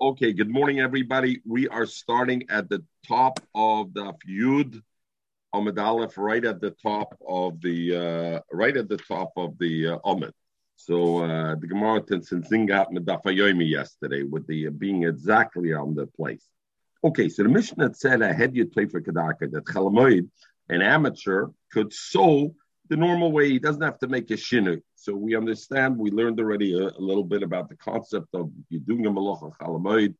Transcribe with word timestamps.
Okay, 0.00 0.32
good 0.32 0.48
morning, 0.48 0.78
everybody. 0.78 1.42
We 1.44 1.66
are 1.66 1.84
starting 1.84 2.44
at 2.50 2.68
the 2.68 2.84
top 3.08 3.40
of 3.52 3.92
the 3.94 4.14
Yud 4.28 4.80
Amid 5.52 5.76
Aleph, 5.76 6.16
right 6.16 6.44
at 6.44 6.60
the 6.60 6.70
top 6.70 7.18
of 7.26 7.60
the 7.60 7.96
uh, 7.96 8.40
right 8.52 8.76
at 8.76 8.88
the 8.88 8.96
top 8.96 9.32
of 9.36 9.58
the 9.58 9.88
uh, 9.88 9.98
Amid. 10.04 10.32
So 10.76 11.24
uh, 11.24 11.56
the 11.56 11.66
Gemara 11.66 12.02
Zingat 12.02 12.92
Medafayomi 12.92 13.68
yesterday 13.68 14.22
with 14.22 14.46
the 14.46 14.68
uh, 14.68 14.70
being 14.70 15.02
exactly 15.02 15.72
on 15.72 15.96
the 15.96 16.06
place. 16.06 16.46
Okay, 17.02 17.28
so 17.28 17.42
the 17.42 17.48
Mishnah 17.48 17.92
said 17.94 18.22
I 18.22 18.32
had 18.32 18.54
you 18.54 18.66
play 18.66 18.86
for 18.86 19.00
Kadaka 19.00 19.50
that 19.50 19.64
Chalamoid, 19.64 20.28
an 20.68 20.80
amateur, 20.80 21.48
could 21.72 21.92
sew 21.92 22.54
the 22.88 22.96
normal 22.96 23.32
way. 23.32 23.50
He 23.50 23.58
doesn't 23.58 23.82
have 23.82 23.98
to 24.00 24.08
make 24.08 24.30
a 24.30 24.34
shinu. 24.34 24.80
So 24.94 25.14
we 25.14 25.36
understand. 25.36 25.96
We 25.96 26.10
learned 26.10 26.40
already 26.40 26.74
a, 26.74 26.88
a 26.88 27.00
little 27.00 27.24
bit 27.24 27.42
about 27.42 27.68
the 27.68 27.76
concept 27.76 28.28
of 28.34 28.50
you 28.68 28.80
doing 28.80 29.06
a 29.06 29.10
malacha 29.10 29.52
chalamoid, 29.58 30.14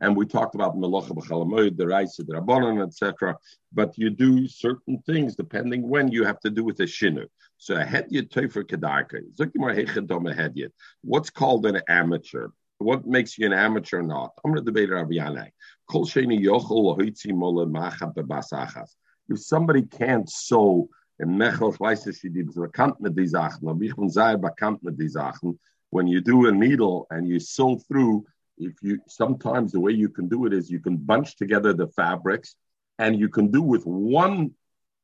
and 0.00 0.16
we 0.16 0.26
talked 0.26 0.54
about 0.54 0.76
malacha 0.76 1.10
b'chalamoid, 1.10 1.76
the 1.76 1.86
rice, 1.86 2.16
the 2.16 2.24
rabbanon, 2.24 2.84
etc. 2.84 3.36
But 3.72 3.96
you 3.96 4.10
do 4.10 4.48
certain 4.48 4.98
things 5.06 5.36
depending 5.36 5.88
when 5.88 6.10
you 6.10 6.24
have 6.24 6.40
to 6.40 6.50
do 6.50 6.64
with 6.64 6.80
a 6.80 6.84
shinu. 6.84 7.26
So 7.58 7.76
a 7.76 7.84
hedyet 7.84 8.30
toifer 8.30 8.64
kedarka. 8.64 9.22
What's 11.02 11.30
called 11.30 11.66
an 11.66 11.80
amateur? 11.88 12.48
What 12.78 13.06
makes 13.06 13.38
you 13.38 13.46
an 13.46 13.52
amateur 13.52 14.00
or 14.00 14.02
not? 14.02 14.32
I'm 14.44 14.52
going 14.52 14.64
to 14.64 14.72
debate 14.72 14.90
Rabbi 14.90 15.14
Yanai. 15.14 15.50
If 19.28 19.40
somebody 19.40 19.82
can't 19.82 20.28
sew 20.28 20.88
Mechel, 21.26 21.68
weiß 21.78 22.06
ich, 22.06 22.22
bekannt 22.54 23.00
mit 23.00 23.16
die 23.16 23.26
Sachen, 23.26 23.68
aber 23.68 23.82
ich 23.82 23.94
bin 23.94 24.08
sehr 24.08 24.38
bekannt 24.38 24.82
mit 24.82 24.98
die 24.98 25.08
Sachen. 25.08 25.58
When 25.90 26.06
you 26.06 26.20
do 26.20 26.46
a 26.46 26.52
needle 26.52 27.06
and 27.10 27.28
you 27.28 27.38
sew 27.38 27.78
through, 27.86 28.24
if 28.56 28.72
you 28.82 28.98
sometimes 29.06 29.72
the 29.72 29.80
way 29.80 29.92
you 29.92 30.08
can 30.08 30.28
do 30.28 30.46
it 30.46 30.52
is 30.52 30.70
you 30.70 30.80
can 30.80 30.96
bunch 30.96 31.36
together 31.36 31.74
the 31.74 31.88
fabrics, 31.88 32.56
and 32.98 33.18
you 33.18 33.28
can 33.28 33.50
do 33.50 33.62
with 33.62 33.84
one 33.84 34.52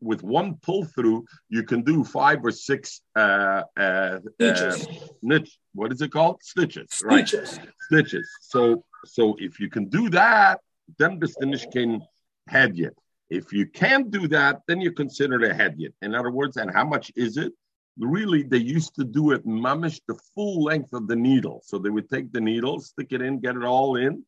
with 0.00 0.22
one 0.22 0.54
pull 0.62 0.84
through, 0.84 1.24
you 1.48 1.62
can 1.62 1.82
do 1.82 2.04
five 2.04 2.44
or 2.44 2.52
six 2.52 3.00
uh, 3.16 3.62
uh, 3.76 4.18
uh, 4.40 4.76
niche, 5.22 5.58
what 5.74 5.92
is 5.92 6.00
it 6.00 6.12
called? 6.12 6.42
Stitches, 6.42 6.86
Stitches. 6.90 7.58
right? 7.58 7.68
Stitches. 7.86 8.28
So, 8.40 8.84
so 9.04 9.36
if 9.38 9.58
you 9.60 9.68
can 9.68 9.88
do 9.88 10.08
that, 10.10 10.60
then 10.98 11.18
the 11.18 11.28
finish 11.28 11.66
can 11.72 12.02
head 12.46 12.76
yet. 12.76 12.94
If 13.30 13.52
you 13.52 13.66
can't 13.66 14.10
do 14.10 14.26
that, 14.28 14.62
then 14.66 14.80
you 14.80 14.92
consider 14.92 15.42
it 15.42 15.50
a 15.50 15.54
hedyet. 15.54 15.92
In 16.02 16.14
other 16.14 16.30
words, 16.30 16.56
and 16.56 16.70
how 16.70 16.84
much 16.84 17.12
is 17.14 17.36
it? 17.36 17.52
Really, 17.98 18.42
they 18.42 18.58
used 18.58 18.94
to 18.94 19.04
do 19.04 19.32
it 19.32 19.44
mamish 19.44 20.00
the 20.06 20.14
full 20.34 20.62
length 20.62 20.92
of 20.92 21.08
the 21.08 21.16
needle. 21.16 21.60
So 21.64 21.78
they 21.78 21.90
would 21.90 22.08
take 22.08 22.32
the 22.32 22.40
needle, 22.40 22.80
stick 22.80 23.08
it 23.10 23.20
in, 23.20 23.40
get 23.40 23.56
it 23.56 23.64
all 23.64 23.96
in. 23.96 24.24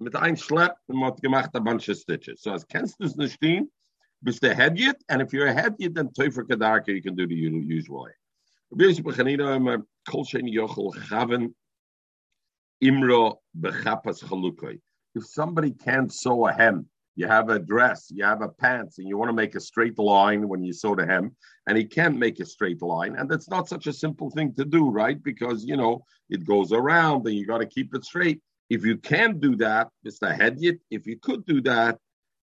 Mit 0.00 0.14
ein 0.14 0.36
Schlepp, 0.36 0.76
and 0.88 1.02
hat 1.02 1.20
gemacht 1.20 1.50
a 1.54 1.60
bunch 1.60 1.88
of 1.88 1.96
stitches. 1.96 2.42
So 2.42 2.54
as 2.54 2.64
kennst 2.64 2.98
du 3.00 3.06
es 3.06 3.16
nicht 3.16 3.34
stehen, 3.34 3.68
bist 4.22 4.42
du 4.42 4.50
and 5.08 5.22
if 5.22 5.32
you're 5.32 5.48
a 5.48 5.54
hedyet, 5.54 5.94
then 5.94 6.08
Teufer 6.08 6.44
Kedarka, 6.44 6.88
you 6.88 7.02
can 7.02 7.16
do 7.16 7.26
the 7.26 7.34
usual 7.34 8.04
way. 8.04 8.12
If 15.14 15.26
somebody 15.26 15.70
can't 15.72 16.12
sew 16.12 16.46
a 16.46 16.52
hem, 16.52 16.86
you 17.18 17.26
have 17.26 17.48
a 17.50 17.58
dress, 17.58 18.12
you 18.14 18.22
have 18.22 18.42
a 18.42 18.48
pants, 18.48 18.98
and 18.98 19.08
you 19.08 19.18
want 19.18 19.28
to 19.28 19.32
make 19.42 19.56
a 19.56 19.60
straight 19.60 19.98
line 19.98 20.48
when 20.48 20.62
you 20.62 20.72
sew 20.72 20.94
the 20.94 21.04
hem, 21.04 21.34
and 21.66 21.76
he 21.76 21.84
can't 21.84 22.16
make 22.16 22.38
a 22.38 22.46
straight 22.46 22.80
line. 22.80 23.16
And 23.16 23.28
that's 23.28 23.50
not 23.50 23.68
such 23.68 23.88
a 23.88 23.92
simple 23.92 24.30
thing 24.30 24.54
to 24.54 24.64
do, 24.64 24.88
right? 24.88 25.20
Because, 25.20 25.64
you 25.64 25.76
know, 25.76 26.04
it 26.30 26.46
goes 26.46 26.70
around 26.70 27.26
and 27.26 27.34
you 27.34 27.44
got 27.44 27.58
to 27.58 27.66
keep 27.66 27.92
it 27.92 28.04
straight. 28.04 28.40
If 28.70 28.84
you 28.84 28.98
can't 28.98 29.40
do 29.40 29.56
that, 29.56 29.88
Mr. 30.06 30.32
Hedyet, 30.38 30.78
if 30.92 31.08
you 31.08 31.18
could 31.18 31.44
do 31.44 31.60
that, 31.62 31.98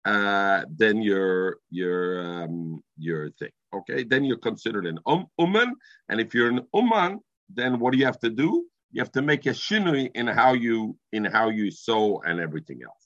uh, 0.07 0.63
then 0.71 1.03
you're 1.03 1.59
you're 1.71 2.45
um, 2.45 2.83
you're 2.97 3.27
a 3.27 3.31
thing. 3.33 3.53
Okay, 3.75 4.03
then 4.03 4.25
you're 4.25 4.39
considered 4.39 4.87
an 4.87 4.99
um, 5.05 5.27
uman, 5.39 5.75
and 6.09 6.21
if 6.23 6.33
you're 6.33 6.49
an 6.49 6.63
uman, 6.75 7.21
then 7.53 7.79
what 7.81 7.93
do 7.93 7.99
you 7.99 8.07
have 8.07 8.21
to 8.21 8.31
do? 8.31 8.65
You 8.93 9.03
have 9.03 9.13
to 9.13 9.23
make 9.23 9.45
a 9.45 9.51
shinui 9.51 10.11
in 10.15 10.27
how 10.27 10.55
you 10.55 10.97
in 11.13 11.27
how 11.27 11.51
you 11.51 11.71
sew 11.71 12.23
and 12.25 12.41
everything 12.41 12.81
else. 12.83 13.04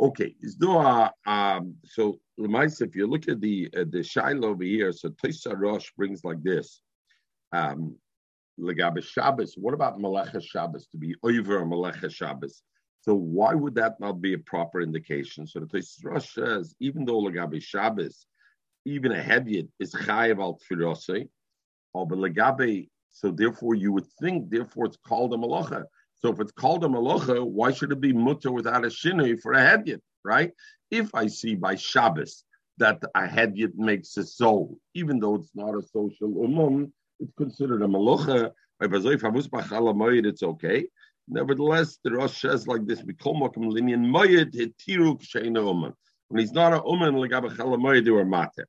Okay, 0.00 0.34
is 0.40 0.54
do 0.54 0.76
a 0.76 1.12
um, 1.26 1.74
so 1.84 2.20
Lemais, 2.38 2.80
if 2.80 2.94
you 2.94 3.06
look 3.06 3.28
at 3.28 3.40
the 3.40 3.68
uh, 3.76 3.84
the 3.90 4.02
Shiloh 4.02 4.50
over 4.50 4.62
here, 4.62 4.92
so 4.92 5.08
Toisa 5.10 5.56
Rosh 5.56 5.90
brings 5.96 6.24
like 6.24 6.42
this. 6.42 6.82
Um 7.52 7.96
Shabbos. 9.00 9.54
What 9.56 9.74
about 9.74 9.98
Malecha 9.98 10.42
Shabbos 10.42 10.86
to 10.88 10.96
be 10.96 11.14
over 11.22 11.64
Malecha 11.64 12.12
Shabbos? 12.12 12.62
So 13.00 13.14
why 13.14 13.54
would 13.54 13.74
that 13.76 14.00
not 14.00 14.20
be 14.20 14.34
a 14.34 14.38
proper 14.38 14.80
indication? 14.80 15.46
So 15.46 15.60
the 15.60 15.66
Toisa 15.66 16.04
Rosh 16.04 16.34
says, 16.34 16.74
even 16.80 17.04
though 17.04 17.22
Legabe 17.22 17.62
Shabbos, 17.62 18.26
even 18.84 19.12
a 19.12 19.20
hedyet 19.20 19.68
is 19.78 19.94
chayav 19.94 20.40
al 20.40 20.58
tfirose, 20.58 21.28
or 21.94 22.06
Legabe, 22.06 22.88
so 23.10 23.30
therefore 23.30 23.74
you 23.74 23.92
would 23.92 24.06
think, 24.20 24.50
therefore 24.50 24.86
it's 24.86 24.96
called 24.96 25.32
a 25.34 25.36
Malacha. 25.36 25.84
So 26.20 26.32
if 26.32 26.40
it's 26.40 26.52
called 26.52 26.84
a 26.84 26.88
malacha, 26.88 27.44
why 27.44 27.72
should 27.72 27.92
it 27.92 28.00
be 28.00 28.12
mutter 28.12 28.50
without 28.50 28.84
a 28.84 28.88
shinui 28.88 29.40
for 29.40 29.52
a 29.52 29.58
hedyet, 29.58 30.00
right? 30.24 30.52
If 30.90 31.14
I 31.14 31.28
see 31.28 31.54
by 31.54 31.76
Shabbos 31.76 32.44
that 32.78 33.02
a 33.14 33.26
hedyet 33.26 33.76
makes 33.76 34.16
a 34.16 34.24
soul, 34.24 34.78
even 34.94 35.20
though 35.20 35.36
it's 35.36 35.52
not 35.54 35.76
a 35.76 35.82
social 35.82 36.30
umum, 36.30 36.92
it's 37.20 37.32
considered 37.36 37.82
a 37.82 37.86
malacha. 37.86 38.52
It's 38.80 40.42
okay. 40.42 40.86
Nevertheless, 41.28 41.98
the 42.04 42.12
Rosh 42.12 42.40
says 42.40 42.66
like 42.66 42.86
this: 42.86 43.02
we 43.02 43.12
call 43.12 43.40
Mokam 43.40 43.70
Linian, 43.72 44.10
When 46.28 46.40
he's 46.40 46.52
not 46.52 46.72
a 46.72 46.82
uman, 46.88 47.14
legabachala 47.14 48.12
or 48.12 48.24
mater. 48.24 48.68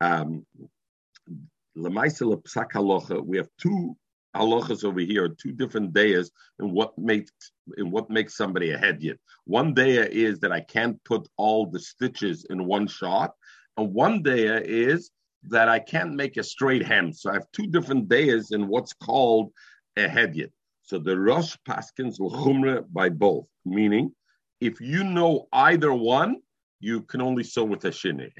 Um, 0.00 0.46
we 1.74 3.36
have 3.36 3.48
two 3.60 3.96
halachas 4.36 4.84
over 4.84 5.00
here, 5.00 5.24
are 5.24 5.28
two 5.28 5.52
different 5.52 5.92
days 5.92 6.30
in 6.60 6.72
what 6.72 6.96
makes 6.98 7.32
in 7.76 7.90
what 7.90 8.10
makes 8.10 8.36
somebody 8.36 8.70
a 8.70 8.78
hedyet. 8.78 9.18
One 9.44 9.74
day 9.74 9.96
is 9.96 10.38
that 10.40 10.52
I 10.52 10.60
can't 10.60 11.02
put 11.04 11.28
all 11.36 11.66
the 11.66 11.80
stitches 11.80 12.46
in 12.50 12.66
one 12.66 12.86
shot, 12.86 13.34
and 13.76 13.92
one 13.92 14.22
day 14.22 14.46
is 14.46 15.10
that 15.44 15.68
I 15.68 15.78
can't 15.78 16.14
make 16.14 16.36
a 16.36 16.42
straight 16.42 16.84
hem. 16.84 17.12
So 17.12 17.30
I 17.30 17.34
have 17.34 17.46
two 17.52 17.66
different 17.66 18.08
days 18.08 18.50
in 18.50 18.68
what's 18.68 18.92
called 18.92 19.52
a 19.96 20.08
hedyet. 20.08 20.50
So 20.82 20.98
the 20.98 21.18
Rosh 21.18 21.56
Paskins 21.68 22.18
l'chumra 22.18 22.84
by 22.92 23.08
both, 23.10 23.46
meaning 23.64 24.12
if 24.60 24.80
you 24.80 25.04
know 25.04 25.46
either 25.52 25.92
one, 25.92 26.36
you 26.80 27.02
can 27.02 27.20
only 27.20 27.42
sew 27.42 27.64
with 27.64 27.84
a 27.84 27.90
shini. 27.90 28.30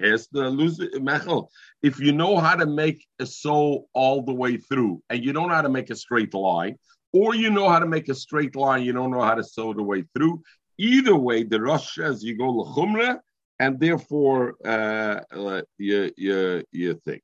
If 1.82 2.00
you 2.00 2.12
know 2.12 2.36
how 2.38 2.54
to 2.54 2.66
make 2.66 3.06
a 3.18 3.26
sew 3.26 3.86
all 3.92 4.22
the 4.22 4.34
way 4.34 4.56
through, 4.56 5.02
and 5.10 5.24
you 5.24 5.32
don't 5.32 5.48
know 5.48 5.54
how 5.54 5.62
to 5.62 5.68
make 5.68 5.90
a 5.90 5.96
straight 5.96 6.34
line, 6.34 6.76
or 7.12 7.34
you 7.34 7.50
know 7.50 7.68
how 7.68 7.78
to 7.78 7.86
make 7.86 8.08
a 8.08 8.14
straight 8.14 8.54
line, 8.54 8.82
you 8.82 8.92
don't 8.92 9.10
know 9.10 9.22
how 9.22 9.34
to 9.34 9.44
sew 9.44 9.72
the 9.72 9.82
way 9.82 10.04
through. 10.14 10.42
Either 10.78 11.16
way, 11.16 11.42
the 11.42 11.60
Rosh 11.60 11.94
says 11.94 12.22
you 12.22 12.36
go 12.36 12.52
lechumra, 12.52 13.18
and 13.58 13.80
therefore 13.80 14.54
uh, 14.64 15.20
uh, 15.32 15.62
you, 15.78 16.12
you, 16.16 16.64
you 16.70 17.00
think. 17.04 17.22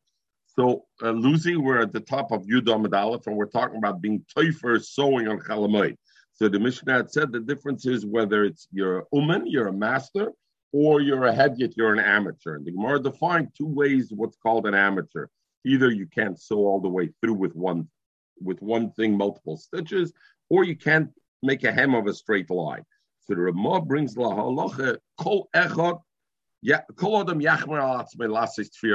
So, 0.56 0.84
uh, 1.02 1.10
Lucy, 1.10 1.56
we're 1.56 1.82
at 1.82 1.92
the 1.92 2.00
top 2.00 2.30
of 2.32 2.42
Yudam 2.46 2.92
Aleph, 2.92 3.26
and 3.26 3.36
we're 3.36 3.46
talking 3.46 3.78
about 3.78 4.00
being 4.00 4.24
toifer 4.36 4.82
sewing 4.82 5.28
on 5.28 5.40
Chalamoid. 5.40 5.96
So 6.34 6.48
the 6.48 6.58
Mishnah 6.58 6.92
had 6.92 7.10
said 7.10 7.30
the 7.30 7.40
difference 7.40 7.86
is 7.86 8.04
whether 8.04 8.44
it's 8.44 8.66
you're 8.72 9.00
a 9.00 9.04
uman, 9.12 9.46
you're 9.46 9.68
a 9.68 9.72
master, 9.72 10.32
or 10.74 11.00
you're 11.00 11.26
a 11.26 11.32
hedyet, 11.32 11.76
you're 11.76 11.92
an 11.92 12.00
amateur. 12.00 12.56
And 12.56 12.66
the 12.66 12.72
Gemara 12.72 12.98
defined 13.00 13.52
two 13.56 13.68
ways 13.68 14.10
what's 14.10 14.36
called 14.36 14.66
an 14.66 14.74
amateur. 14.74 15.28
Either 15.64 15.88
you 15.88 16.08
can't 16.08 16.36
sew 16.38 16.66
all 16.66 16.80
the 16.80 16.88
way 16.88 17.10
through 17.20 17.34
with 17.34 17.54
one 17.54 17.88
with 18.40 18.60
one 18.60 18.90
thing, 18.90 19.16
multiple 19.16 19.56
stitches, 19.56 20.12
or 20.50 20.64
you 20.64 20.74
can't 20.74 21.10
make 21.44 21.62
a 21.62 21.70
hem 21.70 21.94
of 21.94 22.08
a 22.08 22.12
straight 22.12 22.50
line. 22.50 22.82
So 23.20 23.34
the 23.36 23.42
Ramah 23.42 23.82
brings 23.82 24.16
la 24.16 24.34
halacha 24.34 24.98
kol 25.16 25.48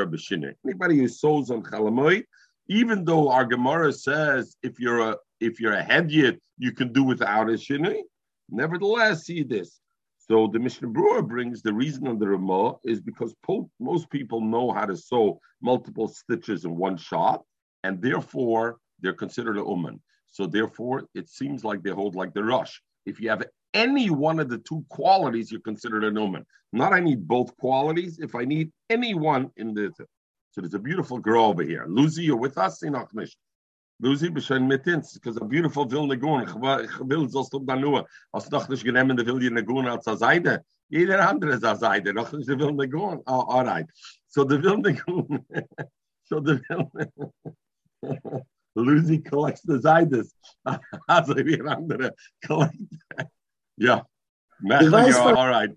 b'shinei. 0.06 0.56
Anybody 0.66 0.98
who 0.98 1.08
sews 1.08 1.50
on 1.50 1.64
chalamoy, 1.64 2.26
even 2.68 3.06
though 3.06 3.32
our 3.32 3.46
Gemara 3.46 3.94
says 3.94 4.58
if 4.64 4.82
you're 4.82 5.12
a 5.12 5.16
if 5.40 5.62
you're 5.62 5.76
a 5.76 5.86
hedyet, 5.86 6.40
you 6.58 6.74
can 6.74 6.92
do 6.92 7.06
without 7.06 7.48
a 7.50 7.54
shinui. 7.54 8.02
Nevertheless, 8.50 9.24
see 9.24 9.44
this. 9.44 9.80
So 10.30 10.46
the 10.46 10.60
Mishnah 10.60 10.90
Berurah 10.90 11.28
brings 11.28 11.64
the 11.64 11.74
reason 11.74 12.08
on 12.08 12.20
the 12.20 12.28
Ramah 12.28 12.76
is 12.84 13.02
because 13.02 13.34
po- 13.44 13.70
most 13.80 14.12
people 14.12 14.42
know 14.42 14.72
how 14.72 14.86
to 14.86 14.96
sew 14.96 15.40
multiple 15.60 16.08
stitches 16.08 16.66
in 16.66 16.78
one 16.78 16.98
shot, 16.98 17.44
and 17.84 18.00
therefore 18.00 18.78
they're 19.02 19.14
considered 19.14 19.58
a 19.58 19.62
uman. 19.62 20.00
So 20.28 20.46
therefore, 20.46 21.08
it 21.16 21.30
seems 21.30 21.64
like 21.64 21.82
they 21.82 21.90
hold 21.90 22.14
like 22.14 22.36
the 22.36 22.44
Rosh. 22.44 22.78
If 23.08 23.20
you 23.20 23.30
have 23.30 23.44
any 23.74 24.12
one 24.12 24.40
of 24.40 24.50
the 24.50 24.60
two 24.60 24.86
qualities, 24.90 25.52
you're 25.52 25.62
considered 25.62 26.04
a 26.04 26.20
uman. 26.20 26.46
Not 26.74 26.94
I 26.94 27.00
need 27.00 27.28
both 27.28 27.58
qualities. 27.58 28.20
If 28.20 28.36
I 28.36 28.46
need 28.46 28.72
any 28.92 29.16
one 29.16 29.50
in 29.58 29.74
the, 29.74 29.92
so 30.52 30.62
there's 30.62 30.76
a 30.76 30.80
beautiful 30.80 31.18
girl 31.18 31.46
over 31.46 31.64
here. 31.64 31.86
Lucy, 31.88 32.24
you're 32.24 32.38
with 32.38 32.60
us, 32.60 32.84
Enoch 32.84 33.10
Mishnah. 34.00 34.10
Lucy 34.10 34.30
beschein 34.30 34.68
mit 34.68 34.88
ins, 34.88 35.14
because 35.14 35.38
a 35.38 35.46
beautiful 35.46 35.86
Vilna 35.86 36.16
Gun. 36.16 36.44
Ich 36.44 37.00
will 37.00 37.30
so 37.30 37.44
stop 37.44 37.66
da 37.66 37.76
nur. 37.76 38.08
Als 38.32 38.50
noch 38.50 38.70
nicht 38.70 38.84
genommen 38.84 39.18
der 39.18 39.26
Vilna 39.26 39.62
Gun 39.62 39.88
als 39.88 40.08
a 40.08 40.16
Seite. 40.16 40.64
Jeder 40.90 41.28
andere 41.28 41.52
ist 41.52 41.64
a 41.64 41.76
Seite. 41.76 42.14
Noch 42.14 42.32
nicht 42.32 42.50
der 42.50 42.58
Vilna 42.58 42.86
Gun. 42.86 43.22
Oh, 43.26 43.46
all 43.48 43.66
right. 43.66 43.90
So 44.28 44.44
the 44.44 44.62
Vilna 44.62 44.92
Gun. 44.94 45.46
so 46.24 46.40
the 46.40 46.62
Vilna 46.70 47.08
Lucy 48.76 49.20
collects 49.20 49.62
the 49.64 49.80
Zeides. 49.80 50.34
Also 51.08 51.36
wie 51.36 51.62
andere 51.62 52.14
collect. 52.46 52.76
yeah. 53.78 54.02
All 54.64 55.50
right. 55.50 55.72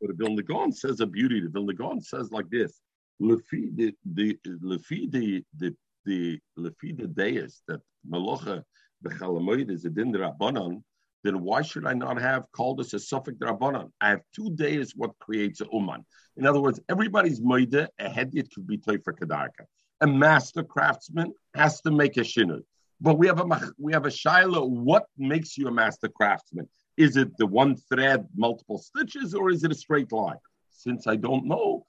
But 0.00 0.08
the 0.08 0.14
Vilna 0.14 0.42
Gaon 0.42 0.72
says 0.72 1.00
a 1.00 1.06
beauty. 1.06 1.40
The 1.40 1.48
Vilna 1.48 1.74
Gaon 1.74 2.00
says 2.02 2.30
like 2.30 2.50
this. 2.50 2.80
Lefi 3.20 3.74
the 3.74 3.94
the 4.04 4.38
lefi 4.62 5.10
the 5.10 5.42
the 5.56 5.74
the 6.06 6.38
lefi 6.58 6.96
the 6.96 7.08
deis 7.08 7.62
that 7.68 7.80
malacha 8.08 8.62
bechalamoid 9.04 9.70
is 9.70 9.84
a 9.84 9.90
din 9.90 10.12
rabbanon, 10.12 10.82
then 11.24 11.42
why 11.42 11.60
should 11.62 11.86
I 11.86 11.92
not 11.92 12.20
have 12.20 12.50
called 12.52 12.78
this 12.78 12.94
a 12.94 12.98
suffix 12.98 13.36
rabbanon? 13.38 13.90
I 14.00 14.10
have 14.10 14.22
two 14.34 14.50
days 14.54 14.92
what 14.96 15.18
creates 15.18 15.60
a 15.60 15.66
uman. 15.72 16.04
In 16.36 16.46
other 16.46 16.60
words, 16.60 16.80
everybody's 16.88 17.40
moide 17.40 17.88
a 17.98 18.08
head 18.08 18.30
it 18.34 18.48
could 18.54 18.66
be 18.66 18.78
toy 18.78 18.98
for 18.98 19.12
kadarka. 19.12 19.64
A 20.00 20.06
master 20.06 20.62
craftsman 20.62 21.32
has 21.54 21.80
to 21.82 21.90
make 21.90 22.16
a 22.16 22.20
shinu. 22.20 22.62
But 23.00 23.18
we 23.18 23.26
have 23.26 23.40
a 23.40 23.72
we 23.78 23.92
have 23.92 24.06
a 24.06 24.10
shiloh. 24.10 24.64
What 24.64 25.04
makes 25.18 25.58
you 25.58 25.68
a 25.68 25.72
master 25.72 26.08
craftsman? 26.08 26.68
Is 26.96 27.16
it 27.16 27.36
the 27.36 27.46
one 27.46 27.76
thread, 27.76 28.26
multiple 28.34 28.78
stitches, 28.78 29.34
or 29.34 29.50
is 29.50 29.64
it 29.64 29.72
a 29.72 29.74
straight 29.74 30.12
line? 30.12 30.38
Since 30.70 31.06
I 31.06 31.16
don't 31.16 31.46
know, 31.46 31.84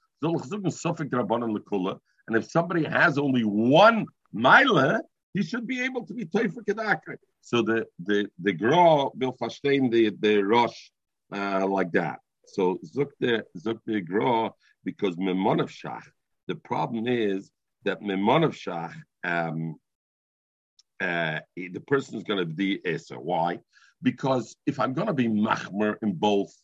and 2.28 2.36
if 2.36 2.50
somebody 2.50 2.84
has 2.84 3.18
only 3.18 3.42
one 3.42 4.06
mile, 4.32 5.00
he 5.34 5.42
should 5.42 5.66
be 5.66 5.82
able 5.82 6.06
to 6.06 6.14
be 6.14 6.26
Teufer 6.26 6.62
Kedakre. 6.62 7.16
So 7.40 7.62
the 7.62 7.86
the 8.04 8.28
the 8.38 8.52
Gra 8.52 9.08
will 9.14 9.36
verstehen 9.40 9.90
the 9.90 10.10
the 10.20 10.42
Rosh 10.42 10.90
uh, 11.34 11.66
like 11.66 11.90
that. 11.92 12.20
So 12.46 12.78
zuk 12.84 13.10
the 13.18 13.44
zuk 13.58 13.80
the 13.86 14.00
Gra 14.00 14.52
because 14.84 15.16
Memonov 15.16 15.70
Shach. 15.70 16.04
The 16.46 16.54
problem 16.54 17.06
is 17.08 17.50
that 17.84 18.02
Memonov 18.02 18.54
Shach, 18.54 18.94
um, 19.24 19.76
uh, 21.00 21.40
the 21.56 21.82
person 21.86 22.16
is 22.18 22.24
going 22.24 22.40
to 22.40 22.46
be 22.46 22.80
Esa. 22.84 23.14
Why? 23.14 23.58
Because 24.02 24.54
if 24.66 24.78
I'm 24.78 24.92
going 24.92 25.08
to 25.08 25.14
be 25.14 25.28
Machmer 25.28 25.96
in 26.02 26.12
both, 26.14 26.54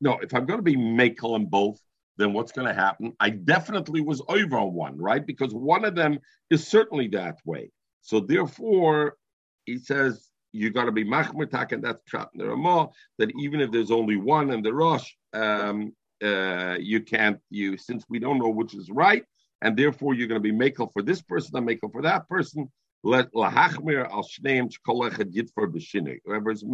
no, 0.00 0.18
if 0.22 0.34
I'm 0.34 0.46
going 0.46 0.58
to 0.58 0.62
be 0.62 0.76
Makel 0.76 1.36
in 1.36 1.46
both, 1.46 1.80
then 2.16 2.32
what's 2.32 2.52
going 2.52 2.66
to 2.66 2.74
happen? 2.74 3.12
I 3.20 3.30
definitely 3.30 4.00
was 4.00 4.22
over 4.28 4.58
on 4.58 4.74
one, 4.74 4.98
right? 4.98 5.24
Because 5.24 5.52
one 5.54 5.84
of 5.84 5.94
them 5.94 6.18
is 6.50 6.66
certainly 6.66 7.08
that 7.08 7.38
way. 7.44 7.70
So 8.02 8.20
therefore, 8.20 9.16
he 9.64 9.78
says 9.78 10.30
you 10.52 10.70
got 10.70 10.86
to 10.86 10.92
be 10.92 11.04
machmer 11.04 11.72
and 11.72 11.84
that's 11.84 12.02
pshat 12.10 12.28
in 12.34 12.40
the 12.40 12.48
Ramah, 12.48 12.88
that 13.18 13.30
even 13.38 13.60
if 13.60 13.70
there's 13.70 13.90
only 13.90 14.16
one 14.16 14.50
in 14.50 14.62
the 14.62 14.72
Rosh, 14.72 15.08
um, 15.32 15.92
uh, 16.22 16.76
you 16.78 17.00
can't, 17.00 17.38
you 17.50 17.76
since 17.76 18.04
we 18.08 18.18
don't 18.18 18.38
know 18.38 18.48
which 18.48 18.74
is 18.74 18.90
right, 18.90 19.24
and 19.62 19.76
therefore 19.76 20.14
you're 20.14 20.28
going 20.28 20.42
to 20.42 20.52
be 20.52 20.56
makel 20.56 20.92
for 20.92 21.02
this 21.02 21.22
person 21.22 21.56
and 21.56 21.66
makel 21.66 21.92
for 21.92 22.02
that 22.02 22.28
person. 22.28 22.70
Let 23.02 23.32
lahachmir 23.32 24.10
al 24.10 24.24
shneim 24.24 24.70
kolechad 24.86 25.34
yitfor 25.34 25.72
b'shinei. 25.72 26.18
Whoever's 26.24 26.64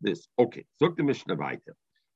this. 0.00 0.28
Okay, 0.38 0.64
so 0.78 0.94
the 0.96 1.02
Mishnah 1.02 1.36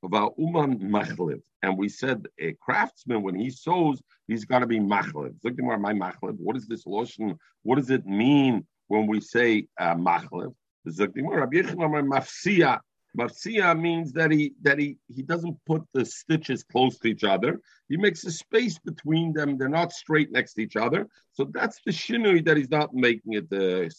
about 0.03 0.35
uman 0.37 0.79
machlev. 0.79 1.41
And 1.63 1.77
we 1.77 1.89
said 1.89 2.27
a 2.39 2.53
craftsman, 2.53 3.23
when 3.23 3.35
he 3.35 3.49
sews, 3.49 4.01
he's 4.27 4.45
got 4.45 4.59
to 4.59 4.67
be 4.67 4.79
machlev. 4.79 5.33
my 5.43 5.93
machlev. 5.93 6.37
What 6.37 6.55
is 6.55 6.67
this 6.67 6.85
lotion? 6.85 7.37
What 7.63 7.77
does 7.77 7.89
it 7.89 8.05
mean 8.05 8.65
when 8.87 9.07
we 9.07 9.19
say 9.21 9.67
uh, 9.79 9.95
machlev? 9.95 10.53
Mafsia. 10.85 12.79
Mafsia 13.17 13.79
means 13.79 14.11
that 14.13 14.31
he 14.31 14.53
that 14.61 14.77
he 14.77 14.97
he 15.13 15.23
doesn't 15.23 15.57
put 15.65 15.81
the 15.93 16.05
stitches 16.05 16.63
close 16.63 16.99
to 16.99 17.07
each 17.07 17.23
other. 17.23 17.59
He 17.89 17.97
makes 17.97 18.23
a 18.25 18.31
space 18.31 18.77
between 18.77 19.33
them. 19.33 19.57
They're 19.57 19.69
not 19.69 19.91
straight 19.91 20.31
next 20.31 20.53
to 20.53 20.61
each 20.61 20.75
other. 20.75 21.07
So 21.33 21.45
that's 21.51 21.79
the 21.83 21.91
shinui 21.91 22.45
that 22.45 22.57
he's 22.57 22.69
not 22.69 22.93
making 22.93 23.33
it 23.33 23.51
uh, 23.51 23.89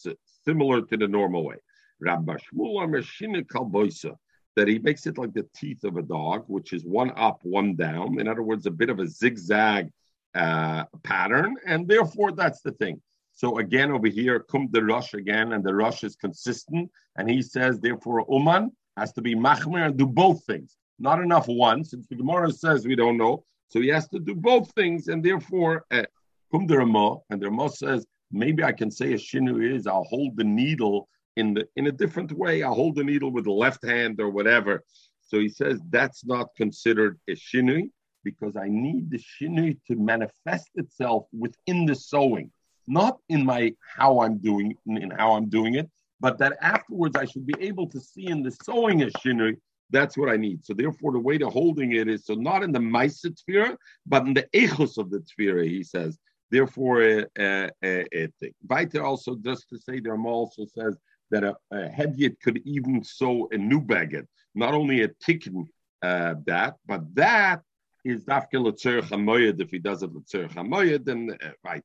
similar 0.45 0.81
to 0.83 0.97
the 0.97 1.07
normal 1.07 1.43
way. 1.43 1.57
Rabba 1.99 2.37
Shmuel 2.37 3.45
Kalboisa 3.45 4.15
that 4.59 4.67
he 4.67 4.77
makes 4.77 5.07
it 5.07 5.17
like 5.17 5.33
the 5.33 5.47
teeth 5.55 5.85
of 5.85 5.95
a 5.95 6.01
dog, 6.01 6.43
which 6.47 6.73
is 6.73 6.83
one 6.83 7.13
up, 7.15 7.39
one 7.43 7.77
down. 7.77 8.19
In 8.19 8.27
other 8.27 8.43
words, 8.43 8.65
a 8.65 8.71
bit 8.71 8.89
of 8.89 8.99
a 8.99 9.07
zigzag 9.07 9.89
uh, 10.35 10.83
pattern, 11.01 11.55
and 11.65 11.87
therefore 11.87 12.33
that's 12.33 12.59
the 12.59 12.73
thing. 12.73 13.01
So 13.31 13.59
again, 13.59 13.89
over 13.89 14.07
here, 14.07 14.41
come 14.41 14.67
the 14.69 14.83
Rosh 14.83 15.13
again, 15.13 15.53
and 15.53 15.63
the 15.63 15.73
Rosh 15.73 16.03
is 16.03 16.17
consistent, 16.17 16.91
and 17.15 17.29
he 17.29 17.41
says 17.41 17.79
therefore 17.79 18.25
uman 18.29 18.73
has 18.97 19.13
to 19.13 19.21
be 19.21 19.33
machmer 19.33 19.85
and 19.85 19.95
do 19.95 20.05
both 20.05 20.43
things. 20.43 20.75
Not 20.99 21.21
enough 21.21 21.47
one, 21.47 21.85
since 21.85 22.05
the 22.07 22.15
Gemara 22.15 22.51
says 22.51 22.85
we 22.85 22.97
don't 22.97 23.17
know, 23.17 23.45
so 23.69 23.79
he 23.79 23.87
has 23.87 24.09
to 24.09 24.19
do 24.19 24.35
both 24.35 24.69
things, 24.73 25.07
and 25.07 25.23
therefore 25.23 25.85
uh, 25.91 26.03
come 26.51 26.67
the 26.67 26.79
Ramah, 26.79 27.19
and 27.29 27.41
the 27.41 27.45
Ramah 27.45 27.69
says 27.69 28.05
maybe 28.29 28.61
I 28.61 28.73
can 28.73 28.91
say 28.91 29.13
a 29.13 29.17
shinu 29.17 29.73
is 29.73 29.87
I'll 29.87 30.03
hold 30.03 30.35
the 30.35 30.43
needle 30.43 31.07
in 31.35 31.53
the 31.53 31.67
in 31.75 31.87
a 31.87 31.91
different 31.91 32.31
way. 32.31 32.63
I 32.63 32.69
hold 32.69 32.95
the 32.95 33.03
needle 33.03 33.31
with 33.31 33.45
the 33.45 33.51
left 33.51 33.85
hand 33.85 34.19
or 34.19 34.29
whatever. 34.29 34.83
So 35.21 35.39
he 35.39 35.49
says 35.49 35.79
that's 35.89 36.25
not 36.25 36.55
considered 36.55 37.19
a 37.29 37.33
shinui 37.33 37.91
because 38.23 38.55
I 38.55 38.67
need 38.67 39.11
the 39.11 39.19
shinui 39.19 39.77
to 39.87 39.95
manifest 39.95 40.69
itself 40.75 41.27
within 41.37 41.85
the 41.85 41.95
sewing, 41.95 42.51
not 42.87 43.17
in 43.29 43.45
my 43.45 43.73
how 43.97 44.21
I'm 44.21 44.37
doing 44.37 44.75
in 44.87 45.11
how 45.11 45.33
I'm 45.33 45.49
doing 45.49 45.75
it, 45.75 45.89
but 46.19 46.37
that 46.39 46.57
afterwards 46.61 47.15
I 47.15 47.25
should 47.25 47.45
be 47.45 47.55
able 47.59 47.87
to 47.89 47.99
see 47.99 48.27
in 48.27 48.43
the 48.43 48.51
sewing 48.63 49.03
a 49.03 49.07
shinui. 49.07 49.57
That's 49.91 50.17
what 50.17 50.29
I 50.29 50.37
need. 50.37 50.63
So 50.63 50.73
therefore, 50.73 51.13
the 51.13 51.19
way 51.19 51.39
to 51.39 51.49
holding 51.49 51.93
it 51.93 52.07
is 52.07 52.25
so 52.25 52.35
not 52.35 52.61
in 52.63 52.71
the 52.71 52.79
ma'aser 52.79 53.35
tefira, 53.37 53.75
but 54.05 54.27
in 54.27 54.35
the 54.35 54.47
echos 54.53 54.97
of 54.97 55.09
the 55.09 55.19
tefira. 55.19 55.65
He 55.67 55.83
says. 55.83 56.17
Therefore, 56.51 57.27
uh, 57.39 57.67
uh, 57.83 57.87
uh, 57.87 58.27
Weiter 58.67 59.03
also 59.03 59.35
just 59.35 59.69
to 59.69 59.77
say, 59.77 59.99
there 59.99 60.19
also 60.19 60.65
says 60.65 60.97
that 61.31 61.43
a, 61.43 61.55
a 61.71 61.89
hedyet 61.89 62.39
could 62.41 62.61
even 62.65 63.03
sew 63.03 63.47
a 63.51 63.57
new 63.57 63.81
baguette, 63.81 64.27
not 64.55 64.73
only 64.73 65.03
a 65.03 65.07
tikkun 65.07 65.65
uh, 66.01 66.35
that, 66.45 66.75
but 66.85 67.03
that 67.15 67.61
is 68.05 68.23
dafke 68.23 68.53
letzerch 68.53 69.09
hamoyed. 69.09 69.59
If 69.59 69.71
he 69.71 69.79
does 69.79 70.03
it 70.03 70.13
letzerch 70.13 70.53
hamoyed, 70.53 71.05
then 71.05 71.37
uh. 71.41 71.79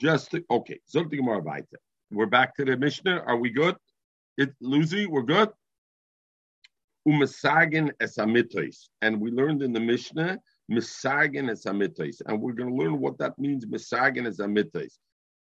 Just 0.00 0.34
okay, 0.50 0.80
something 0.86 1.22
more 1.22 1.40
weiter. 1.40 1.78
We're 2.10 2.26
back 2.26 2.56
to 2.56 2.64
the 2.64 2.76
Mishnah. 2.76 3.22
Are 3.26 3.36
we 3.36 3.50
good? 3.50 3.76
It 4.38 4.54
Lucy, 4.60 5.06
we're 5.06 5.22
good. 5.22 5.50
Umasagen 7.06 7.92
esamitos, 8.02 8.88
and 9.02 9.20
we 9.20 9.30
learned 9.30 9.62
in 9.62 9.72
the 9.72 9.80
Mishnah 9.80 10.38
misagen 10.70 11.50
esamitos, 11.50 12.22
and 12.26 12.40
we're 12.40 12.52
going 12.52 12.70
to 12.70 12.76
learn 12.76 13.00
what 13.00 13.18
that 13.18 13.38
means. 13.38 13.66
Misagen 13.66 14.26
esamitos 14.26 14.98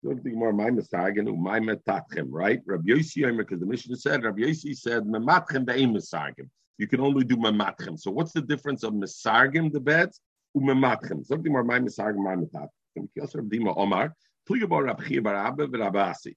something 0.05 0.39
more 0.39 0.53
my 0.53 0.71
misagen 0.71 1.37
my 1.39 1.61
metatchem, 1.61 2.27
right? 2.29 2.61
Rabbi 2.67 2.91
Yossi 2.91 3.37
because 3.37 3.61
the 3.61 3.67
Mishnah 3.67 3.97
said 3.97 4.25
Rabbi 4.25 4.43
Yossi 4.43 4.77
said 4.77 5.05
mematchem 5.05 5.65
be'em 5.65 5.95
misagim. 5.95 6.49
You 6.79 6.89
can 6.89 7.01
only 7.01 7.25
do 7.25 7.37
mematchem. 7.37 7.99
So 7.99 8.11
what's 8.11 8.33
the 8.33 8.43
difference 8.43 8.83
of 8.83 8.93
misagim 8.93 9.73
the 9.73 9.81
beds 9.81 10.21
umematchem? 10.57 11.25
Something 11.25 11.53
more 11.53 11.65
my 11.65 11.79
misagim 11.79 12.17
my 12.17 12.37
metatchem. 12.37 13.09
Kiyos 13.17 13.35
Rabbi 13.35 13.57
Dima 13.57 13.75
Omar 13.77 14.15
pligabar 14.49 14.85
Rabbi 14.87 15.05
Chia 15.05 15.23
bar 15.23 15.37
Abba 15.37 15.67
v'Rabasi 15.69 16.35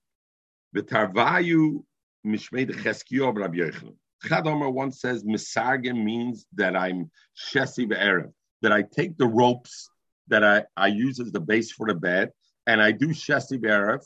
v'tarvayu 0.76 1.84
mishmei 2.26 2.70
decheskiyo 2.70 3.36
Rabbi 3.36 3.58
Yochanan. 3.58 3.96
Chad 4.28 4.48
Omar 4.48 4.70
once 4.70 5.02
says 5.02 5.24
misagim 5.24 6.04
means 6.04 6.46
that 6.54 6.76
I'm 6.76 7.10
shesi 7.36 7.90
be'erev, 7.90 8.32
that 8.62 8.72
I 8.72 8.84
take 8.84 9.18
the 9.18 9.28
ropes 9.28 9.90
that 10.28 10.44
I, 10.44 10.64
I 10.78 10.88
use 10.88 11.20
as 11.20 11.32
the 11.32 11.40
base 11.40 11.72
for 11.72 11.88
the 11.88 11.94
bed 11.94 12.32
and 12.68 12.82
I 12.82 12.92
do 12.92 13.10
Shesi 13.10 13.60
Berev, 13.60 14.04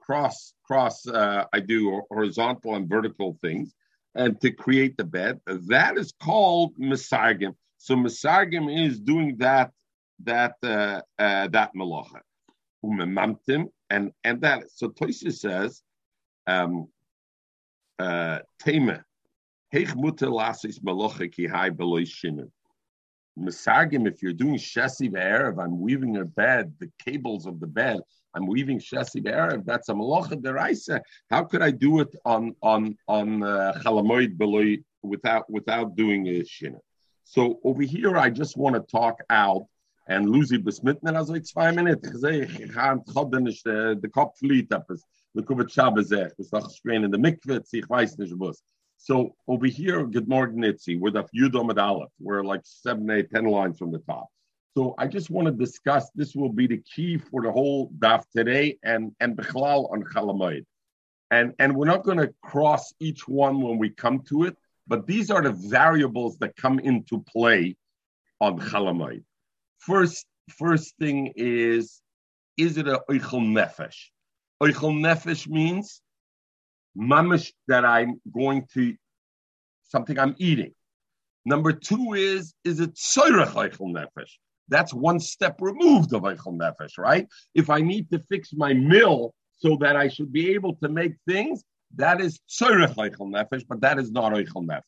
cross, 0.00 0.54
cross, 0.64 1.06
uh, 1.06 1.44
I 1.52 1.60
do 1.60 2.02
horizontal 2.10 2.74
and 2.76 2.88
vertical 2.88 3.36
things, 3.40 3.74
and 4.14 4.40
to 4.40 4.50
create 4.50 4.96
the 4.96 5.04
bed. 5.04 5.40
That 5.46 5.98
is 5.98 6.12
called 6.22 6.76
Misargim. 6.78 7.54
So 7.78 7.94
Misargim 7.96 8.86
is 8.86 8.98
doing 9.00 9.36
that, 9.38 9.72
that, 10.24 10.54
uh, 10.62 11.00
uh, 11.18 11.48
that 11.48 11.72
malacha. 11.74 12.20
Umemamtim, 12.84 13.66
and, 13.90 14.12
and 14.24 14.40
that, 14.42 14.70
so 14.70 14.88
Toysa 14.88 15.32
says, 15.32 15.82
um, 16.46 16.88
uh, 17.98 18.38
Tema, 18.60 19.02
Heich 19.74 19.94
mutter 19.96 21.28
ki 21.28 21.46
hai 21.46 21.70
beloy. 21.70 22.04
Misargim, 23.38 24.06
if 24.06 24.22
you're 24.22 24.32
doing 24.32 24.56
Shesi 24.56 25.12
Be'erev, 25.12 25.62
I'm 25.62 25.80
weaving 25.80 26.16
a 26.16 26.24
bed, 26.24 26.72
the 26.80 26.90
cables 27.04 27.46
of 27.46 27.60
the 27.60 27.66
bed, 27.66 28.00
I'm 28.34 28.46
weaving 28.46 28.78
Shesi 28.78 29.22
Be'erev, 29.22 29.64
that's 29.64 29.88
a 29.88 29.92
Malacha 29.92 30.40
Deraisa. 30.40 31.00
How 31.30 31.44
could 31.44 31.62
I 31.62 31.70
do 31.70 32.00
it 32.00 32.14
on 32.24 32.54
on 32.62 32.96
on 33.08 33.42
uh, 33.42 33.80
Chalamoid 33.84 34.38
Beloy 34.38 34.78
without 35.02 35.50
without 35.50 35.96
doing 35.96 36.26
a 36.28 36.40
Shina? 36.40 36.80
So 37.24 37.60
over 37.64 37.82
here, 37.82 38.16
I 38.16 38.30
just 38.30 38.56
want 38.56 38.76
to 38.76 38.82
talk 38.82 39.20
out 39.30 39.66
and 40.08 40.30
Lucy 40.30 40.58
besmitten 40.58 41.16
also 41.16 41.38
zwei 41.40 41.72
Minuten. 41.72 42.04
Ich 42.04 42.20
sehe, 42.20 42.42
ich 42.42 42.74
habe 42.74 43.04
the 43.04 44.08
Kopf 44.08 44.38
flieht 44.38 44.70
etwas. 44.70 45.02
the 45.36 45.42
Kubat 45.42 45.68
Shabbazech, 45.68 46.32
was 46.38 46.48
the 46.50 46.68
strain 46.68 47.04
in 47.04 47.10
the 47.10 47.18
mikveh, 47.18 47.62
ich 47.72 47.84
weiß 47.88 48.18
nicht 48.18 48.32
was. 48.38 48.62
So 48.98 49.34
over 49.46 49.66
here, 49.66 50.04
good 50.06 50.28
morning, 50.28 50.56
Nitzi, 50.56 50.98
we're 50.98 51.10
the 51.10 51.24
Yudom 51.34 51.76
Aleph. 51.76 52.10
We're 52.18 52.42
like 52.42 52.62
seven, 52.64 53.08
eight, 53.10 53.30
ten 53.30 53.44
lines 53.44 53.78
from 53.78 53.92
the 53.92 53.98
top. 53.98 54.28
So 54.76 54.94
I 54.98 55.06
just 55.06 55.30
want 55.30 55.46
to 55.46 55.52
discuss. 55.52 56.10
This 56.14 56.34
will 56.34 56.52
be 56.52 56.66
the 56.66 56.82
key 56.94 57.16
for 57.16 57.42
the 57.42 57.52
whole 57.52 57.90
daf 57.98 58.24
today, 58.34 58.78
and 58.82 59.12
and 59.20 59.36
Bechlal 59.36 59.90
on 59.92 60.02
Chalamayid. 60.02 60.64
And 61.30 61.54
and 61.58 61.76
we're 61.76 61.86
not 61.86 62.04
going 62.04 62.18
to 62.18 62.32
cross 62.42 62.92
each 63.00 63.28
one 63.28 63.60
when 63.62 63.78
we 63.78 63.90
come 63.90 64.20
to 64.28 64.44
it, 64.44 64.56
but 64.86 65.06
these 65.06 65.30
are 65.30 65.42
the 65.42 65.52
variables 65.52 66.38
that 66.38 66.56
come 66.56 66.78
into 66.78 67.22
play 67.22 67.76
on 68.40 68.58
Chalamayid. 68.58 69.24
First, 69.78 70.26
first 70.50 70.94
thing 70.98 71.32
is, 71.36 72.00
is 72.56 72.76
it 72.76 72.88
a 72.88 73.02
oichel 73.08 73.42
nefesh? 73.42 73.96
Oichel 74.62 74.98
nefesh 74.98 75.48
means 75.48 76.02
mamish 76.96 77.52
that 77.68 77.84
I'm 77.84 78.20
going 78.32 78.66
to 78.74 78.94
something 79.84 80.18
I'm 80.18 80.34
eating. 80.38 80.72
Number 81.44 81.72
two 81.72 82.14
is 82.14 82.54
is 82.64 82.80
it 82.80 82.94
tzoyrech 82.94 83.52
oichel 83.52 83.92
nefesh? 83.94 84.32
That's 84.68 84.92
one 84.92 85.20
step 85.20 85.56
removed 85.60 86.12
of 86.12 86.22
oichel 86.22 86.58
nefesh, 86.58 86.98
right? 86.98 87.28
If 87.54 87.70
I 87.70 87.80
need 87.80 88.10
to 88.10 88.18
fix 88.28 88.52
my 88.52 88.72
mill 88.72 89.32
so 89.58 89.76
that 89.80 89.96
I 89.96 90.08
should 90.08 90.32
be 90.32 90.54
able 90.54 90.74
to 90.76 90.88
make 90.88 91.14
things, 91.26 91.62
that 91.94 92.20
is 92.20 92.40
tzoyrech 92.48 92.96
oichel 92.96 93.30
nefesh, 93.30 93.64
but 93.68 93.80
that 93.82 93.98
is 93.98 94.10
not 94.10 94.32
oichel 94.32 94.66
nefesh. 94.66 94.82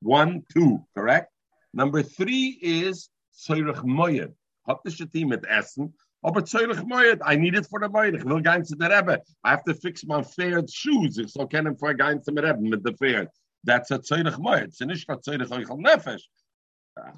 One, 0.00 0.42
two, 0.52 0.84
correct? 0.96 1.30
Number 1.72 2.02
three 2.02 2.58
is 2.60 3.08
tzoyrech 3.38 3.84
moyed. 3.84 4.32
Hat 4.66 4.78
the 4.84 4.90
shatim 4.90 5.28
mit 5.28 5.44
essen, 5.48 5.92
I 6.24 7.36
need 7.36 7.56
it 7.56 7.66
for 7.66 7.80
the 7.80 7.88
Moed. 7.88 8.14
Ich 8.14 8.24
will 8.24 8.40
gehen 8.40 8.64
zu 8.64 8.76
der 8.76 8.90
Rebbe. 8.90 9.20
I 9.44 9.50
have 9.50 9.64
to 9.64 9.74
fix 9.74 10.04
my 10.04 10.22
fair 10.22 10.62
shoes. 10.68 11.18
Ich 11.18 11.32
soll 11.32 11.48
kennen 11.48 11.76
vor 11.76 11.94
gehen 11.94 12.22
zum 12.22 12.38
Rebbe 12.38 12.60
mit 12.60 12.84
der 12.84 12.94
Pferd. 12.94 13.28
That's 13.64 13.90
a 13.90 14.00
Zeulich 14.00 14.38
Moed. 14.38 14.68
Es 14.68 14.80
ist 14.80 14.86
nicht 14.86 15.10
a 15.10 15.20
Zeulich 15.20 15.50
Euchel 15.50 15.76
Nefesh. 15.78 16.28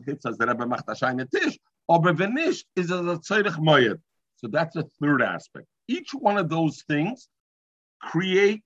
Jetzt, 0.06 0.24
als 0.24 0.38
der 0.38 0.48
Rebbe 0.48 0.66
macht 0.66 0.88
a 0.88 0.94
scheine 0.94 1.28
Tisch. 1.28 1.58
Aber 1.86 2.18
wenn 2.18 2.32
nicht, 2.32 2.66
ist 2.74 2.90
a 2.90 3.20
Zeulich 3.20 3.58
Moed. 3.58 4.00
So 4.36 4.48
that's 4.48 4.76
a 4.76 4.84
third 4.98 5.22
aspect. 5.22 5.66
Each 5.86 6.14
one 6.14 6.38
of 6.38 6.48
those 6.48 6.82
things 6.86 7.28
create 8.00 8.62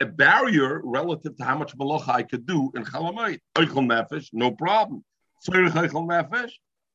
a 0.00 0.06
barrier 0.06 0.80
relative 0.84 1.36
to 1.36 1.44
how 1.44 1.56
much 1.56 1.76
malacha 1.76 2.14
I 2.14 2.22
could 2.22 2.46
do 2.46 2.72
in 2.74 2.84
Chalamayit. 2.84 3.40
Eichel 3.56 3.86
Nefesh, 3.86 4.30
no 4.32 4.52
problem. 4.52 5.04
Zeulich 5.46 5.74
Eichel 5.74 6.06
Nefesh, 6.06 6.52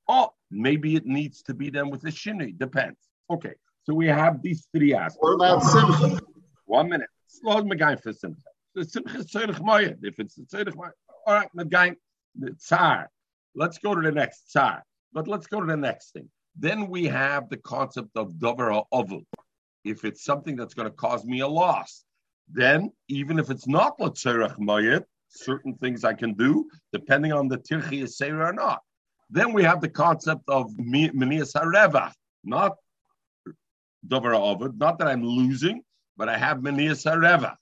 oh, 0.08 0.32
Maybe 0.52 0.96
it 0.96 1.06
needs 1.06 1.42
to 1.44 1.54
be 1.54 1.70
done 1.70 1.90
with 1.90 2.04
a 2.06 2.08
shinui. 2.08 2.58
Depends. 2.58 2.98
Okay. 3.30 3.54
So 3.84 3.94
we 3.94 4.08
have 4.08 4.42
these 4.42 4.68
three 4.76 4.94
aspects. 4.94 5.18
What 5.20 5.34
about 5.34 5.64
simcha? 5.64 6.22
One 6.66 6.90
minute. 6.90 7.10
Slow 7.28 7.62
the 7.62 7.76
guy 7.76 7.96
for 7.96 8.14
simcha. 8.14 8.42
The 8.76 8.86
simcha 8.86 9.18
is 9.18 9.28
tzedich 9.28 9.60
moyed. 9.60 9.98
If 10.04 10.20
it's 10.20 10.38
tzedich 10.38 10.76
moyed, 10.76 10.92
all 11.26 11.34
right, 11.34 11.50
the 11.54 11.96
the 12.36 12.52
tsar. 12.54 13.10
Let's 13.56 13.78
go 13.80 13.96
to 13.96 14.02
the 14.02 14.12
next 14.12 14.52
tsar. 14.52 14.84
But 15.14 15.28
let's 15.28 15.48
go 15.48 15.60
to 15.60 15.66
the 15.66 15.78
next 15.78 16.12
thing. 16.12 16.30
Then 16.56 16.88
we 16.88 17.06
have 17.06 17.50
the 17.50 17.58
concept 17.58 18.10
of 18.16 18.34
davar 18.34 18.84
ovul. 18.94 19.26
If 19.84 20.06
it's 20.06 20.24
something 20.24 20.56
that's 20.56 20.74
going 20.74 20.90
to 20.90 20.96
cause 20.96 21.24
me 21.26 21.42
a 21.42 21.48
loss, 21.48 22.04
then 22.50 22.92
even 23.10 23.40
if 23.40 23.50
it's 23.50 23.68
not 23.68 24.00
l'tzerech 24.00 24.58
moyed, 24.58 25.04
certain 25.30 25.74
things 25.76 26.04
I 26.04 26.14
can 26.14 26.34
do 26.34 26.70
depending 26.94 27.34
on 27.34 27.48
the 27.48 27.58
tirchi 27.58 28.04
is 28.04 28.20
or 28.22 28.54
not. 28.54 28.82
Then 29.30 29.54
we 29.54 29.64
have 29.64 29.82
the 29.82 29.90
concept 29.90 30.44
of 30.48 30.72
Menias 30.78 31.54
Hareva, 31.54 32.12
not 32.44 32.78
Dover 34.08 34.34
Ovid, 34.34 34.78
not 34.80 35.00
that 35.00 35.08
I'm 35.08 35.24
losing, 35.24 35.84
but 36.16 36.30
I 36.30 36.38
have 36.38 36.60
Menias 36.60 37.06
Hareva. 37.06 37.56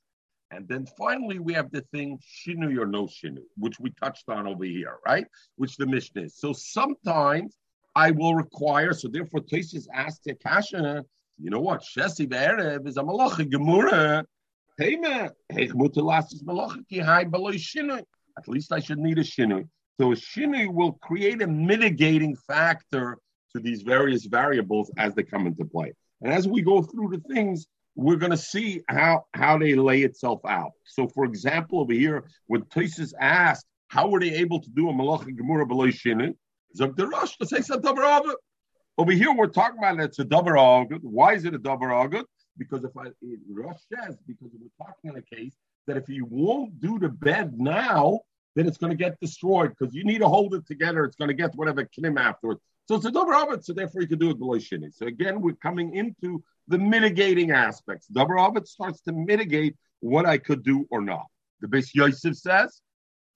And 0.52 0.68
then 0.68 0.86
finally, 0.98 1.40
we 1.40 1.54
have 1.54 1.72
the 1.72 1.82
thing 1.92 2.20
shinu 2.24 2.78
or 2.78 2.86
no 2.86 3.08
shinu, 3.08 3.42
which 3.58 3.80
we 3.80 3.90
touched 4.02 4.30
on 4.30 4.46
over 4.48 4.64
here, 4.64 4.98
right? 5.06 5.26
Which 5.56 5.76
the 5.76 5.88
Mishnah 5.88 6.24
is. 6.24 6.36
So 6.38 6.54
sometimes 6.54 7.58
I 7.96 8.12
will 8.12 8.36
require, 8.36 8.94
so 8.94 9.08
therefore, 9.08 9.42
Tosis 9.42 9.88
asked 9.94 10.24
the 10.26 10.36
Kasha, 10.36 11.04
you 11.42 11.50
know 11.50 11.60
what? 11.60 11.82
Shesi 11.82 12.30
Be'erev 12.30 12.88
is 12.88 12.98
a 12.98 13.02
malacha 13.02 13.50
gemura. 13.50 14.24
At 18.38 18.48
least 18.48 18.72
I 18.72 18.80
should 18.80 19.00
need 19.00 19.18
a 19.18 19.24
shinu. 19.24 19.68
So 20.00 20.10
shinui 20.10 20.72
will 20.72 20.94
create 20.94 21.42
a 21.42 21.48
mitigating 21.48 22.36
factor 22.36 23.18
to 23.54 23.62
these 23.62 23.82
various 23.82 24.26
variables 24.26 24.92
as 24.98 25.16
they 25.16 25.24
come 25.24 25.48
into 25.48 25.64
play. 25.66 25.94
And 26.22 26.34
as 26.34 26.48
we 26.48 26.62
go 26.62 26.82
through 26.82 27.10
the 27.10 27.34
things, 27.34 27.68
we're 27.96 28.18
going 28.18 28.32
to 28.32 28.38
see 28.38 28.82
how, 28.90 29.26
how 29.34 29.58
they 29.58 29.76
lay 29.76 30.02
itself 30.02 30.42
out. 30.46 30.72
So, 30.84 31.08
for 31.08 31.24
example, 31.24 31.80
over 31.80 31.94
here, 31.94 32.26
when 32.48 32.64
Tosis 32.64 33.14
asked, 33.20 33.66
how 33.88 34.10
were 34.10 34.20
they 34.20 34.34
able 34.34 34.60
to 34.62 34.70
do 34.70 34.90
a 34.90 34.94
malacha 34.94 35.30
gemura 35.30 35.68
below 35.68 35.88
shinu? 35.88 36.36
Over 38.98 39.12
here, 39.12 39.34
we're 39.34 39.48
talking 39.48 39.78
about 39.78 40.00
it's 40.00 40.20
a 40.20 40.26
davar 40.26 40.56
agud. 40.58 41.00
Why 41.04 41.34
is 41.34 41.46
it 41.46 41.54
a 41.54 41.60
davar 41.60 42.10
agud? 42.10 42.26
Because 42.58 42.84
if 42.84 42.92
I 42.98 43.08
Rosh 43.50 43.78
says, 43.94 44.18
because 44.28 44.50
we're 44.54 44.86
talking 44.86 45.12
in 45.12 45.18
a 45.18 45.22
case 45.22 45.56
that 45.88 45.98
if 45.98 46.10
you 46.10 46.26
won't 46.30 46.80
do 46.80 47.00
the 47.00 47.10
bed 47.10 47.54
now, 47.58 48.22
then 48.56 48.68
it's 48.68 48.78
going 48.78 48.92
to 48.92 48.98
get 48.98 49.20
destroyed 49.20 49.74
because 49.78 49.94
you 49.94 50.04
need 50.04 50.20
to 50.20 50.28
hold 50.28 50.54
it 50.56 50.66
together. 50.66 51.04
It's 51.04 51.18
going 51.18 51.28
to 51.28 51.34
get 51.34 51.54
whatever 51.56 51.88
knim 51.98 52.18
afterwards. 52.18 52.62
So 52.88 52.96
it's 52.96 53.06
a 53.06 53.12
double 53.12 53.34
orbit, 53.34 53.66
so 53.66 53.74
therefore 53.74 54.02
you 54.02 54.08
can 54.08 54.20
do 54.20 54.30
it 54.30 54.40
below 54.40 54.58
shini. 54.58 54.94
So 54.94 55.08
again, 55.08 55.42
we're 55.42 55.54
coming 55.54 55.96
into 55.96 56.44
the 56.68 56.78
mitigating 56.78 57.52
aspects. 57.52 58.08
Double 58.08 58.40
orbit 58.40 58.68
starts 58.68 59.02
to 59.02 59.12
mitigate 59.12 59.76
what 60.00 60.26
I 60.26 60.38
could 60.38 60.64
do 60.64 60.88
or 60.90 61.02
not. 61.02 61.26
The 61.62 61.68
Beis 61.68 61.90
Yosef 61.94 62.36
says, 62.36 62.82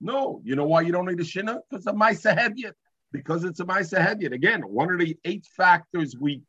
no, 0.01 0.41
you 0.43 0.55
know 0.55 0.65
why 0.65 0.81
you 0.81 0.91
don't 0.91 1.07
need 1.07 1.19
a 1.19 1.23
shina? 1.23 1.59
Because 1.69 1.87
a 1.87 1.93
Maisa 1.93 2.37
Hedyet. 2.37 2.73
Because 3.11 3.43
it's 3.43 3.59
a 3.59 3.65
Maisa 3.65 3.99
Hedyet. 3.99 4.33
Again, 4.33 4.61
one 4.61 4.93
of 4.93 4.99
the 4.99 5.17
eight 5.25 5.45
factors 5.57 6.15
we 6.17 6.43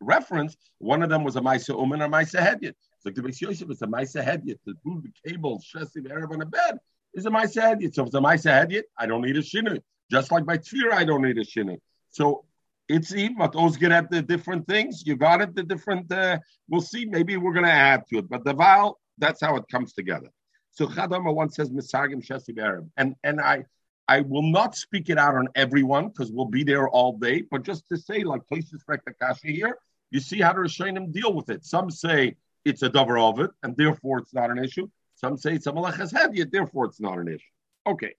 referenced, 0.00 0.58
one 0.78 1.02
of 1.02 1.10
them 1.10 1.22
was 1.22 1.36
a 1.36 1.40
Maisa 1.40 1.78
Uman 1.78 2.02
or 2.02 2.08
Maisa 2.08 2.40
Hedyet. 2.40 2.74
Like 3.04 3.14
the 3.14 3.22
Beis 3.22 3.40
Yosef 3.40 3.70
is 3.70 3.82
a 3.82 3.86
Maisa 3.86 4.24
Hedyet 4.24 4.58
to 4.64 4.74
move 4.84 5.04
the 5.04 5.30
cable, 5.30 5.60
Shesi, 5.60 6.10
Arab 6.10 6.32
on 6.32 6.40
a 6.40 6.46
bed 6.46 6.78
is 7.14 7.26
a 7.26 7.30
Maisa 7.30 7.62
Hedyet. 7.62 7.94
So 7.94 8.02
if 8.02 8.08
it's 8.08 8.16
a 8.16 8.20
Maisa 8.20 8.66
Hedyet, 8.66 8.84
I 8.98 9.06
don't 9.06 9.22
need 9.22 9.36
a 9.36 9.42
Shinu. 9.42 9.80
Just 10.10 10.30
like 10.30 10.44
by 10.44 10.58
Tfir, 10.58 10.92
I 10.92 11.04
don't 11.04 11.22
need 11.22 11.38
a 11.38 11.44
Shinu. 11.44 11.78
So 12.10 12.44
it's 12.88 13.14
even, 13.14 13.38
but 13.38 13.52
those 13.52 13.76
get 13.76 13.92
at 13.92 14.10
the 14.10 14.22
different 14.22 14.66
things. 14.66 15.02
You 15.06 15.16
got 15.16 15.40
it, 15.40 15.54
the 15.54 15.62
different, 15.62 16.12
uh, 16.12 16.38
we'll 16.68 16.80
see. 16.80 17.04
Maybe 17.04 17.36
we're 17.36 17.52
going 17.54 17.64
to 17.64 17.72
add 17.72 18.06
to 18.08 18.18
it. 18.18 18.28
But 18.28 18.44
the 18.44 18.54
Val, 18.54 18.98
that's 19.18 19.40
how 19.40 19.56
it 19.56 19.64
comes 19.70 19.92
together. 19.92 20.28
So 20.72 20.86
Chadama 20.86 21.34
one 21.34 21.50
says 21.50 21.70
Misagim 21.70 22.26
Shesi 22.26 22.58
Arab. 22.58 22.90
And, 22.96 23.14
and 23.22 23.40
I, 23.40 23.64
I 24.08 24.20
will 24.20 24.42
not 24.42 24.74
speak 24.74 25.10
it 25.10 25.18
out 25.18 25.36
on 25.36 25.48
everyone 25.54 26.08
because 26.08 26.32
we'll 26.32 26.46
be 26.46 26.64
there 26.64 26.88
all 26.88 27.16
day, 27.16 27.44
but 27.50 27.62
just 27.62 27.88
to 27.88 27.96
say, 27.96 28.24
like 28.24 28.46
places 28.46 28.82
like 28.88 29.00
Takashi 29.04 29.54
here, 29.54 29.78
you 30.10 30.20
see 30.20 30.40
how 30.40 30.52
the 30.52 30.60
Rishonim 30.60 31.12
deal 31.12 31.32
with 31.32 31.48
it. 31.48 31.64
Some 31.64 31.90
say 31.90 32.36
it's 32.64 32.82
a 32.82 32.88
dover 32.88 33.16
of 33.18 33.38
it, 33.40 33.50
and 33.62 33.76
therefore 33.76 34.18
it's 34.18 34.34
not 34.34 34.50
an 34.50 34.62
issue. 34.62 34.88
Some 35.24 35.36
say 35.36 35.54
it's 35.54 35.66
a 35.66 35.72
malachas 35.72 36.12
hedyet, 36.12 36.50
therefore 36.50 36.86
it's 36.86 37.00
not 37.00 37.18
an 37.18 37.28
issue. 37.28 37.38
Okay. 37.86 38.14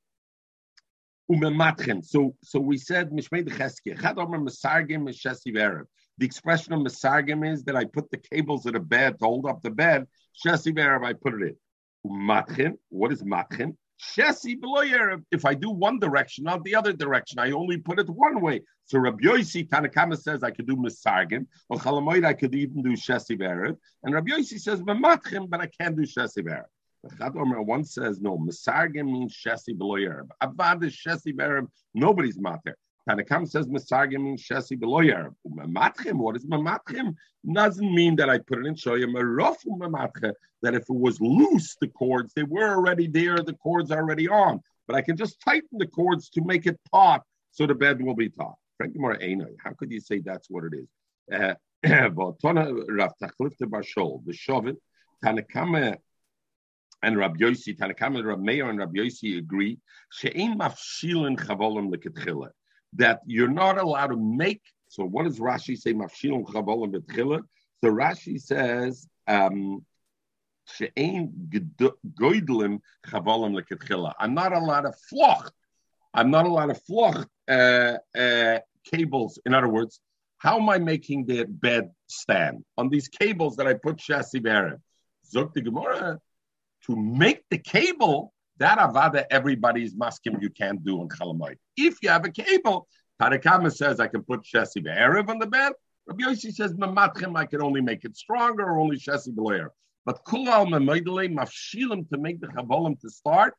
So, 2.02 2.36
so 2.44 2.60
we 2.60 2.78
said 2.78 3.12
mishmei. 3.12 3.44
The 6.18 6.26
expression 6.26 6.74
of 6.74 6.80
mesargim 6.82 7.52
is 7.52 7.64
that 7.64 7.76
I 7.76 7.86
put 7.86 8.12
the 8.12 8.18
cables 8.18 8.66
of 8.66 8.74
the 8.74 8.80
bed 8.80 9.20
to 9.20 9.26
hold 9.26 9.46
up 9.48 9.62
the 9.62 9.72
bed. 9.72 10.08
Shesi 10.46 10.74
verev, 10.76 11.04
I 11.06 11.14
put 11.14 11.42
it 11.42 11.56
in. 12.60 12.78
What 12.90 13.12
is 13.12 13.24
matchin? 13.24 13.76
Shesi 14.02 14.60
below 14.60 14.84
If 15.32 15.46
I 15.46 15.54
do 15.54 15.72
one 15.72 16.00
direction, 16.00 16.44
not 16.44 16.64
the 16.64 16.76
other 16.76 16.94
direction, 16.94 17.40
I 17.40 17.52
only 17.52 17.78
put 17.78 18.00
it 18.00 18.10
one 18.10 18.42
way. 18.42 18.62
So 18.86 19.00
Rabbi 19.00 19.24
Yossi 19.24 19.68
Tanakama 19.68 20.18
says 20.22 20.44
I 20.44 20.52
could 20.52 20.68
do 20.68 20.76
misargim, 20.76 21.48
or 21.70 21.78
Chalamoid 21.80 22.26
I 22.26 22.34
could 22.34 22.54
even 22.54 22.82
do 22.82 22.92
shesi 22.92 23.40
verev, 23.40 23.78
and 24.04 24.14
Rabbi 24.14 24.32
Yossi 24.32 24.60
says 24.60 24.82
matchin, 24.82 25.50
but 25.50 25.62
I 25.62 25.68
can't 25.68 25.96
do 25.96 26.04
shesi 26.04 26.40
verev. 27.06 27.18
Chad 27.18 27.34
one 27.36 27.84
says 27.84 28.20
no. 28.20 28.38
Misargim 28.38 29.12
means 29.12 29.36
shesi 29.36 29.78
below 29.78 29.96
Yerb. 29.96 30.30
Avad 30.42 30.84
is 30.84 30.94
shesi 30.94 31.36
be'erb. 31.36 31.68
Nobody's 31.94 32.40
mater. 32.40 32.78
Tanakam 33.10 33.48
says 33.48 33.68
Misargim 33.68 34.24
means 34.24 34.44
shesi 34.44 34.80
below 34.80 35.00
Yerb. 35.00 35.34
Mamatchim. 35.48 36.14
What 36.14 36.36
is 36.36 36.46
mamatchim? 36.46 37.16
Doesn't 37.52 37.94
mean 37.94 38.16
that 38.18 38.30
I 38.30 38.40
put 38.40 38.60
it 38.60 38.66
in 38.66 38.76
shoyim. 38.76 39.14
A. 39.16 40.34
That 40.62 40.76
if 40.76 40.84
it 40.84 40.90
was 40.90 41.20
loose, 41.20 41.76
the 41.82 41.88
cords 41.88 42.34
they 42.34 42.44
were 42.44 42.76
already 42.76 43.08
there. 43.08 43.38
The 43.38 43.54
cords 43.54 43.92
are 43.92 44.00
already 44.00 44.30
on. 44.30 44.62
But 44.88 44.96
I 44.96 45.02
can 45.02 45.18
just 45.18 45.42
tighten 45.42 45.78
the 45.78 45.88
cords 45.88 46.30
to 46.32 46.44
make 46.44 46.66
it 46.66 46.80
taut, 46.92 47.24
so 47.52 47.66
the 47.66 47.76
bed 47.76 48.02
will 48.02 48.16
be 48.16 48.30
taut. 48.30 48.56
Frank 48.78 48.96
How 49.64 49.74
could 49.74 49.92
you 49.92 50.00
say 50.00 50.20
that's 50.20 50.50
what 50.50 50.64
it 50.66 50.74
is? 50.74 50.88
Uh, 51.32 51.56
Tanakama 55.24 55.98
and 57.04 57.18
Rabbi 57.18 57.40
Yossi, 57.40 57.78
Tanakam 57.78 58.18
and 58.18 58.26
Rabbi 58.26 58.42
Meir 58.42 58.70
and 58.70 58.80
Rabbi 58.80 59.00
Yossi 59.00 59.38
agree, 59.38 59.78
leketchila, 60.24 62.50
that 62.94 63.20
you're 63.26 63.50
not 63.50 63.78
allowed 63.78 64.08
to 64.08 64.18
make. 64.18 64.62
So 64.88 65.04
what 65.04 65.26
does 65.26 65.40
Rashi 65.40 65.78
say? 65.78 65.94
Mafshilin 65.94 66.46
chavolim 66.46 66.96
leketchila. 66.96 67.42
So 67.84 67.92
Rashi 67.92 68.42
says, 68.42 69.06
um, 69.28 69.86
I'm 70.80 71.50
not 74.34 74.54
allowed 74.54 74.82
to 74.82 74.94
floch. 75.12 75.50
I'm 76.14 76.32
not 76.32 76.46
allowed 76.46 76.68
to 76.68 76.80
floch 76.90 77.26
uh, 77.50 77.98
uh, 78.18 78.60
cables. 78.90 79.40
In 79.46 79.54
other 79.54 79.68
words, 79.68 80.00
how 80.38 80.58
am 80.60 80.70
I 80.70 80.78
making 80.78 81.26
the 81.26 81.44
bed 81.46 81.92
stand 82.08 82.64
on 82.78 82.88
these 82.90 83.10
cables 83.10 83.58
that 83.58 83.68
I 83.68 83.74
put 83.74 83.98
chassis 83.98 84.40
bearer? 84.40 84.80
Zok 85.34 85.54
the 85.54 85.62
Gemara 85.62 86.22
to 86.86 86.96
make 86.96 87.44
the 87.50 87.58
cable 87.58 88.34
that 88.58 88.78
avada 88.78 89.26
everybody's 89.32 89.96
maskim 89.96 90.42
you 90.42 90.50
can't 90.50 90.84
do 90.84 91.02
on 91.02 91.10
chalamoid. 91.10 91.56
If 91.78 91.98
you 92.02 92.10
have 92.10 92.26
a 92.26 92.30
cable, 92.30 92.88
Tanakama 93.22 93.72
says 93.72 94.00
I 94.00 94.08
can 94.08 94.24
put 94.24 94.44
chassis 94.44 94.82
bearer 94.82 95.24
on 95.30 95.40
the 95.40 95.48
bed. 95.48 95.74
Rabbi 96.08 96.24
Yossi 96.24 96.54
says 96.54 96.74
mamatchem 96.74 97.38
I 97.38 97.46
can 97.46 97.62
only 97.62 97.82
make 97.82 98.04
it 98.04 98.16
stronger 98.18 98.64
or 98.64 98.80
only 98.80 98.98
chassis 98.98 99.32
bearer. 99.32 99.72
But 100.06 100.26
kulal 100.26 100.68
memoidele 100.68 101.34
mafshilim 101.34 102.10
to 102.10 102.18
make 102.18 102.42
the 102.42 102.48
chavolim 102.48 103.00
to 103.02 103.10
start, 103.10 103.54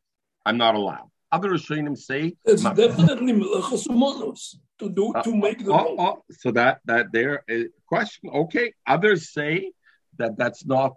I'm 0.44 0.58
not 0.58 0.74
allowed. 0.74 1.10
Other 1.32 1.50
Rishonim 1.50 1.96
say 1.98 2.36
it's 2.44 2.62
definitely 2.62 3.32
melachos 3.32 4.56
to 4.78 4.88
do 4.88 5.12
uh, 5.14 5.22
to 5.22 5.34
make 5.34 5.64
the. 5.64 5.72
Oh, 5.72 5.96
oh, 5.98 6.24
so 6.30 6.52
that 6.52 6.78
that 6.84 7.10
there 7.12 7.42
is 7.48 7.70
question. 7.88 8.30
Okay, 8.30 8.72
others 8.86 9.32
say 9.32 9.72
that 10.18 10.38
that's 10.38 10.64
not 10.64 10.92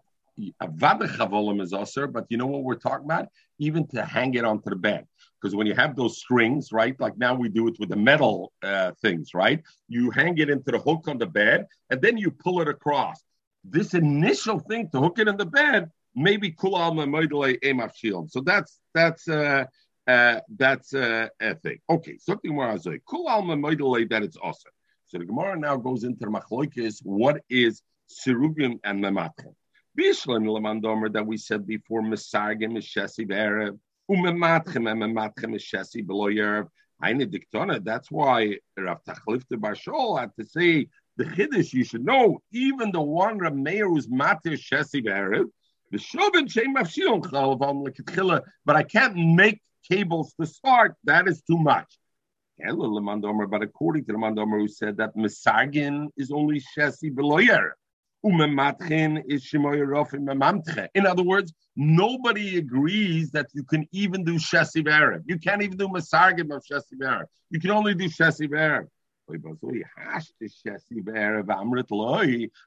avada 0.61 1.07
chavolim 1.07 1.61
is 1.61 1.73
usher, 1.73 2.07
but 2.07 2.25
you 2.29 2.37
know 2.37 2.47
what 2.47 2.63
we're 2.63 2.75
talking 2.75 3.05
about? 3.05 3.27
Even 3.59 3.87
to 3.87 4.03
hang 4.03 4.33
it 4.35 4.45
onto 4.45 4.69
the 4.69 4.75
bed. 4.75 5.05
Because 5.41 5.55
when 5.55 5.67
you 5.67 5.75
have 5.75 5.95
those 5.95 6.17
strings, 6.17 6.71
right, 6.71 6.99
like 6.99 7.17
now 7.17 7.35
we 7.35 7.49
do 7.49 7.67
it 7.67 7.77
with 7.79 7.89
the 7.89 7.95
metal 7.95 8.51
uh, 8.63 8.91
things, 9.01 9.33
right? 9.33 9.61
You 9.87 10.09
hang 10.11 10.37
it 10.37 10.49
into 10.49 10.71
the 10.71 10.79
hook 10.79 11.07
on 11.07 11.17
the 11.17 11.27
bed 11.27 11.67
and 11.89 12.01
then 12.01 12.17
you 12.17 12.31
pull 12.31 12.61
it 12.61 12.67
across 12.67 13.21
this 13.63 13.93
initial 13.93 14.59
thing 14.59 14.89
to 14.91 14.99
hook 14.99 15.19
it 15.19 15.27
in 15.27 15.37
the 15.37 15.45
bed, 15.45 15.89
maybe 16.15 16.51
kulal 16.51 16.93
memoidele 16.93 17.59
emaf 17.61 17.95
shield. 17.95 18.31
So 18.31 18.41
that's 18.41 18.79
that's 18.93 19.27
uh, 19.27 19.65
uh, 20.07 20.39
that's 20.57 20.93
uh, 20.93 21.27
a 21.41 21.55
thing. 21.55 21.79
Okay, 21.89 22.17
so 22.19 22.39
the 22.41 22.49
Gemara 22.49 22.79
says 22.79 22.99
kulal 23.07 23.43
memoidele 23.43 24.09
that 24.09 24.23
it's 24.23 24.37
awesome. 24.41 24.71
So 25.07 25.17
the 25.17 25.25
Gemara 25.25 25.57
now 25.57 25.77
goes 25.77 26.03
into 26.03 26.19
the 26.19 26.27
machloikis. 26.27 26.99
What 27.03 27.43
is 27.49 27.81
sirugim 28.09 28.79
and 28.83 29.03
mematchem? 29.03 29.53
Bishlam 29.97 30.45
lemandomer 30.45 31.11
that 31.13 31.25
we 31.25 31.37
said 31.37 31.65
before 31.65 32.01
misargim 32.01 32.77
is 32.77 32.85
shesi 32.85 33.27
be'erev 33.27 33.79
umematchem 34.11 34.89
and 34.91 35.01
mematchem 35.01 35.55
is 35.55 35.63
shesi 35.63 36.05
below 36.05 36.29
yerev. 36.29 36.67
That's 37.83 38.11
why 38.11 38.57
Rav 38.77 39.03
Tachlifte 39.03 39.53
Bashol 39.53 40.19
had 40.19 40.31
to 40.39 40.45
say 40.45 40.87
the 41.17 41.25
chiddush 41.25 41.73
you 41.73 41.83
should 41.83 42.05
know, 42.05 42.41
even 42.51 42.91
the 42.91 43.01
one 43.01 43.37
Meir 43.63 43.87
who's 43.87 44.07
matir 44.07 44.53
shesi 44.53 45.03
be'erev, 45.03 45.45
the 45.91 45.97
shobin 45.97 46.49
shem 46.51 46.75
mafshilon 46.75 47.21
chalavam 47.23 47.85
lekitchila, 47.87 48.41
but 48.65 48.75
I 48.75 48.83
can't 48.83 49.15
make 49.15 49.61
cables 49.89 50.33
to 50.39 50.45
start. 50.45 50.95
That 51.05 51.27
is 51.27 51.41
too 51.41 51.57
much. 51.57 51.97
But 52.59 53.61
according 53.61 54.05
to 54.05 54.13
the 54.13 54.45
who 54.49 54.67
said 54.67 54.97
that 54.97 55.15
Mesagin 55.15 56.09
is 56.17 56.31
only 56.31 56.59
shesi 56.59 57.11
beloyer. 57.13 57.71
In 58.23 58.59
other 61.05 61.23
words, 61.23 61.53
nobody 61.75 62.57
agrees 62.57 63.31
that 63.31 63.47
you 63.53 63.63
can 63.63 63.87
even 63.91 64.23
do 64.23 64.35
Shesi 64.35 64.89
Arab. 64.89 65.23
You 65.27 65.37
can't 65.37 65.61
even 65.61 65.77
do 65.77 65.87
Masargim 65.87 66.55
of 66.55 66.63
Shesi 66.63 67.03
Arab. 67.03 67.27
You 67.49 67.59
can 67.59 67.71
only 67.71 67.93
do 67.93 68.09
Shesi 68.09 68.49
Arab. 68.57 68.87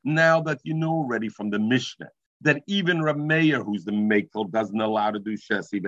Now 0.05 0.41
that 0.43 0.61
you 0.63 0.75
know 0.75 0.91
already 0.91 1.29
from 1.29 1.51
the 1.51 1.59
Mishnah 1.59 2.11
that 2.43 2.63
even 2.67 3.01
Rameir, 3.01 3.65
who's 3.65 3.85
the 3.85 3.93
Mekel, 3.93 4.51
doesn't 4.51 4.81
allow 4.81 5.11
to 5.11 5.19
do 5.19 5.37
Shesi 5.37 5.85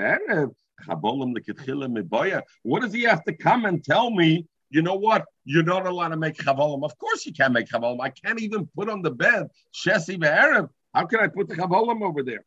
What 2.62 2.82
does 2.82 2.92
he 2.92 3.02
have 3.02 3.24
to 3.24 3.32
come 3.32 3.64
and 3.64 3.84
tell 3.84 4.10
me? 4.10 4.46
You 4.72 4.80
know 4.80 4.94
what? 4.94 5.26
You're 5.44 5.62
not 5.64 5.86
allowed 5.86 6.08
to 6.08 6.16
make 6.16 6.38
chavolim. 6.38 6.82
Of 6.82 6.96
course 6.96 7.26
you 7.26 7.34
can't 7.34 7.52
make 7.52 7.68
chavolim. 7.68 8.00
I 8.00 8.08
can't 8.08 8.40
even 8.40 8.66
put 8.74 8.88
on 8.88 9.02
the 9.02 9.10
bed 9.10 9.48
shesi 9.74 10.18
be'erev. 10.18 10.70
How 10.94 11.04
can 11.04 11.20
I 11.20 11.28
put 11.28 11.48
the 11.48 11.56
chavolim 11.56 12.02
over 12.02 12.22
there? 12.22 12.42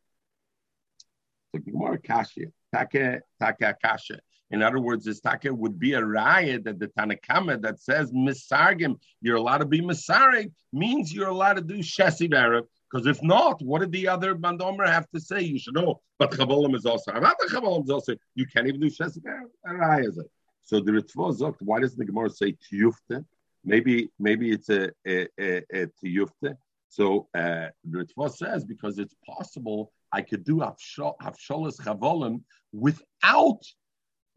So 1.54 1.60
Gemara 1.60 1.98
kasha, 1.98 2.46
take 2.74 3.20
take 3.40 3.80
kasha. 3.80 4.18
In 4.50 4.60
other 4.60 4.80
words, 4.80 5.04
this 5.04 5.20
taka 5.20 5.54
would 5.54 5.78
be 5.78 5.92
a 5.92 6.04
riot 6.04 6.64
that 6.64 6.80
the 6.80 6.88
Tanakama 6.88 7.62
that 7.62 7.80
says 7.80 8.10
misargim, 8.10 8.98
you're 9.20 9.36
allowed 9.36 9.58
to 9.58 9.64
be 9.64 9.80
misarig, 9.80 10.50
means 10.72 11.14
you're 11.14 11.28
allowed 11.28 11.54
to 11.54 11.62
do 11.62 11.78
shesi 11.78 12.32
Arab. 12.34 12.66
Because 12.90 13.06
if 13.06 13.22
not, 13.22 13.62
what 13.62 13.80
did 13.80 13.92
the 13.92 14.08
other 14.08 14.34
bandomer 14.34 14.86
have 14.86 15.08
to 15.10 15.20
say? 15.20 15.42
You 15.42 15.60
should 15.60 15.74
know. 15.74 16.00
But 16.18 16.32
chavolim 16.32 16.74
is 16.74 16.86
also. 16.86 17.12
Chavolim 17.12 17.84
is 17.84 17.90
also. 17.90 18.14
You 18.34 18.46
can't 18.46 18.66
even 18.66 18.80
do 18.80 18.90
shesi 18.90 19.20
Arab. 19.64 20.26
So 20.66 20.80
the 20.80 20.92
Ritva 20.92 21.38
Zokt, 21.38 21.58
why 21.60 21.78
does 21.80 21.94
the 21.94 22.04
Gemara 22.04 22.28
say 22.28 22.56
tiyufte? 22.64 23.24
Maybe 23.64 24.10
maybe 24.18 24.50
it's 24.50 24.68
a, 24.68 24.90
a, 25.06 25.28
a, 25.40 25.62
a 25.72 25.86
tiyufte. 25.98 26.56
So 26.88 27.28
uh, 27.34 27.68
the 27.84 27.98
Ritva 28.04 28.30
says 28.32 28.64
because 28.64 28.98
it's 28.98 29.14
possible 29.24 29.92
I 30.12 30.22
could 30.22 30.44
do 30.44 30.56
havsholas 30.56 31.80
chavolim 31.80 32.42
without 32.72 33.62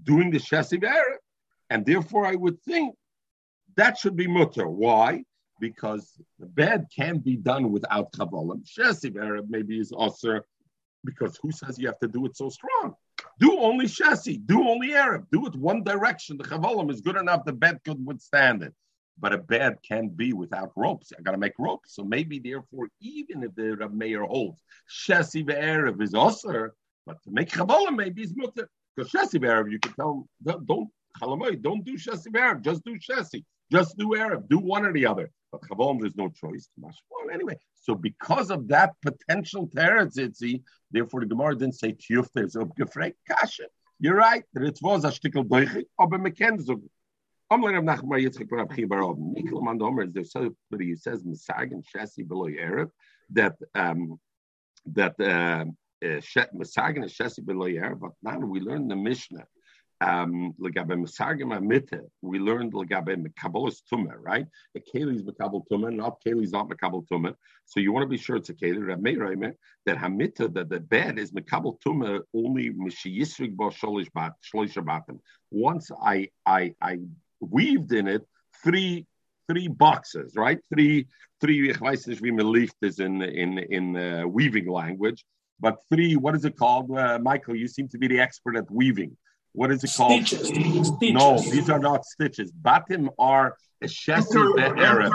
doing 0.04 0.30
the 0.30 0.40
Shesi 0.40 0.84
Arab. 0.84 1.20
And 1.72 1.86
therefore, 1.86 2.26
I 2.26 2.36
would 2.36 2.62
think 2.62 2.96
that 3.76 3.98
should 3.98 4.16
be 4.16 4.28
mutter. 4.28 4.68
Why? 4.68 5.24
Because 5.60 6.20
the 6.38 6.46
bed 6.46 6.86
can 6.96 7.18
be 7.18 7.36
done 7.38 7.72
without 7.72 8.12
Chavolim. 8.14 8.64
Shesi 8.66 9.16
Arab 9.18 9.48
maybe 9.50 9.80
is 9.80 9.92
also 9.92 10.42
because 11.04 11.40
who 11.42 11.52
says 11.52 11.80
you 11.80 11.88
have 11.88 12.00
to 12.00 12.08
do 12.08 12.26
it 12.26 12.36
so 12.36 12.50
strong? 12.50 12.94
Do 13.40 13.60
only 13.60 13.86
Shesi, 13.86 14.46
do 14.46 14.68
only 14.68 14.94
Arab, 14.94 15.28
do 15.32 15.48
it 15.48 15.56
one 15.56 15.84
direction. 15.84 16.38
The 16.38 16.44
Chavolim 16.44 16.92
is 16.92 17.02
good 17.02 17.16
enough, 17.16 17.46
the 17.46 17.54
bed 17.54 17.80
could 17.86 18.06
withstand 18.06 18.64
it. 18.64 18.74
But 19.18 19.34
a 19.34 19.38
bed 19.38 19.78
can 19.88 20.10
be 20.10 20.34
without 20.34 20.72
ropes. 20.76 21.12
I 21.18 21.22
got 21.22 21.32
to 21.32 21.38
make 21.38 21.54
ropes. 21.58 21.96
So 21.96 22.04
maybe, 22.04 22.40
therefore, 22.40 22.90
even 23.02 23.44
if 23.44 23.56
the 23.56 23.90
mayor 23.92 24.24
holds 24.24 24.62
Shesi 24.90 25.50
Arab 25.52 26.02
is 26.02 26.14
also, 26.14 26.70
but 27.06 27.22
to 27.24 27.32
make 27.32 27.50
Chavolim 27.50 27.96
maybe 27.96 28.24
is 28.24 28.34
mutter. 28.36 28.70
Because 28.96 29.12
Shesi 29.12 29.46
Arab, 29.48 29.70
you 29.70 29.80
can 29.80 29.94
tell 29.94 30.28
don't, 30.44 30.66
don't, 30.66 30.90
don't 31.62 31.86
do 31.86 31.98
Shesi 31.98 32.36
Arab, 32.36 32.64
just 32.64 32.84
do 32.84 32.98
Shesi. 32.98 33.44
Just 33.72 33.98
do 33.98 34.16
Arab, 34.16 34.50
do 34.50 34.60
one 34.60 34.86
or 34.86 34.94
the 34.94 35.06
other. 35.06 35.32
But 35.52 35.62
Chavom, 35.62 36.00
there's 36.00 36.16
no 36.16 36.30
choice. 36.30 36.70
Well, 36.78 36.94
anyway, 37.32 37.58
so 37.76 37.96
because 37.96 38.52
of 38.52 38.68
that 38.68 38.94
potential 39.02 39.68
teretzitzi, 39.68 40.64
therefore 40.92 41.22
the 41.22 41.28
Gemara 41.28 41.56
didn't 41.56 41.76
say 41.76 41.94
tiyufte, 41.94 42.52
so 42.52 42.66
gefrek 42.80 43.14
kasha. 43.28 43.64
You're 44.00 44.16
right, 44.16 44.44
that 44.54 44.64
it 44.64 44.80
was 44.82 45.06
a 45.06 45.10
shtickle 45.10 45.48
doichik, 45.48 45.86
aber 46.00 46.18
me 46.18 46.32
ken 46.32 46.60
so. 46.60 46.82
Amler 47.52 47.74
Rav 47.74 47.84
Nachman 47.84 48.24
Yitzchak 48.24 48.52
Rav 48.52 48.70
Chi 48.70 48.84
Barov, 48.84 49.18
Mikkel 49.18 49.64
Man 49.64 49.82
Omer, 49.82 50.06
there's 50.06 50.32
somebody 50.32 50.90
who 50.90 50.96
says 50.96 51.24
Mesag 51.24 51.72
and 51.72 51.84
Shesi 51.84 52.28
below 52.28 52.48
Arab, 52.48 52.92
that, 53.32 53.56
um, 53.74 54.20
that, 54.86 55.20
um, 55.20 55.76
Masagan 56.02 57.04
is 57.06 57.18
Shesi 57.18 57.42
Beloyer, 57.42 58.00
but 58.00 58.12
now 58.22 58.40
we 58.40 58.60
learn 58.60 58.88
the 58.88 58.96
Mishnah. 58.96 59.46
Um, 60.02 60.54
we 60.58 60.70
learned 62.40 62.74
legabe 62.74 63.28
right? 64.22 64.48
The 64.74 64.80
Keli 64.80 65.16
is 65.16 65.24
Mekabel 65.24 65.64
not 65.94 66.22
Keli 66.26 66.44
is 66.44 66.54
not 66.54 66.70
Mekabel. 66.70 67.36
So 67.66 67.80
you 67.82 67.92
want 67.92 68.04
to 68.04 68.08
be 68.08 68.18
sure 68.18 68.38
it's 68.38 68.48
a 68.50 68.54
Keli. 68.54 68.88
Rav 68.88 69.54
that 69.86 69.98
Hamita, 69.98 70.54
that 70.54 70.70
the 70.70 70.80
bed 70.80 71.20
is 71.20 71.32
Mekabel 71.32 71.78
Tumah 71.86 72.22
only 72.34 72.70
Mishiyisrig 72.72 73.58
Bo 73.58 73.70
Sholish 73.70 74.08
Bat. 74.14 74.36
Once 75.52 75.92
I 76.02 76.30
I 76.46 76.74
I 76.82 77.00
weaved 77.42 77.92
in 77.92 78.08
it 78.08 78.26
three 78.64 79.06
three 79.50 79.68
boxes, 79.68 80.34
right? 80.36 80.60
Three 80.74 81.08
three. 81.42 81.70
Ich 81.70 81.78
weiß 81.78 82.08
is 82.08 83.00
in 83.00 83.22
in 83.22 83.58
in 83.58 83.98
uh, 83.98 84.26
weaving 84.28 84.70
language. 84.70 85.26
But 85.60 85.84
three, 85.92 86.16
what 86.16 86.36
is 86.36 86.46
it 86.46 86.56
called? 86.56 86.90
Uh, 86.98 87.20
Michael, 87.22 87.56
you 87.56 87.68
seem 87.68 87.90
to 87.90 87.98
be 87.98 88.08
the 88.08 88.22
expert 88.22 88.56
at 88.56 88.72
weaving. 88.72 89.18
What 89.54 89.72
is 89.72 89.84
it 89.84 89.92
called? 89.96 90.26
Stitches. 90.26 90.48
stitches. 90.48 91.14
No, 91.14 91.40
these 91.40 91.70
are 91.70 91.80
not 91.80 92.06
stitches. 92.06 92.52
Batim 92.52 93.10
are 93.18 93.56
a 93.82 93.88
shesi 93.88 94.56
be'erev. 94.56 95.12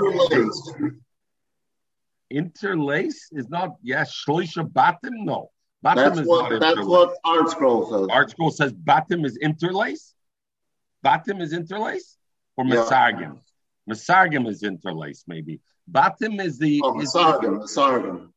Interlace 2.30 3.28
is 3.32 3.48
not, 3.48 3.76
yes, 3.82 4.24
shloisha 4.26 4.68
batim? 4.68 5.24
No. 5.24 5.50
Batim 5.84 5.96
that's 5.96 6.18
is 6.20 6.26
what, 6.26 6.50
not 6.50 6.60
That's 6.60 6.78
interlace. 6.78 6.88
what 6.88 7.16
ArtScroll 7.24 7.90
says. 7.90 8.08
Art 8.10 8.30
Scroll 8.30 8.50
says 8.50 8.72
batim 8.72 9.24
is 9.26 9.36
interlace? 9.36 10.14
Batim 11.04 11.42
is 11.42 11.52
interlace? 11.52 12.16
Or 12.56 12.64
masargim? 12.64 13.38
Yeah. 13.86 13.94
Masargim 13.94 14.48
is 14.48 14.62
interlace, 14.62 15.24
maybe. 15.26 15.60
Batim 15.90 16.42
is 16.42 16.58
the. 16.58 16.80
Oh, 16.82 16.94
masargim, 16.94 17.60
masargim. 17.60 18.28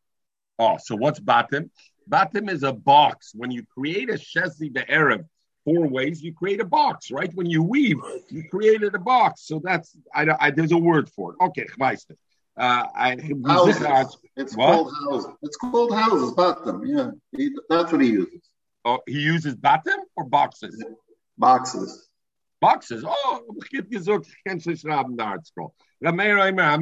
Oh, 0.59 0.77
so 0.77 0.95
what's 0.95 1.19
batim? 1.19 1.69
Batim 2.09 2.49
is 2.49 2.63
a 2.63 2.73
box. 2.73 3.31
When 3.33 3.51
you 3.51 3.63
create 3.63 4.09
a 4.09 4.13
shesi 4.13 4.71
Arab 4.89 5.25
four 5.67 5.85
ways, 5.87 6.21
you 6.23 6.33
create 6.33 6.61
a 6.61 6.65
box, 6.65 7.11
right? 7.11 7.31
When 7.35 7.47
you 7.47 7.61
weave, 7.61 7.99
you 8.29 8.41
created 8.49 8.95
a 8.95 8.99
box. 8.99 9.41
So 9.49 9.59
that's 9.61 9.97
I, 10.15 10.25
I 10.39 10.51
there's 10.51 10.71
a 10.71 10.77
word 10.77 11.09
for 11.09 11.33
it. 11.33 11.37
Okay, 11.47 11.67
Uh, 12.65 12.85
I, 13.05 13.09
houses. 13.45 14.17
It's 14.41 14.55
what? 14.55 14.71
called 14.71 14.93
houses. 15.03 15.31
It's 15.45 15.57
called 15.57 15.93
houses, 15.93 16.31
bottom. 16.31 16.85
Yeah, 16.85 17.11
he, 17.35 17.43
that's 17.69 17.91
what 17.91 18.01
he 18.01 18.11
uses. 18.21 18.43
Oh, 18.85 18.99
he 19.05 19.19
uses 19.19 19.55
bottom 19.55 19.99
or 20.15 20.23
boxes? 20.23 20.73
Boxes. 21.37 22.09
Boxes. 22.61 23.03
Oh, 23.05 23.41
ich 23.61 23.69
gebe 23.69 23.89
gesagt, 23.89 24.25
ich 24.27 24.43
kann 24.45 24.59
schon 24.61 24.77
schreiben 24.77 25.11
in 25.11 25.17
der 25.17 25.27
Artikel. 25.27 25.67
Rameir 26.01 26.41
Eimer, 26.41 26.77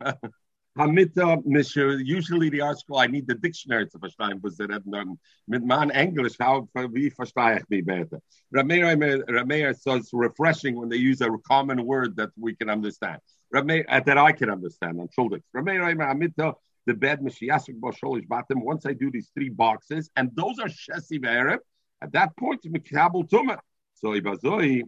Hamita, 0.78 1.42
Hamita, 1.44 2.06
usually 2.06 2.50
the 2.50 2.60
article, 2.60 2.98
I 2.98 3.08
need 3.08 3.26
the 3.26 3.34
dictionary 3.34 3.88
to 3.88 3.98
verstehen, 3.98 4.40
was 4.40 4.60
er 4.60 4.68
dann 4.68 5.18
mit 5.48 5.64
mein 5.64 5.90
Englisch, 5.90 6.36
how, 6.38 6.68
wie 6.92 7.10
verstehe 7.10 7.58
ich 7.58 7.68
mich 7.68 7.84
better? 7.84 8.20
Rameir 8.54 8.96
Rameir, 9.28 9.74
refreshing 10.12 10.76
when 10.76 10.88
they 10.88 10.96
use 10.96 11.20
a 11.20 11.28
common 11.46 11.84
word 11.84 12.16
that 12.16 12.30
we 12.36 12.54
can 12.54 12.70
understand. 12.70 13.18
Rameir, 13.52 13.84
uh, 13.88 14.00
that 14.00 14.18
I 14.18 14.30
can 14.30 14.50
understand, 14.50 15.00
on 15.00 15.08
shoulders. 15.12 15.42
Rameir 15.54 15.96
Hamita, 15.96 16.54
the 16.86 16.94
bed 16.94 17.20
Mashiach 17.20 17.68
Basholish 17.80 18.28
Batim. 18.28 18.62
Once 18.62 18.86
I 18.86 18.92
do 18.92 19.10
these 19.10 19.30
three 19.34 19.48
boxes, 19.48 20.10
and 20.16 20.30
those 20.34 20.58
are 20.60 20.68
Shesi 20.68 21.24
Arab, 21.26 21.60
at 22.00 22.12
that 22.12 22.36
point 22.36 22.62
Mikabel 22.62 23.28
Tumah. 23.28 23.58
So 23.94 24.08
Ibazoi, 24.10 24.82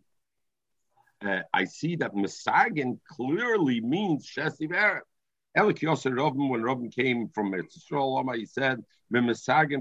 uh, 1.22 1.40
I 1.52 1.64
see 1.64 1.96
that 1.96 2.14
Mesagin 2.14 3.00
clearly 3.08 3.80
means 3.80 4.24
Shesi 4.26 4.72
Arab. 4.72 5.02
Elik 5.56 5.82
Yosef 5.82 6.12
Robin, 6.14 6.48
when 6.48 6.62
Robin 6.62 6.90
came 6.90 7.28
from 7.28 7.54
Israel, 7.54 8.24
he 8.34 8.46
said. 8.46 8.84
Everybody 9.12 9.72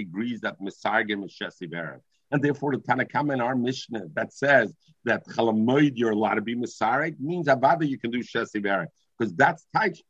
agrees 0.00 0.40
that 0.40 0.60
Mesagin 0.60 1.24
is 1.24 1.38
Shesi. 1.40 2.00
And 2.30 2.42
therefore, 2.42 2.72
the 2.72 2.82
Tanakama 2.82 3.34
in 3.34 3.40
our 3.40 3.54
Mishnah 3.54 4.08
that 4.14 4.32
says 4.32 4.74
that 5.04 5.24
Chalamoid 5.26 5.92
you're 5.94 6.10
allowed 6.10 6.34
to 6.34 6.42
be 6.42 6.56
Messiah 6.56 7.12
means 7.20 7.46
Avada 7.46 7.88
you 7.88 7.98
can 7.98 8.10
do 8.10 8.24
Shesi 8.24 8.88
because 9.16 9.34
that's 9.34 9.64
tight 9.72 10.02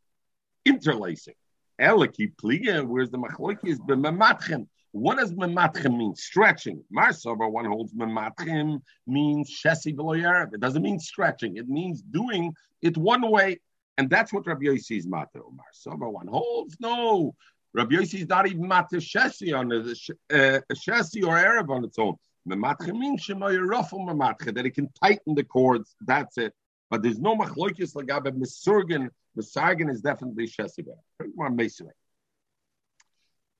interlacing. 0.65 1.35
Eliki 1.79 2.33
pliga, 2.35 2.87
where's 2.87 3.11
the 3.11 3.19
machloki 3.19 3.69
is 3.69 3.79
b'mematchem. 3.79 4.67
What 4.93 5.19
does 5.19 5.33
mematchem 5.33 5.97
mean? 5.97 6.15
Stretching. 6.15 6.83
Marsover, 6.95 7.51
one 7.51 7.67
holds 7.67 7.93
mematchem 7.93 8.81
means 9.07 9.51
shesi 9.51 9.95
v'loyerav. 9.95 10.55
It 10.55 10.61
doesn't 10.61 10.83
mean 10.83 10.99
stretching. 10.99 11.57
It 11.57 11.69
means 11.69 12.03
doing 12.03 12.55
it 12.81 12.97
one 12.97 13.31
way. 13.31 13.61
And 13.99 14.09
that's 14.09 14.33
what 14.33 14.47
Rabbi 14.47 14.67
Yossi 14.67 14.99
is 14.99 15.07
matter. 15.07 15.41
Marsover, 15.41 16.11
one 16.11 16.29
holds. 16.29 16.77
No. 16.81 17.35
Rabbi 17.75 17.97
Yossi 17.97 18.21
is 18.21 18.29
not 18.29 18.47
even 18.47 18.67
matter 18.67 18.97
shesi 18.97 19.57
on 19.57 19.71
a, 19.73 19.81
uh, 19.81 20.61
shesi 20.73 21.23
or 21.23 21.37
erev 21.37 21.69
on 21.69 21.85
its 21.85 21.99
own. 21.99 22.17
Mematchem 22.49 22.99
means 22.99 23.27
shemoyerafel 23.27 24.09
mematchem, 24.09 24.55
that 24.55 24.65
it 24.65 24.71
can 24.71 24.89
tighten 25.03 25.35
the 25.35 25.45
cords. 25.45 25.95
That's 26.01 26.39
it. 26.39 26.55
But 26.91 27.03
there's 27.03 27.19
no 27.19 27.37
machlokes 27.37 27.95
lagabe 27.95 28.33
misurgin. 28.33 29.11
Misargin 29.37 29.91
is 29.91 30.01
definitely 30.01 30.49
shesiba. 30.49 30.95
More 31.35 31.51
mesure. 31.51 31.91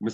You're 0.01 0.11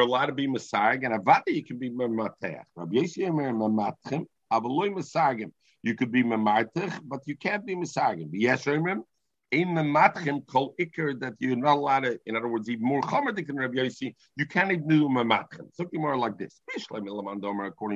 allowed 0.00 0.26
to 0.26 0.32
be 0.32 0.46
misargin. 0.46 1.18
Avada 1.18 1.42
you 1.46 1.64
can 1.64 1.78
be 1.78 1.90
mematech. 1.90 2.64
Rabbi 2.76 2.96
Yossi 2.96 3.34
Meir 3.34 3.52
mematchem. 3.52 4.26
Avaloi 4.52 4.92
misargin. 4.92 5.52
You 5.82 5.94
could 5.94 6.12
be 6.12 6.22
memartech, 6.22 7.00
but 7.04 7.20
you 7.26 7.36
can't 7.36 7.64
be 7.64 7.74
misargin. 7.74 8.28
Yes, 8.32 8.66
remember 8.66 9.04
in 9.50 9.74
the 9.74 9.82
matchim 9.82 10.46
kol 10.46 10.74
ikr 10.80 11.18
that 11.20 11.34
you're 11.38 11.56
not 11.56 11.76
allowed 11.76 12.00
to, 12.00 12.18
in 12.26 12.36
other 12.36 12.48
words, 12.48 12.68
even 12.68 12.84
more 12.84 13.00
chomer 13.02 13.34
than 13.34 13.56
Rabbi 13.56 13.78
Yossi, 13.78 14.14
you 14.36 14.46
can't 14.46 14.70
even 14.70 14.86
do 14.86 15.08
mematchim. 15.08 15.74
Something 15.74 16.00
more 16.00 16.16
like 16.16 16.38
this. 16.38 16.60
According 16.76 17.06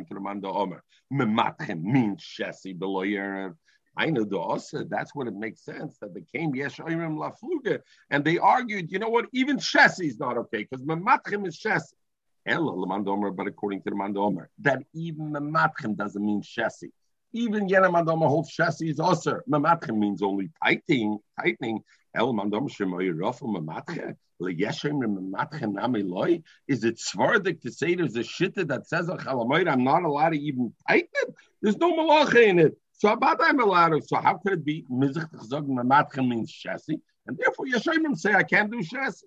to 0.06 0.14
the 0.14 0.20
Mando 0.20 0.52
Omer, 0.52 0.82
mematchim 1.12 1.82
means 1.82 2.22
shesi 2.24 2.76
below 2.76 3.02
I 3.96 4.10
know 4.10 4.24
the 4.24 4.38
also 4.38 4.84
that's 4.84 5.14
what 5.14 5.28
it 5.28 5.34
makes 5.34 5.64
sense 5.64 5.98
that 5.98 6.14
they 6.14 6.24
came 6.34 6.54
yesh 6.54 6.78
oirim 6.78 7.16
lafluga 7.16 7.80
and 8.10 8.24
they 8.24 8.38
argued, 8.38 8.90
you 8.90 8.98
know 8.98 9.08
what, 9.08 9.26
even 9.32 9.58
shesi 9.58 10.06
is 10.06 10.18
not 10.18 10.36
okay 10.38 10.66
because 10.68 10.84
mematchim 10.84 11.46
is 11.46 11.58
shesi. 11.58 11.94
But 12.46 13.46
according 13.46 13.82
to 13.82 13.90
the 13.90 13.96
Mando 13.96 14.22
Omer, 14.22 14.50
that 14.60 14.82
even 14.92 15.32
mematchim 15.32 15.96
doesn't 15.96 16.24
mean 16.24 16.42
shesi 16.42 16.90
even 17.34 17.68
Yenamadom 17.68 18.26
holds 18.26 18.48
chassis 18.48 18.88
is 18.88 19.00
also 19.00 19.40
Mamatchem 19.50 19.98
means 19.98 20.22
only 20.22 20.50
tightening, 20.62 21.18
tightening. 21.38 21.80
El 22.16 22.32
mandom 22.32 22.68
shemoy 22.70 23.12
rofel 23.12 23.52
mamatche. 23.52 24.14
Is 26.68 26.84
it 26.84 26.96
svardik 26.96 27.60
to 27.60 27.70
say 27.70 27.94
there's 27.94 28.16
a 28.16 28.20
shitta 28.20 28.66
that 28.66 28.88
says 28.88 29.08
I'm 29.08 29.84
not 29.84 30.02
allowed 30.02 30.30
to 30.30 30.38
even 30.38 30.74
tighten 30.88 31.08
it? 31.12 31.34
There's 31.62 31.76
no 31.76 31.92
malacha 31.92 32.42
in 32.42 32.58
it. 32.58 32.76
So 33.04 33.18
allowed 33.20 33.88
to. 33.88 34.00
So 34.00 34.16
how 34.16 34.38
could 34.38 34.54
it 34.54 34.64
be 34.64 34.86
mizach 34.90 35.28
mamatche 35.50 36.26
means 36.26 36.50
chassis, 36.50 37.00
and 37.26 37.36
therefore 37.36 37.66
Yeshayim 37.66 38.16
say 38.16 38.32
I 38.32 38.44
can't 38.44 38.72
do 38.72 38.82
chassis. 38.82 39.26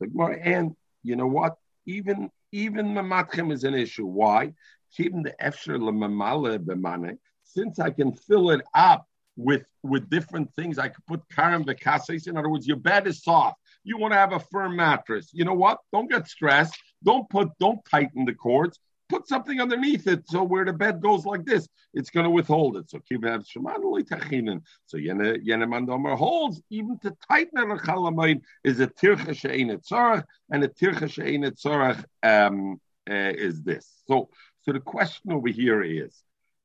And 0.00 0.74
you 1.04 1.14
know 1.14 1.28
what? 1.28 1.56
Even 1.86 2.30
even 2.50 2.86
mamatchem 2.88 3.52
is 3.52 3.62
an 3.62 3.74
issue. 3.74 4.06
Why? 4.06 4.54
keeping 4.96 5.22
the 5.22 5.34
efsher 5.42 5.78
lemamale 5.78 6.58
b'mane, 6.58 7.18
since 7.44 7.78
I 7.78 7.90
can 7.90 8.12
fill 8.12 8.50
it 8.50 8.62
up 8.74 9.06
with 9.36 9.66
with 9.82 10.08
different 10.10 10.52
things, 10.54 10.78
I 10.78 10.88
could 10.88 11.06
put 11.06 11.22
karam 11.30 11.64
v'kases. 11.64 12.26
In 12.26 12.36
other 12.36 12.48
words, 12.48 12.66
your 12.66 12.78
bed 12.78 13.06
is 13.06 13.22
soft. 13.22 13.60
You 13.84 13.98
want 13.98 14.14
to 14.14 14.18
have 14.18 14.32
a 14.32 14.40
firm 14.40 14.74
mattress. 14.74 15.30
You 15.32 15.44
know 15.44 15.54
what? 15.54 15.78
Don't 15.92 16.10
get 16.10 16.26
stressed. 16.26 16.76
Don't 17.04 17.28
put, 17.28 17.50
don't 17.60 17.84
tighten 17.84 18.24
the 18.24 18.34
cords. 18.34 18.80
Put 19.08 19.28
something 19.28 19.60
underneath 19.60 20.06
it 20.08 20.28
so 20.28 20.42
where 20.42 20.64
the 20.64 20.72
bed 20.72 21.00
goes 21.00 21.24
like 21.24 21.44
this, 21.44 21.68
it's 21.94 22.10
going 22.10 22.24
to 22.24 22.30
withhold 22.30 22.76
it. 22.76 22.90
So 22.90 22.98
kivav 22.98 23.46
shemanuli 23.46 24.02
tachinin. 24.02 24.62
So 24.86 24.98
yene 24.98 25.46
yene 25.46 25.64
mandomer 25.64 26.16
holds 26.16 26.60
even 26.70 26.98
to 27.00 27.16
tighten 27.28 27.70
a 27.70 27.76
chalamayim 27.76 28.40
is 28.64 28.80
a 28.80 28.88
tircha 28.88 29.36
she'enet 29.36 29.86
tzorach, 29.86 30.24
and 30.50 30.64
a 30.64 30.68
tircha 30.68 31.08
she'enet 31.10 31.56
tzorach 31.62 32.04
um, 32.22 32.80
uh, 33.08 33.14
is 33.14 33.62
this. 33.62 33.88
So 34.08 34.28
so 34.62 34.72
the 34.72 34.80
question 34.80 35.32
over 35.32 35.48
here 35.48 35.84
is, 35.84 36.12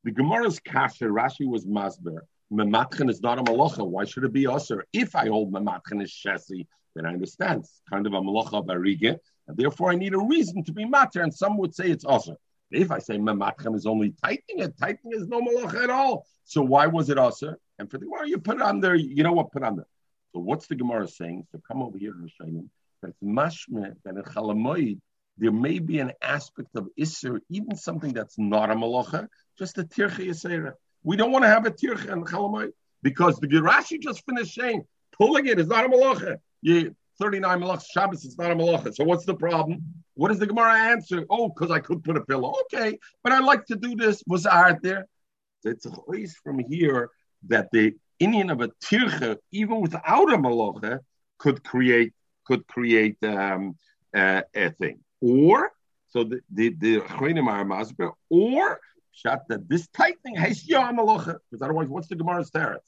the 0.04 0.12
Gemara's 0.12 0.60
kasha, 0.60 1.06
Rashi 1.06 1.48
was 1.48 1.68
masber. 1.68 2.22
Mematchen 2.52 3.10
is 3.12 3.22
not 3.22 3.38
a 3.38 3.44
malacha. 3.44 3.88
Why 3.88 4.06
should 4.06 4.24
it 4.24 4.34
be 4.34 4.48
usher? 4.48 4.86
If 4.92 5.16
I 5.16 5.28
hold 5.28 5.54
mematchen 5.54 6.02
is 6.02 6.12
shesi, 6.12 6.66
then 6.96 7.06
I 7.06 7.10
understand. 7.10 7.62
It's 7.62 7.82
kind 7.90 8.06
of 8.06 8.14
a 8.14 8.22
malacha 8.22 8.60
of 8.60 8.68
barige, 8.68 9.18
and 9.48 9.58
therefore 9.58 9.92
I 9.92 9.96
need 9.96 10.14
a 10.14 10.20
reason 10.20 10.64
to 10.66 10.74
be 10.74 10.86
matter. 10.86 11.22
And 11.22 11.34
some 11.34 11.58
would 11.58 11.76
say 11.76 11.90
it's 11.90 12.06
also. 12.06 12.36
If 12.72 12.90
I 12.90 13.00
say 13.00 13.18
mematchen 13.18 13.76
is 13.76 13.86
only 13.86 14.14
tightening 14.24 14.64
it, 14.64 14.78
tightening 14.78 15.20
is 15.20 15.28
no 15.28 15.42
malacha 15.42 15.84
at 15.84 15.90
all. 15.90 16.26
So 16.46 16.62
why 16.62 16.88
was 16.88 17.10
it 17.10 17.18
also? 17.18 17.56
And 17.80 17.90
for 17.90 17.98
the 17.98 18.06
Gemara, 18.06 18.28
you 18.28 18.38
put 18.38 18.58
it 18.58 18.62
on 18.62 18.80
there. 18.80 18.96
You 18.96 19.24
know 19.24 19.34
what? 19.34 19.52
Put 19.52 19.64
on 19.64 19.76
there. 19.76 19.88
So 20.34 20.40
what's 20.40 20.68
the 20.68 20.76
Gemara 20.76 21.08
saying? 21.08 21.48
So 21.52 21.60
come 21.68 21.82
over 21.82 21.98
here, 21.98 22.14
Rishonim. 22.14 22.70
That's 23.02 23.18
mashme 23.22 23.96
that 24.06 24.16
in 24.16 24.22
chalamoid 24.22 25.00
there 25.38 25.52
may 25.52 25.80
be 25.80 26.00
an 26.00 26.12
aspect 26.22 26.76
of 26.76 26.88
Isser, 27.00 27.40
even 27.50 27.76
something 27.76 28.14
that's 28.14 28.38
not 28.38 28.70
a 28.70 28.76
malacha, 28.76 29.28
just 29.58 29.78
a 29.78 29.84
tircha 29.84 30.28
yisera. 30.28 30.74
We 31.04 31.18
don't 31.18 31.32
want 31.32 31.44
to 31.44 31.50
have 31.50 31.66
a 31.66 31.72
tircha 31.72 32.12
in 32.12 32.24
Chalamai 32.26 32.72
because 33.02 33.40
the 33.40 33.48
Girashi 33.48 34.00
just 34.00 34.24
finished 34.26 34.54
saying 34.54 34.84
pulling 35.18 35.48
it 35.48 35.60
is 35.60 35.68
not 35.68 35.86
a 35.86 35.90
malacha. 35.90 36.38
You 36.62 36.96
39 37.20 37.60
malachas 37.60 37.86
Shabbos, 37.92 38.26
it's 38.26 38.38
not 38.38 38.52
a 38.52 38.56
malacha. 38.56 38.94
So 38.94 39.04
what's 39.04 39.26
the 39.26 39.36
problem? 39.36 39.84
What 40.16 40.30
does 40.30 40.40
the 40.40 40.48
Gemara 40.48 40.74
answer? 40.74 41.26
Oh, 41.30 41.50
because 41.50 41.72
I 41.72 41.80
could 41.80 42.04
put 42.04 42.18
a 42.18 42.22
pillow. 42.22 42.56
Okay, 42.64 42.98
but 43.24 43.32
I 43.32 43.40
like 43.40 43.66
to 43.68 43.76
do 43.76 43.96
this. 43.96 44.24
Was 44.28 44.46
art 44.46 44.80
there? 44.82 45.08
It's 45.64 45.86
a 45.86 45.92
place 45.92 46.36
from 46.44 46.60
here 46.60 47.10
that 47.48 47.70
the 47.72 47.94
Indian 48.20 48.50
of 48.50 48.62
a 48.62 48.70
tircha, 48.84 49.38
even 49.52 49.82
without 49.82 50.34
a 50.34 50.38
malacha, 50.38 51.00
could 51.38 51.64
create 51.64 52.14
could 52.46 52.66
create 52.68 53.18
um, 53.24 53.76
uh, 54.16 54.42
a 54.56 54.72
thing 54.72 55.00
or 55.22 55.72
so 56.12 56.24
the 56.26 56.42
the 56.52 56.70
the 56.70 57.00
masber, 57.00 58.12
or 58.30 58.80
shot 59.14 59.48
that 59.48 59.70
this 59.70 59.88
tightening 59.90 60.36
has 60.36 60.68
yom 60.68 60.98
because 60.98 61.62
otherwise, 61.62 61.88
what's 61.88 62.08
the 62.08 62.16
Gemara's 62.16 62.52
teretz? 62.52 62.80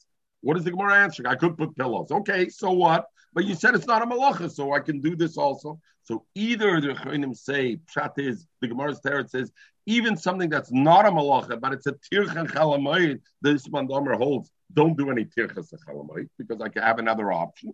What 0.42 0.58
is 0.58 0.66
the 0.66 0.72
Gemara 0.72 0.96
answering? 0.96 1.28
I 1.28 1.36
could 1.36 1.58
put 1.58 1.76
pillows. 1.76 2.12
Okay, 2.12 2.50
so 2.50 2.72
what? 2.72 3.06
But 3.34 3.46
you 3.46 3.56
said 3.56 3.76
it's 3.76 3.88
not 3.88 4.02
a 4.02 4.06
malacha, 4.06 4.52
so 4.52 4.74
I 4.74 4.80
can 4.80 5.00
do 5.00 5.16
this 5.16 5.38
also. 5.38 5.80
So 6.04 6.26
either 6.36 6.82
the 6.82 6.90
Chayim 6.90 7.36
say 7.36 7.80
pshat 7.94 8.14
is 8.18 8.46
the 8.62 8.68
Gemara's 8.68 9.00
teretz 9.00 9.32
says 9.32 9.52
even 9.86 10.16
something 10.16 10.50
that's 10.50 10.72
not 10.72 11.06
a 11.06 11.12
malacha, 11.12 11.60
but 11.60 11.74
it's 11.74 11.88
a 11.88 11.94
tircha 11.94 12.48
chalamayit. 12.48 13.22
This 13.42 13.68
mandomer 13.68 14.16
holds. 14.16 14.52
Don't 14.74 14.98
do 14.98 15.10
any 15.10 15.26
tirchas 15.26 15.74
chalamayit 15.88 16.30
because 16.38 16.62
I 16.62 16.70
can 16.70 16.84
have 16.84 17.00
another 17.00 17.32
option 17.32 17.74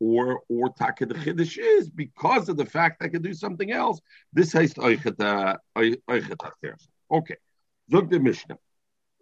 or 0.00 0.42
or 0.48 0.70
taka 0.70 1.06
the 1.06 1.14
chiddush 1.14 1.58
is 1.58 1.88
because 1.90 2.48
of 2.48 2.56
the 2.56 2.66
fact 2.66 3.02
I 3.02 3.08
can 3.08 3.22
do 3.22 3.34
something 3.34 3.72
else. 3.72 4.00
This 4.32 4.52
has 4.52 4.74
oichet 4.74 5.16
Okay, 7.10 7.36
look 7.90 8.10
the 8.10 8.18
Mishnah. 8.18 8.58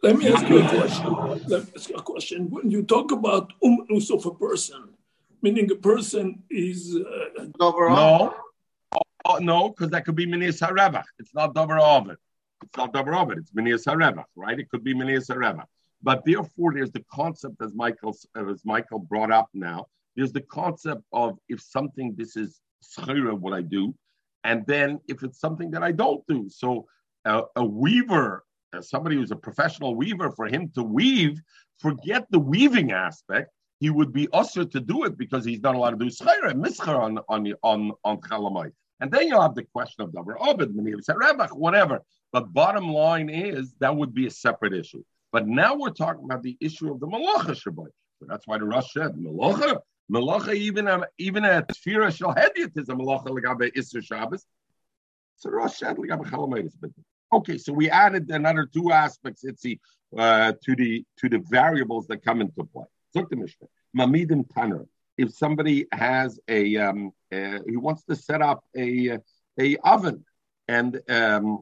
Let 0.02 0.18
me 0.18 0.28
ask 0.28 0.48
you 0.48 0.62
a 0.62 0.68
question. 0.68 1.12
Let 1.46 1.64
me 1.64 1.72
ask 1.76 1.88
you 1.88 1.96
a 1.96 2.02
question. 2.02 2.50
When 2.50 2.70
you 2.70 2.82
talk 2.82 3.12
about 3.12 3.52
umnus 3.62 4.10
of 4.10 4.26
a 4.26 4.34
person, 4.34 4.93
meaning 5.44 5.70
a 5.70 5.76
person 5.76 6.42
is 6.50 6.96
uh, 6.96 7.44
no, 7.60 8.34
oh, 9.26 9.38
no, 9.38 9.68
because 9.68 9.90
that 9.90 10.04
could 10.04 10.16
be 10.16 10.26
minis 10.26 10.58
haravach. 10.66 11.04
It's 11.20 11.34
not 11.34 11.54
dover 11.54 11.78
oven. 11.78 12.16
it's 12.62 12.76
not 12.76 12.92
davar 12.92 13.14
ovid. 13.20 13.38
It's 13.38 13.52
minias 13.52 13.84
harevach, 13.86 14.24
right? 14.34 14.58
It 14.58 14.68
could 14.70 14.82
be 14.82 14.94
minias 14.94 15.28
harevach. 15.30 15.66
But 16.02 16.24
therefore, 16.24 16.72
there's 16.74 16.90
the 16.90 17.04
concept, 17.12 17.56
as 17.62 17.72
Michael 17.74 18.16
as 18.36 18.64
Michael 18.64 18.98
brought 18.98 19.30
up 19.30 19.48
now. 19.54 19.86
There's 20.16 20.32
the 20.32 20.46
concept 20.60 21.02
of 21.12 21.38
if 21.48 21.60
something 21.60 22.14
this 22.16 22.36
is 22.36 22.60
schira, 22.82 23.38
what 23.38 23.52
I 23.52 23.62
do, 23.62 23.94
and 24.44 24.64
then 24.66 25.00
if 25.08 25.22
it's 25.22 25.40
something 25.40 25.70
that 25.72 25.82
I 25.82 25.92
don't 25.92 26.22
do. 26.26 26.48
So 26.48 26.86
uh, 27.24 27.42
a 27.56 27.64
weaver, 27.64 28.44
uh, 28.74 28.82
somebody 28.82 29.16
who's 29.16 29.30
a 29.30 29.36
professional 29.36 29.94
weaver, 29.94 30.30
for 30.30 30.46
him 30.46 30.70
to 30.76 30.82
weave, 30.82 31.40
forget 31.78 32.26
the 32.30 32.38
weaving 32.38 32.92
aspect. 32.92 33.50
He 33.84 33.90
would 33.90 34.14
be 34.14 34.28
usher 34.32 34.64
to 34.64 34.80
do 34.80 35.04
it 35.04 35.18
because 35.18 35.44
he's 35.44 35.60
not 35.60 35.74
allowed 35.74 35.90
to 35.98 36.02
do 36.04 36.10
schira, 36.10 36.54
mischer 36.54 36.96
on 37.06 37.18
on 37.28 37.52
on 37.62 37.92
on 38.02 38.16
chalamite. 38.28 38.72
And 39.00 39.12
then 39.12 39.28
you'll 39.28 39.42
have 39.42 39.54
the 39.54 39.64
question 39.76 40.00
of 40.04 40.10
davar 40.10 40.36
obed, 40.40 40.70
whatever. 41.64 41.96
But 42.32 42.44
bottom 42.54 42.88
line 42.88 43.28
is 43.28 43.74
that 43.80 43.94
would 43.94 44.14
be 44.14 44.26
a 44.26 44.30
separate 44.30 44.72
issue. 44.72 45.04
But 45.32 45.46
now 45.46 45.74
we're 45.74 45.98
talking 46.04 46.24
about 46.24 46.42
the 46.42 46.56
issue 46.60 46.90
of 46.92 46.98
the 46.98 47.06
malacha 47.06 47.54
shabbat. 47.62 47.92
So 48.18 48.22
that's 48.26 48.46
why 48.46 48.56
the 48.56 48.64
Rosh 48.64 48.90
said 48.94 49.12
malacha, 49.16 49.80
malacha 50.10 50.54
even 50.54 50.88
a, 50.88 51.02
even 51.18 51.44
a 51.44 51.62
tefira 51.70 52.10
shel 52.16 52.34
hediot 52.34 52.78
is 52.78 52.88
a 52.88 52.94
malacha 52.94 53.26
legabe 53.36 53.70
isser 53.76 54.02
Shabbos. 54.02 54.46
So 55.36 55.50
Rosh 55.50 55.74
said 55.74 55.98
legabe 55.98 56.24
chalamayis. 56.30 56.72
Okay, 57.34 57.58
so 57.58 57.74
we 57.74 57.90
added 57.90 58.30
another 58.30 58.64
two 58.64 58.92
aspects, 58.92 59.44
Itzi, 59.44 59.78
uh, 60.16 60.54
to 60.64 60.74
the 60.74 61.04
to 61.18 61.28
the 61.28 61.42
variables 61.50 62.06
that 62.06 62.24
come 62.24 62.40
into 62.40 62.64
play. 62.64 62.86
Look 63.14 63.30
the 63.30 63.36
Mishnah. 63.36 63.68
Mamidim 63.96 64.44
Tanner. 64.54 64.86
If 65.16 65.32
somebody 65.32 65.86
has 65.92 66.40
a, 66.48 66.76
um, 66.76 67.12
uh, 67.32 67.60
he 67.68 67.76
wants 67.76 68.04
to 68.04 68.16
set 68.16 68.42
up 68.42 68.64
a 68.76 69.18
a 69.60 69.76
oven, 69.76 70.24
and 70.66 71.00
um, 71.08 71.60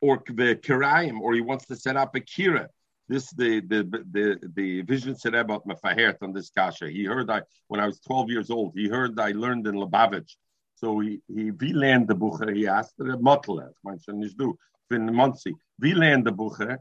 or 0.00 0.22
the 0.26 0.56
kirayim, 0.56 1.20
or 1.20 1.34
he 1.34 1.42
wants 1.42 1.66
to 1.66 1.76
set 1.76 1.96
up 1.96 2.14
a 2.14 2.20
kira. 2.20 2.68
This 3.08 3.30
the 3.32 3.60
the 3.60 3.82
the 4.10 4.50
the 4.54 4.82
vision 4.82 5.16
said 5.16 5.34
about 5.34 5.66
mafahert 5.66 6.16
on 6.22 6.32
this 6.32 6.48
kasha. 6.48 6.88
He 6.88 7.04
heard 7.04 7.30
I 7.30 7.42
when 7.68 7.80
I 7.80 7.86
was 7.86 8.00
12 8.00 8.30
years 8.30 8.50
old. 8.50 8.72
He 8.74 8.88
heard 8.88 9.20
I 9.20 9.32
learned 9.32 9.66
in 9.66 9.74
Lubavitch. 9.74 10.36
So 10.76 11.00
he 11.00 11.20
he 11.28 11.50
wie 11.50 11.74
lernt 11.74 12.08
the 12.08 12.14
bucher? 12.14 12.54
He 12.54 12.66
asked 12.66 12.96
the 12.96 13.18
motler. 13.18 13.70
Mein 13.84 13.98
schon 13.98 14.20
nicht 14.20 14.38
du. 14.38 14.56
Bin 14.88 15.06
Monsi. 15.08 15.52
Wie 15.78 15.92
lernt 15.92 16.24
the 16.24 16.32
bucher? 16.32 16.78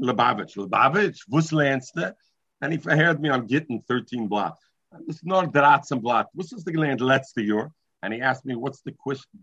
Lubavitch. 0.00 0.56
Lubavitch. 0.56 1.20
Lernst 1.52 1.94
And 2.62 2.72
he 2.72 2.78
heard 2.78 3.20
me 3.20 3.28
on 3.28 3.46
getting 3.46 3.82
13 3.88 4.28
block. 4.28 4.56
It's 5.08 5.24
not 5.24 5.52
Dratzen 5.52 6.00
block. 6.00 6.28
Was 6.34 6.52
is 6.52 6.64
the 6.64 6.72
land 6.72 7.00
letzte 7.00 7.44
year? 7.44 7.70
And 8.02 8.14
he 8.14 8.20
asked 8.20 8.46
me, 8.46 8.54
what's 8.54 8.82
the 8.82 8.94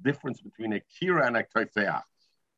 difference 0.01 0.41
between 0.41 0.73
a 0.73 0.81
kira 0.95 1.27
and 1.27 1.37
a 1.37 1.43
kaifeach? 1.43 2.01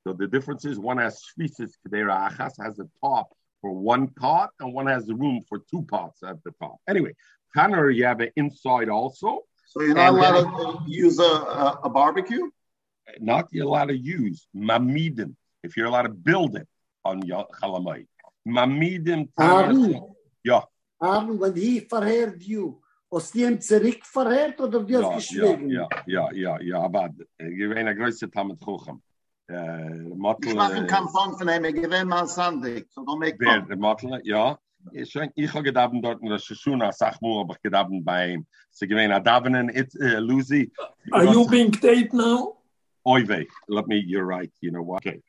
So 0.04 0.14
the 0.14 0.28
difference 0.28 0.66
is 0.66 0.80
one 0.80 0.98
has 0.98 1.22
shvisis 1.22 1.74
kedera 1.86 2.30
achas, 2.30 2.54
has 2.64 2.80
a 2.80 2.88
top 3.04 3.34
for 3.62 3.72
one 3.72 4.08
pot, 4.08 4.50
and 4.60 4.74
one 4.74 4.88
has 4.88 5.08
room 5.08 5.42
for 5.48 5.60
two 5.70 5.84
pots 5.84 6.24
at 6.24 6.44
the 6.44 6.52
top. 6.60 6.78
Anyway, 6.88 7.14
Tanner, 7.56 7.90
you 7.90 8.06
have 8.06 8.20
an 8.20 8.32
inside 8.36 8.90
also. 8.90 9.42
So 9.68 9.82
you're 9.82 9.96
not 9.96 10.10
allowed 10.10 10.46
uh, 10.46 10.86
to 10.86 10.92
use 10.92 11.20
a, 11.20 11.24
a, 11.24 11.80
a, 11.84 11.90
barbecue? 11.90 12.50
Not 13.20 13.48
you're 13.52 13.68
allowed 13.68 13.86
to 13.86 13.98
use 13.98 14.48
mamidim, 14.56 15.36
if 15.64 15.78
you're 15.78 15.86
allowed 15.86 16.04
to 16.04 16.10
build 16.10 16.56
it 16.56 16.68
on 17.06 17.22
chalamite. 17.22 18.08
Mamidim. 18.48 19.30
Ah, 19.38 19.64
Aaron. 19.64 20.12
Ja. 20.44 20.68
Aaron, 21.00 21.40
when 21.40 21.56
he 21.56 21.80
verheard 21.82 22.42
you, 22.42 22.82
Hast 23.14 23.36
du 23.36 23.40
ihm 23.40 23.60
zurück 23.60 24.06
verheert 24.06 24.60
oder 24.62 24.84
du 24.84 25.04
hast 25.04 25.16
geschwiegen? 25.16 25.70
Ja, 25.70 25.90
ja, 26.06 26.32
ja, 26.32 26.62
ja, 26.62 26.82
aber 26.82 27.10
ich 27.38 27.58
bin 27.58 27.86
ein 27.86 27.98
größer 27.98 28.32
Tammet 28.32 28.62
Chuchem. 28.64 29.02
Ich 29.50 30.16
mache 30.16 30.74
einen 30.74 30.88
Kampf 30.88 31.12
von 31.12 31.50
ihm, 31.50 31.66
ich 31.66 31.76
gewinne 31.76 32.06
mal 32.06 32.26
Sandig, 32.26 32.90
so 32.90 33.02
don't 33.02 33.20
make 33.20 33.38
fun. 33.38 33.68
Der 33.68 33.76
Mottl, 33.76 34.22
ja. 34.24 34.58
Ich, 34.94 35.14
ich 35.36 35.54
habe 35.54 35.64
gedacht 35.64 35.92
dort 36.02 36.22
in 36.22 36.30
der 36.30 36.40
Shoshuna, 36.40 36.94
sag 36.94 37.22
mal, 37.22 37.42
aber 37.42 37.56
ich 37.56 37.62
gedacht 37.62 37.90
bei 38.04 38.30
ihm. 38.30 38.48
Sie 38.70 38.88
gewinne, 38.88 39.14
Adavenen, 39.14 39.68
it, 39.70 39.94
uh, 39.96 40.20
Lucy. 40.20 40.72
Are 41.12 41.26
you 41.26 41.46
being 41.46 41.72
taped 41.74 42.14
now? 42.14 42.56
Oy 43.06 43.28
vey, 43.28 43.46
let 43.68 43.88
me, 43.88 43.98
you're 43.98 44.26
right, 44.26 44.54
you 44.62 44.72
know 44.72 44.84
what? 44.84 45.06
Okay. 45.06 45.22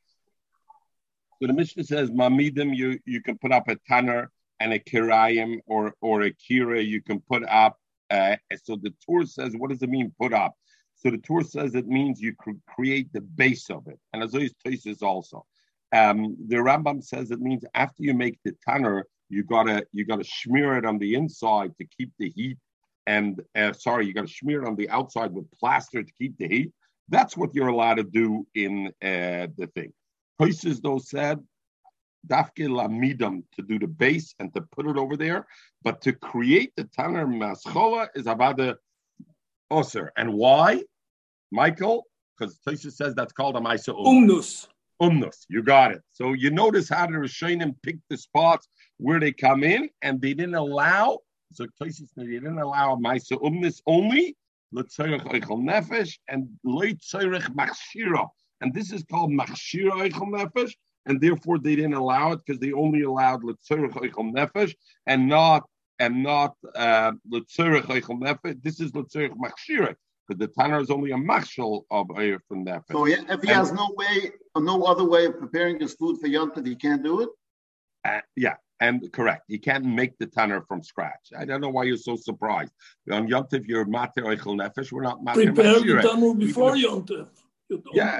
So 1.40 1.48
the 1.48 1.52
Mishnah 1.52 1.82
says, 1.82 2.10
Mamidim, 2.12 2.76
you, 2.76 3.00
you 3.04 3.20
can 3.20 3.36
put 3.38 3.50
up 3.50 3.66
a 3.66 3.74
tanner 3.88 4.30
and 4.62 4.72
a 4.72 4.78
kirayim 4.78 5.58
or, 5.66 5.94
or 6.00 6.22
a 6.22 6.32
kira, 6.32 6.86
you 6.86 7.02
can 7.02 7.20
put 7.20 7.42
up. 7.48 7.78
Uh, 8.10 8.36
so 8.62 8.76
the 8.76 8.94
Torah 9.04 9.26
says, 9.26 9.54
what 9.56 9.70
does 9.70 9.82
it 9.82 9.88
mean, 9.88 10.14
put 10.20 10.32
up? 10.32 10.54
So 10.94 11.10
the 11.10 11.18
Torah 11.18 11.44
says 11.44 11.74
it 11.74 11.88
means 11.88 12.20
you 12.20 12.34
create 12.68 13.12
the 13.12 13.22
base 13.22 13.70
of 13.70 13.88
it. 13.88 13.98
And 14.12 14.22
as 14.22 14.34
always, 14.34 14.54
Tosis 14.64 15.02
also. 15.02 15.44
Um, 15.92 16.36
the 16.48 16.56
Rambam 16.56 17.02
says 17.02 17.30
it 17.30 17.40
means 17.40 17.64
after 17.74 18.02
you 18.02 18.14
make 18.14 18.38
the 18.44 18.54
tanner, 18.66 19.06
you 19.28 19.42
gotta 19.42 19.84
you 19.92 20.04
gotta 20.04 20.24
smear 20.24 20.76
it 20.76 20.86
on 20.86 20.98
the 20.98 21.14
inside 21.14 21.76
to 21.78 21.86
keep 21.96 22.12
the 22.18 22.30
heat, 22.30 22.58
and 23.06 23.42
uh, 23.56 23.72
sorry, 23.72 24.06
you 24.06 24.14
gotta 24.14 24.28
smear 24.28 24.62
it 24.62 24.68
on 24.68 24.76
the 24.76 24.88
outside 24.90 25.32
with 25.32 25.50
plaster 25.52 26.02
to 26.02 26.12
keep 26.18 26.36
the 26.38 26.48
heat. 26.48 26.72
That's 27.08 27.36
what 27.36 27.54
you're 27.54 27.68
allowed 27.68 27.96
to 27.96 28.04
do 28.04 28.46
in 28.54 28.88
uh, 29.02 29.48
the 29.58 29.68
thing. 29.74 29.92
Tosis 30.40 30.80
though 30.82 30.98
said 30.98 31.40
dafke 32.26 32.68
lamidam 32.68 33.42
to 33.54 33.62
do 33.62 33.78
the 33.78 33.86
base 33.86 34.34
and 34.38 34.54
to 34.54 34.62
put 34.62 34.86
it 34.86 34.96
over 34.96 35.16
there, 35.16 35.46
but 35.82 36.00
to 36.02 36.12
create 36.12 36.72
the 36.76 36.84
tanner 36.84 37.26
maschola 37.26 38.08
is 38.14 38.26
about 38.26 38.56
the 38.56 38.76
osir. 39.70 40.08
And 40.16 40.32
why? 40.34 40.82
Michael, 41.50 42.04
because 42.38 42.58
Tosha 42.66 42.90
says 42.90 43.14
that's 43.14 43.32
called 43.32 43.56
a 43.56 43.60
Maisa 43.60 43.94
Umnus. 43.94 44.66
Umnus, 45.00 45.44
you 45.48 45.62
got 45.62 45.92
it. 45.92 46.00
So 46.12 46.32
you 46.32 46.50
notice 46.50 46.88
how 46.88 47.06
the 47.06 47.12
Rishonim 47.12 47.74
picked 47.82 48.08
the 48.08 48.16
spots 48.16 48.68
where 48.98 49.20
they 49.20 49.32
come 49.32 49.64
in, 49.64 49.90
and 50.00 50.20
they 50.20 50.34
didn't 50.34 50.54
allow. 50.54 51.18
So 51.52 51.66
Tosha 51.80 52.06
they 52.16 52.24
didn't 52.24 52.58
allow 52.58 52.96
Maisa 52.96 53.40
Umnus 53.42 53.80
only. 53.86 54.36
Letzorich 54.74 55.22
Eichel 55.24 55.62
Nefesh 55.62 56.18
and 56.28 56.48
Leitzorich 56.64 57.54
Machshira. 57.54 58.26
And 58.60 58.72
this 58.72 58.92
is 58.92 59.04
called 59.04 59.30
Machshira 59.30 60.08
Eichel 60.08 60.28
Nefesh, 60.30 60.72
and 61.06 61.20
therefore 61.20 61.58
they 61.58 61.76
didn't 61.76 61.94
allow 61.94 62.32
it 62.32 62.40
because 62.44 62.60
they 62.60 62.72
only 62.72 63.02
allowed 63.02 63.42
Leitzorich 63.42 63.92
Eichel 63.92 64.32
Nefesh 64.34 64.74
and 65.06 65.28
not 65.28 65.64
and 65.98 66.22
not 66.22 66.56
uh, 66.74 67.12
Leitzorich 67.30 67.84
Eichel 67.84 68.20
Nefesh. 68.20 68.62
This 68.62 68.80
is 68.80 68.92
Leitzorich 68.92 69.34
Machshira 69.36 69.94
because 70.26 70.38
the 70.38 70.48
tanner 70.48 70.80
is 70.80 70.90
only 70.90 71.12
a 71.12 71.16
mashal 71.16 71.82
of 71.90 72.08
air 72.16 72.40
from 72.48 72.64
that. 72.64 72.82
So 72.90 73.06
yeah, 73.06 73.22
if 73.28 73.42
he 73.42 73.48
and, 73.48 73.56
has 73.56 73.72
no 73.72 73.92
way, 73.96 74.32
no 74.56 74.84
other 74.84 75.04
way 75.04 75.26
of 75.26 75.38
preparing 75.38 75.80
his 75.80 75.94
food 75.94 76.18
for 76.20 76.28
yontif, 76.28 76.66
he 76.66 76.76
can't 76.76 77.02
do 77.02 77.22
it. 77.22 77.28
Uh, 78.04 78.20
yeah, 78.36 78.56
and 78.80 79.12
correct, 79.12 79.44
he 79.48 79.58
can't 79.58 79.84
make 79.84 80.18
the 80.18 80.26
tanner 80.26 80.62
from 80.62 80.82
scratch. 80.82 81.32
I 81.36 81.44
don't 81.44 81.60
know 81.60 81.70
why 81.70 81.84
you're 81.84 81.96
so 81.96 82.16
surprised. 82.16 82.72
On 83.10 83.28
yontif, 83.28 83.66
you're 83.66 83.84
mater 83.84 84.22
oichel 84.22 84.56
nefesh. 84.60 84.92
We're 84.92 85.02
not 85.02 85.22
mater 85.22 85.52
prepare 85.52 85.80
the 85.80 86.02
tanner 86.02 86.34
before 86.34 86.72
yontif. 86.74 87.28
Yeah, 87.92 88.18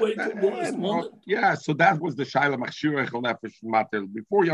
yeah. 1.25 1.55
So 1.55 1.73
that 1.73 1.99
was 1.99 2.15
the 2.15 2.23
shaila 2.23 2.57
machshir 2.57 3.07
oichel 3.07 3.23
nefesh 3.23 3.55
mater 3.63 4.01
before 4.01 4.45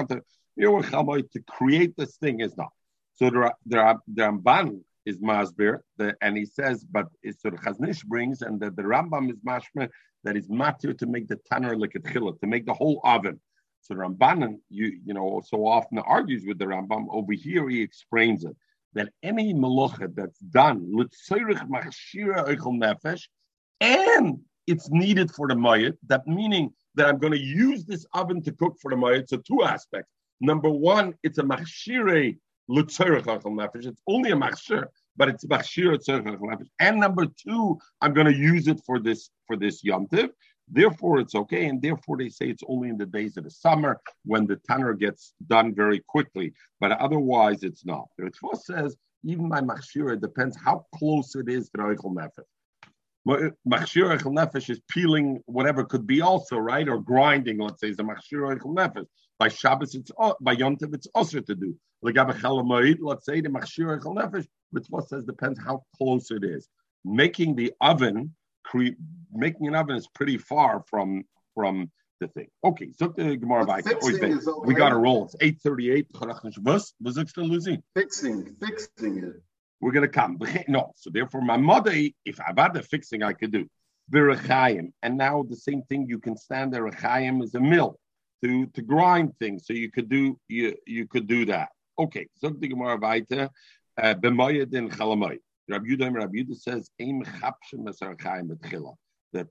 know, 0.58 0.82
to 1.22 1.40
create 1.48 1.96
this 1.98 2.18
thing 2.18 2.42
is 2.42 2.56
not. 2.58 2.72
So 3.16 3.30
there 3.30 3.46
are 3.46 3.56
there 3.66 3.84
are 3.84 4.00
there 4.08 4.26
are 4.28 4.32
ban 4.32 4.84
is 5.06 5.18
masbir, 5.18 5.80
and 6.22 6.38
he 6.38 6.46
says, 6.46 6.84
but 6.84 7.08
it's 7.24 7.42
sort 7.42 7.54
of 7.54 7.62
Chaznish 7.62 8.06
brings, 8.06 8.42
and 8.42 8.60
that 8.62 8.76
the 8.76 8.84
Rambam 8.84 9.30
is 9.32 9.40
mashma 9.40 9.90
that 10.24 10.36
is 10.36 10.48
matir 10.48 10.98
to 10.98 11.06
make 11.06 11.28
the 11.28 11.40
tanner 11.52 11.76
like 11.78 11.96
a 11.96 12.00
to 12.00 12.48
make 12.48 12.66
the 12.66 12.74
whole 12.74 13.02
oven. 13.04 13.40
So 13.82 13.94
the 13.94 14.02
Ramban, 14.02 14.60
you 14.70 15.00
you 15.06 15.14
know, 15.14 15.42
so 15.46 15.66
often 15.66 16.00
argues 16.00 16.44
with 16.46 16.60
the 16.60 16.66
Rambam. 16.66 17.08
Over 17.10 17.34
here, 17.34 17.68
he 17.70 17.82
explains 17.82 18.44
it 18.44 18.56
that 18.94 19.10
any 19.24 19.54
melucha 19.54 20.14
that's 20.14 20.40
done 20.40 20.92
nefesh, 22.74 23.24
and 23.80 24.40
it's 24.70 24.90
needed 24.90 25.32
for 25.32 25.48
the 25.48 25.56
mayit. 25.56 25.98
That 26.08 26.26
meaning 26.28 26.72
that 26.96 27.08
I'm 27.08 27.18
going 27.18 27.34
to 27.34 27.40
use 27.40 27.86
this 27.86 28.06
oven 28.14 28.42
to 28.44 28.52
cook 28.52 28.76
for 28.82 28.92
the 28.92 28.98
mayit. 28.98 29.30
So 29.30 29.38
two 29.38 29.64
aspects. 29.64 30.12
Number 30.42 30.70
one, 30.70 31.16
it's 31.24 31.38
a 31.38 31.44
machshire 31.44 32.38
it's 32.72 33.00
only 33.00 34.32
a 34.32 34.36
machshir, 34.36 34.86
but 35.18 35.28
it's 35.28 35.46
machshir 35.46 36.68
And 36.80 37.00
number 37.00 37.26
two, 37.26 37.80
I'm 38.02 38.14
going 38.14 38.28
to 38.28 38.36
use 38.36 38.68
it 38.68 38.80
for 38.86 39.00
this 39.00 39.32
for 39.48 39.58
this 39.58 39.82
yomtiv. 39.84 40.30
Therefore, 40.72 41.20
it's 41.20 41.34
okay, 41.34 41.66
and 41.66 41.82
therefore 41.82 42.18
they 42.18 42.30
say 42.30 42.50
it's 42.50 42.62
only 42.68 42.90
in 42.90 42.98
the 42.98 43.08
days 43.08 43.38
of 43.38 43.46
the 43.46 43.50
summer 43.50 44.00
when 44.24 44.46
the 44.46 44.58
tanner 44.70 44.94
gets 44.94 45.34
done 45.48 45.74
very 45.74 46.00
quickly. 46.08 46.54
But 46.80 46.92
otherwise, 46.92 47.64
it's 47.64 47.86
not. 47.86 48.08
The 48.20 48.32
says 48.56 48.96
even 49.26 49.50
by 49.50 49.62
machshir, 49.62 50.14
it 50.14 50.22
depends 50.22 50.56
how 50.64 50.86
close 50.96 51.36
it 51.36 51.50
is 51.50 51.70
to 51.72 51.78
the 51.78 51.84
nefesh. 51.84 52.44
Machshir 53.30 54.18
oichel 54.18 54.34
nefesh 54.34 54.70
is 54.70 54.82
peeling 54.90 55.42
whatever 55.46 55.84
could 55.84 56.08
be 56.08 56.22
also 56.22 56.58
right 56.58 56.88
or 56.88 57.00
grinding. 57.00 57.60
Let's 57.60 57.80
say 57.82 57.90
is 57.90 58.00
a 58.00 58.04
machshir 58.04 58.58
oichel 58.58 58.76
nefesh. 58.76 59.06
By 59.38 59.50
Shabbos, 59.50 59.96
it's 59.96 60.12
by 60.42 60.56
Yontiv, 60.56 60.94
it's 60.94 61.08
also 61.16 61.40
to 61.40 61.56
do. 61.56 61.76
Let's 62.02 62.18
say 62.18 63.42
the 63.42 63.50
machshir 63.50 64.00
echel 64.00 64.16
nefesh, 64.16 64.48
Mitzvah 64.72 65.02
says 65.08 65.24
depends 65.24 65.60
how 65.60 65.84
close 65.98 66.32
it 66.32 66.44
is. 66.44 66.68
Making 67.06 67.56
the 67.56 67.74
oven, 67.82 68.36
cre- 68.64 68.98
making 69.32 69.68
an 69.68 69.76
oven 69.76 69.96
is 69.96 70.08
pretty 70.08 70.38
far 70.38 70.84
from 70.90 71.24
from 71.56 71.92
the 72.20 72.28
thing. 72.28 72.48
Okay, 72.64 72.92
so 72.98 73.08
the 73.08 73.38
Gemara 73.38 73.64
okay. 73.64 74.34
We 74.66 74.74
got 74.74 74.90
to 74.90 74.98
roll. 74.98 75.26
It's 75.26 75.36
eight 75.42 75.60
thirty-eight. 75.64 76.08
Was 76.62 76.94
was 77.02 77.18
Fixing, 77.96 78.56
fixing 78.62 79.24
it. 79.24 79.42
We're 79.82 79.92
gonna 79.92 80.08
come. 80.08 80.40
No, 80.68 80.94
so 80.96 81.10
therefore, 81.10 81.42
my 81.42 81.58
mother, 81.58 81.92
if 82.26 82.38
the 82.38 82.88
fixing, 82.90 83.24
I 83.24 83.34
could 83.34 83.52
do. 83.52 83.68
Virachayim, 84.12 84.92
and 85.04 85.18
now 85.18 85.44
the 85.44 85.56
same 85.56 85.84
thing. 85.84 86.08
You 86.08 86.20
can 86.20 86.36
stand 86.36 86.74
there. 86.74 86.84
Rechayim 86.90 87.44
is 87.44 87.54
a 87.56 87.60
mill 87.60 88.00
to 88.44 88.66
to 88.68 88.82
grind 88.82 89.38
things, 89.40 89.66
so 89.66 89.74
you 89.74 89.92
could 89.92 90.10
do 90.10 90.40
you 90.48 90.76
you 90.86 91.08
could 91.08 91.28
do 91.28 91.46
that. 91.46 91.70
Okay, 91.98 92.28
so 92.36 92.50
the 92.50 92.68
Gemara 92.68 92.98
weiter. 92.98 93.50
Uh, 94.02 94.14
B'moyed 94.14 94.74
in 94.74 94.90
Chalamoy. 94.90 95.40
Rabbi 95.68 95.88
Yudah, 95.88 96.14
Rabbi 96.14 96.38
Yudah 96.38 96.56
says, 96.56 96.90
"Aim 97.00 97.24
chapshem 97.24 97.86
esarchayim 97.86 98.48
betchila." 98.48 98.96
That 99.34 99.48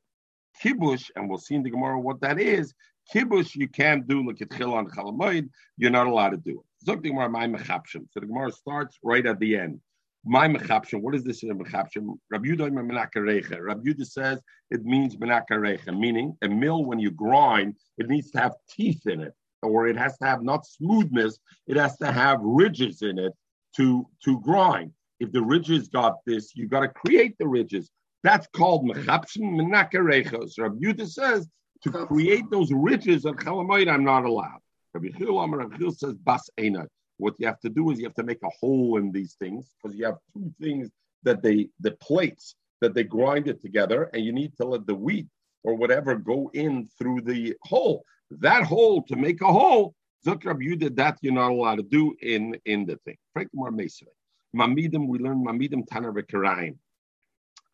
kibush, 0.62 1.10
and 1.14 1.28
we'll 1.28 1.38
see 1.38 1.54
in 1.54 1.62
the 1.62 1.70
Gemara 1.70 2.00
what 2.00 2.20
that 2.22 2.40
is. 2.40 2.74
Kibush, 3.14 3.54
you 3.54 3.68
can't 3.68 4.06
do 4.06 4.26
like 4.26 4.40
at 4.42 4.48
chila 4.48 4.74
on 4.74 4.88
chalamoid. 4.88 5.48
You're 5.76 5.90
not 5.90 6.06
allowed 6.06 6.30
to 6.30 6.36
do 6.38 6.62
it. 6.62 6.86
Zok 6.86 7.02
the 7.02 7.10
Gemara, 7.10 7.28
my. 7.28 7.46
So 7.58 8.20
the 8.20 8.26
Gemara 8.26 8.52
starts 8.52 8.98
right 9.02 9.24
at 9.24 9.38
the 9.38 9.56
end. 9.56 9.80
My 10.24 10.48
mechapshem. 10.48 11.00
What 11.00 11.14
is 11.14 11.24
this 11.24 11.42
in 11.42 11.56
mechapshem? 11.58 12.18
Rabbi 12.30 12.48
Yudah 12.48 12.70
menakarecha. 12.70 14.06
Says 14.06 14.40
it 14.70 14.84
means 14.84 15.16
menakarecha, 15.16 15.96
meaning 15.98 16.36
a 16.42 16.48
mill 16.48 16.84
when 16.84 16.98
you 16.98 17.10
grind, 17.10 17.76
it 17.96 18.08
needs 18.08 18.30
to 18.32 18.40
have 18.40 18.54
teeth 18.68 19.06
in 19.06 19.20
it, 19.20 19.34
or 19.62 19.86
it 19.86 19.96
has 19.96 20.18
to 20.18 20.26
have 20.26 20.42
not 20.42 20.66
smoothness, 20.66 21.38
it 21.66 21.76
has 21.76 21.96
to 21.98 22.10
have 22.10 22.40
ridges 22.42 23.02
in 23.02 23.18
it 23.18 23.32
to 23.76 24.06
to 24.24 24.40
grind. 24.40 24.92
If 25.20 25.32
the 25.32 25.42
ridges 25.42 25.88
got 25.88 26.16
this, 26.26 26.54
you 26.54 26.68
got 26.68 26.80
to 26.80 26.88
create 26.88 27.36
the 27.38 27.46
ridges. 27.46 27.90
That's 28.22 28.46
called 28.48 28.84
mechapshim 28.84 29.40
menakarechos. 29.40 30.58
Rabbi 30.58 30.78
Yudah 30.78 31.08
says 31.08 31.48
to 31.82 31.90
create 31.90 32.50
those 32.50 32.72
ridges 32.72 33.24
of 33.24 33.36
chalamoid, 33.36 33.88
I'm 33.88 34.04
not 34.04 34.24
allowed. 34.24 34.60
Rabbi 34.94 35.08
Chil 35.16 35.38
Amar 35.38 35.60
Rabbi 35.60 35.76
Chil 35.76 35.92
says 35.92 36.14
bas 36.14 36.50
ena. 36.58 36.88
What 37.18 37.34
you 37.38 37.46
have 37.46 37.60
to 37.60 37.68
do 37.68 37.90
is 37.90 37.98
you 37.98 38.04
have 38.04 38.14
to 38.14 38.22
make 38.22 38.42
a 38.42 38.50
hole 38.60 38.96
in 38.96 39.12
these 39.12 39.34
things 39.34 39.74
because 39.82 39.96
you 39.96 40.06
have 40.06 40.18
two 40.32 40.52
things 40.60 40.90
that 41.24 41.42
they 41.42 41.68
the 41.80 41.92
plates 41.92 42.54
that 42.80 42.94
they 42.94 43.04
grind 43.04 43.48
it 43.48 43.60
together, 43.60 44.04
and 44.12 44.24
you 44.24 44.32
need 44.32 44.56
to 44.56 44.64
let 44.64 44.86
the 44.86 44.94
wheat 44.94 45.26
or 45.64 45.74
whatever 45.74 46.14
go 46.14 46.50
in 46.54 46.88
through 46.98 47.20
the 47.22 47.54
hole. 47.64 48.04
That 48.30 48.62
hole 48.62 49.02
to 49.02 49.16
make 49.16 49.40
a 49.42 49.52
hole, 49.52 49.94
Zok 50.26 50.62
you 50.62 50.76
did 50.76 50.96
that 50.96 51.18
you're 51.20 51.32
not 51.32 51.50
allowed 51.50 51.76
to 51.76 51.82
do 51.82 52.14
in 52.22 52.56
in 52.64 52.86
the 52.86 52.96
thing. 53.04 53.16
Frank 53.32 53.50
Masonry. 53.52 54.12
Mamidim, 54.56 55.06
we 55.06 55.18
learn 55.18 55.44
Mamidim 55.44 55.86
V'Karayim. 55.86 56.76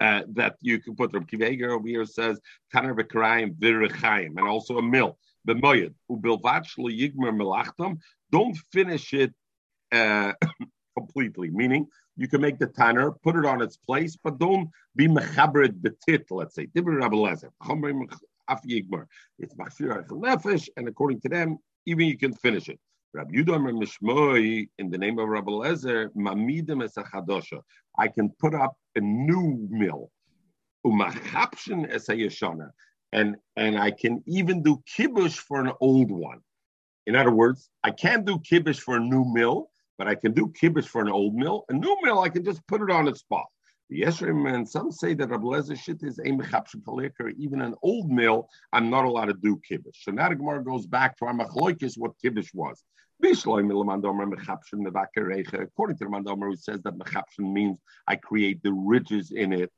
Uh, 0.00 0.22
that 0.32 0.56
you 0.60 0.80
can 0.80 0.96
put 0.96 1.12
Rabbi 1.12 1.26
Kiveger 1.26 1.70
over 1.70 1.86
here 1.86 2.04
says 2.04 2.40
V'Karayim 2.74 3.54
V'Rechayim, 3.56 4.36
and 4.36 4.48
also 4.48 4.78
a 4.78 4.82
mill. 4.82 5.18
Don't 8.30 8.56
finish 8.72 9.12
it 9.12 9.34
uh, 9.92 10.32
completely. 10.98 11.50
Meaning, 11.50 11.86
you 12.16 12.28
can 12.28 12.40
make 12.40 12.58
the 12.58 12.66
tanner, 12.66 13.10
put 13.10 13.36
it 13.36 13.44
on 13.44 13.60
its 13.60 13.76
place, 13.76 14.16
but 14.22 14.38
don't 14.38 14.70
be 14.96 15.08
mechabred 15.08 15.82
betit. 15.82 16.26
Let's 16.30 16.54
say. 16.54 16.68
It's 16.74 16.86
machshir 19.54 20.06
nefesh, 20.08 20.68
and 20.76 20.88
according 20.88 21.20
to 21.20 21.28
them, 21.28 21.58
even 21.86 22.06
you 22.06 22.16
can 22.16 22.34
finish 22.34 22.68
it. 22.68 22.78
Rabbi 23.14 23.36
Yudam 23.36 23.80
Mishmoi, 23.80 24.68
in 24.78 24.90
the 24.90 24.98
name 24.98 25.18
of 25.18 25.28
Rabbi 25.28 25.50
Lezer, 25.50 26.08
Mamidim 26.16 26.82
Esachadosha. 26.82 27.60
I 27.96 28.08
can 28.08 28.30
put 28.40 28.54
up 28.54 28.76
a 28.96 29.00
new 29.00 29.68
mill. 29.70 30.10
Umachapshin 30.84 31.92
Esayashana. 31.92 32.70
And, 33.14 33.36
and 33.56 33.78
I 33.78 33.92
can 33.92 34.22
even 34.26 34.62
do 34.62 34.82
kibush 34.98 35.36
for 35.36 35.60
an 35.60 35.72
old 35.80 36.10
one. 36.10 36.40
In 37.06 37.14
other 37.14 37.30
words, 37.30 37.70
I 37.82 37.92
can't 37.92 38.24
do 38.26 38.38
kibush 38.38 38.80
for 38.80 38.96
a 38.96 39.00
new 39.00 39.24
mill, 39.24 39.70
but 39.96 40.08
I 40.08 40.16
can 40.16 40.32
do 40.32 40.52
kibush 40.60 40.86
for 40.86 41.00
an 41.00 41.08
old 41.08 41.34
mill. 41.34 41.64
A 41.68 41.72
new 41.72 41.96
mill, 42.02 42.20
I 42.20 42.28
can 42.28 42.44
just 42.44 42.66
put 42.66 42.82
it 42.82 42.90
on 42.90 43.06
its 43.08 43.20
spot. 43.20 43.46
Yeshrim 43.92 44.52
and 44.52 44.68
some 44.68 44.90
say 44.90 45.14
that 45.14 45.28
Rabbi 45.28 45.44
Lezer 45.44 45.78
shit 45.78 46.02
is 46.02 46.18
even 46.24 47.60
an 47.60 47.74
old 47.82 48.10
mill, 48.10 48.48
I'm 48.72 48.90
not 48.90 49.04
allowed 49.04 49.26
to 49.26 49.34
do 49.34 49.60
kibush. 49.70 50.02
So 50.02 50.10
now 50.10 50.28
the 50.28 50.34
Gemara 50.34 50.64
goes 50.64 50.86
back 50.86 51.16
to 51.18 51.26
our 51.26 51.34
machloikis, 51.34 51.96
what 51.96 52.12
kibush 52.24 52.48
was. 52.54 52.82
According 53.22 53.68
to 53.68 53.74
the 53.74 53.84
Mandomer, 56.10 56.46
who 56.46 56.56
says 56.56 56.82
that 56.82 56.98
mechapshin 56.98 57.52
means 57.52 57.78
I 58.08 58.16
create 58.16 58.62
the 58.62 58.72
ridges 58.72 59.30
in 59.30 59.52
it. 59.52 59.70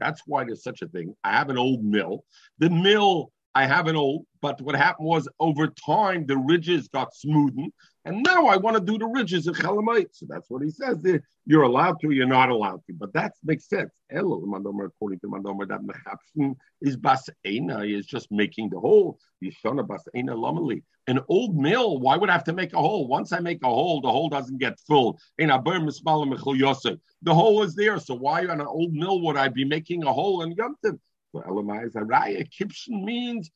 That's 0.00 0.22
why 0.26 0.44
there's 0.44 0.62
such 0.62 0.82
a 0.82 0.88
thing. 0.88 1.14
I 1.24 1.32
have 1.32 1.50
an 1.50 1.58
old 1.58 1.84
mill. 1.84 2.24
The 2.58 2.70
mill 2.70 3.32
I 3.54 3.66
have 3.66 3.88
an 3.88 3.96
old, 3.96 4.26
but 4.40 4.60
what 4.60 4.76
happened 4.76 5.08
was 5.08 5.28
over 5.40 5.66
time 5.66 6.24
the 6.26 6.36
ridges 6.36 6.86
got 6.88 7.12
smoothened, 7.12 7.72
and 8.04 8.22
now 8.22 8.46
I 8.46 8.56
want 8.56 8.76
to 8.76 8.82
do 8.82 8.96
the 8.96 9.06
ridges 9.06 9.46
of 9.46 9.56
Chalamite. 9.56 10.08
So 10.12 10.26
that's 10.28 10.48
what 10.48 10.62
he 10.62 10.70
says 10.70 11.02
there. 11.02 11.22
You're 11.46 11.64
allowed 11.64 12.00
to, 12.00 12.12
you're 12.12 12.26
not 12.26 12.48
allowed 12.48 12.82
to. 12.86 12.94
But 12.94 13.12
that 13.14 13.32
makes 13.44 13.68
sense. 13.68 13.90
according 14.10 15.20
to 15.20 15.28
Mandomer, 15.28 15.68
that 15.68 15.82
Mechapshin 15.82 16.54
is 16.80 16.96
Baseina, 16.96 17.92
is 17.92 18.06
just 18.06 18.30
making 18.30 18.70
the 18.70 18.78
hole. 18.78 19.18
Yishana 19.42 19.86
Baseina 19.86 20.30
Lomali. 20.30 20.82
An 21.08 21.20
old 21.28 21.56
mill, 21.56 21.98
why 21.98 22.16
would 22.16 22.30
I 22.30 22.34
have 22.34 22.44
to 22.44 22.52
make 22.52 22.72
a 22.72 22.80
hole? 22.80 23.08
Once 23.08 23.32
I 23.32 23.40
make 23.40 23.62
a 23.64 23.68
hole, 23.68 24.00
the 24.00 24.10
hole 24.10 24.28
doesn't 24.28 24.58
get 24.58 24.78
full. 24.86 25.18
The 25.38 25.60
hole 27.28 27.62
is 27.62 27.74
there. 27.74 27.98
So 27.98 28.14
why 28.14 28.46
on 28.46 28.60
an 28.60 28.66
old 28.66 28.92
mill 28.92 29.20
would 29.22 29.36
I 29.36 29.48
be 29.48 29.64
making 29.64 30.04
a 30.04 30.12
hole 30.12 30.42
in 30.42 30.52
Yom 30.52 30.76
so 31.32 31.40
Elamai 31.40 31.86
is 31.86 31.96
a 31.96 32.00
raya. 32.00 32.48
Kipshin 32.50 33.04
means 33.04 33.50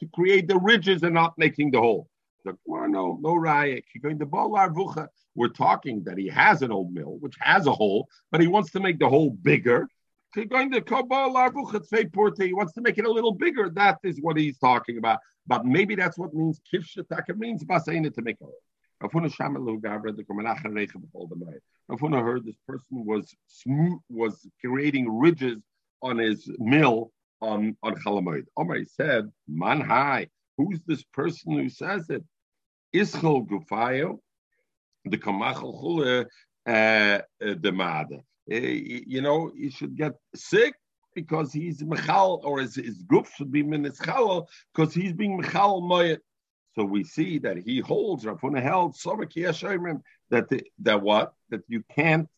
to 0.00 0.06
create 0.14 0.48
the 0.48 0.58
ridges 0.58 1.02
and 1.02 1.14
not 1.14 1.34
making 1.36 1.70
the 1.70 1.80
hole. 1.80 2.08
Well, 2.64 2.88
no, 2.88 3.18
no 3.20 3.34
raya. 3.34 3.82
Going 4.02 4.18
to 4.20 4.26
Vucha, 4.26 5.08
we're 5.34 5.48
talking 5.48 6.02
that 6.04 6.18
he 6.18 6.28
has 6.28 6.62
an 6.62 6.72
old 6.72 6.92
mill 6.92 7.18
which 7.20 7.34
has 7.40 7.66
a 7.66 7.72
hole, 7.72 8.08
but 8.30 8.40
he 8.40 8.46
wants 8.46 8.70
to 8.72 8.80
make 8.80 8.98
the 8.98 9.08
hole 9.08 9.30
bigger. 9.30 9.88
Going 10.48 10.70
to 10.72 10.80
he 12.38 12.52
wants 12.52 12.72
to 12.72 12.80
make 12.80 12.98
it 12.98 13.04
a 13.04 13.10
little 13.10 13.32
bigger. 13.32 13.70
That 13.70 13.98
is 14.02 14.20
what 14.20 14.36
he's 14.36 14.58
talking 14.58 14.98
about. 14.98 15.18
But 15.46 15.64
maybe 15.64 15.94
that's 15.94 16.18
what 16.18 16.34
means 16.34 16.60
Kipshataka 16.72 17.36
means 17.36 17.64
Basaina 17.64 18.14
to 18.14 18.22
make 18.22 18.36
a 18.40 18.44
hole. 18.44 18.60
Afuna 19.02 19.32
Shamalu 19.32 19.80
the 19.80 20.24
the 21.88 22.20
heard 22.20 22.44
this 22.44 22.56
person 22.66 23.04
was 23.06 23.34
smooth, 23.46 24.00
was 24.10 24.46
creating 24.60 25.08
ridges 25.10 25.62
on 26.02 26.18
his 26.18 26.50
mill 26.58 27.12
on 27.40 27.76
on 27.82 27.94
Chalamoid. 27.96 28.46
Omar 28.56 28.84
said, 28.84 29.30
"Man 29.46 29.80
high, 29.80 30.28
who's 30.56 30.80
this 30.86 31.02
person 31.02 31.52
who 31.52 31.68
says 31.68 32.10
it? 32.10 32.24
Ischol 32.94 33.46
Gufayo, 33.46 34.18
the 35.04 35.18
Kamachal 35.18 35.74
Chule 35.82 36.26
uh, 36.66 36.70
uh, 36.70 37.20
the 37.38 37.72
Mad. 37.72 38.06
Uh, 38.12 38.56
you 38.56 39.20
know, 39.20 39.52
he 39.56 39.70
should 39.70 39.96
get 39.96 40.14
sick 40.34 40.74
because 41.14 41.52
he's 41.52 41.82
mechal, 41.82 42.42
or 42.44 42.60
his, 42.60 42.76
his 42.76 43.02
group 43.02 43.26
should 43.26 43.50
be 43.50 43.62
minischal 43.62 44.46
because 44.74 44.94
he's 44.94 45.12
being 45.12 45.40
mechal 45.40 45.82
moyet. 45.82 46.18
So 46.74 46.84
we 46.84 47.02
see 47.02 47.38
that 47.40 47.56
he 47.58 47.80
holds 47.80 48.24
Rafuna 48.24 48.62
held 48.62 48.94
that 50.30 50.48
the, 50.48 50.62
that 50.80 51.02
what 51.02 51.32
that 51.50 51.62
you 51.66 51.82
can't 51.94 52.28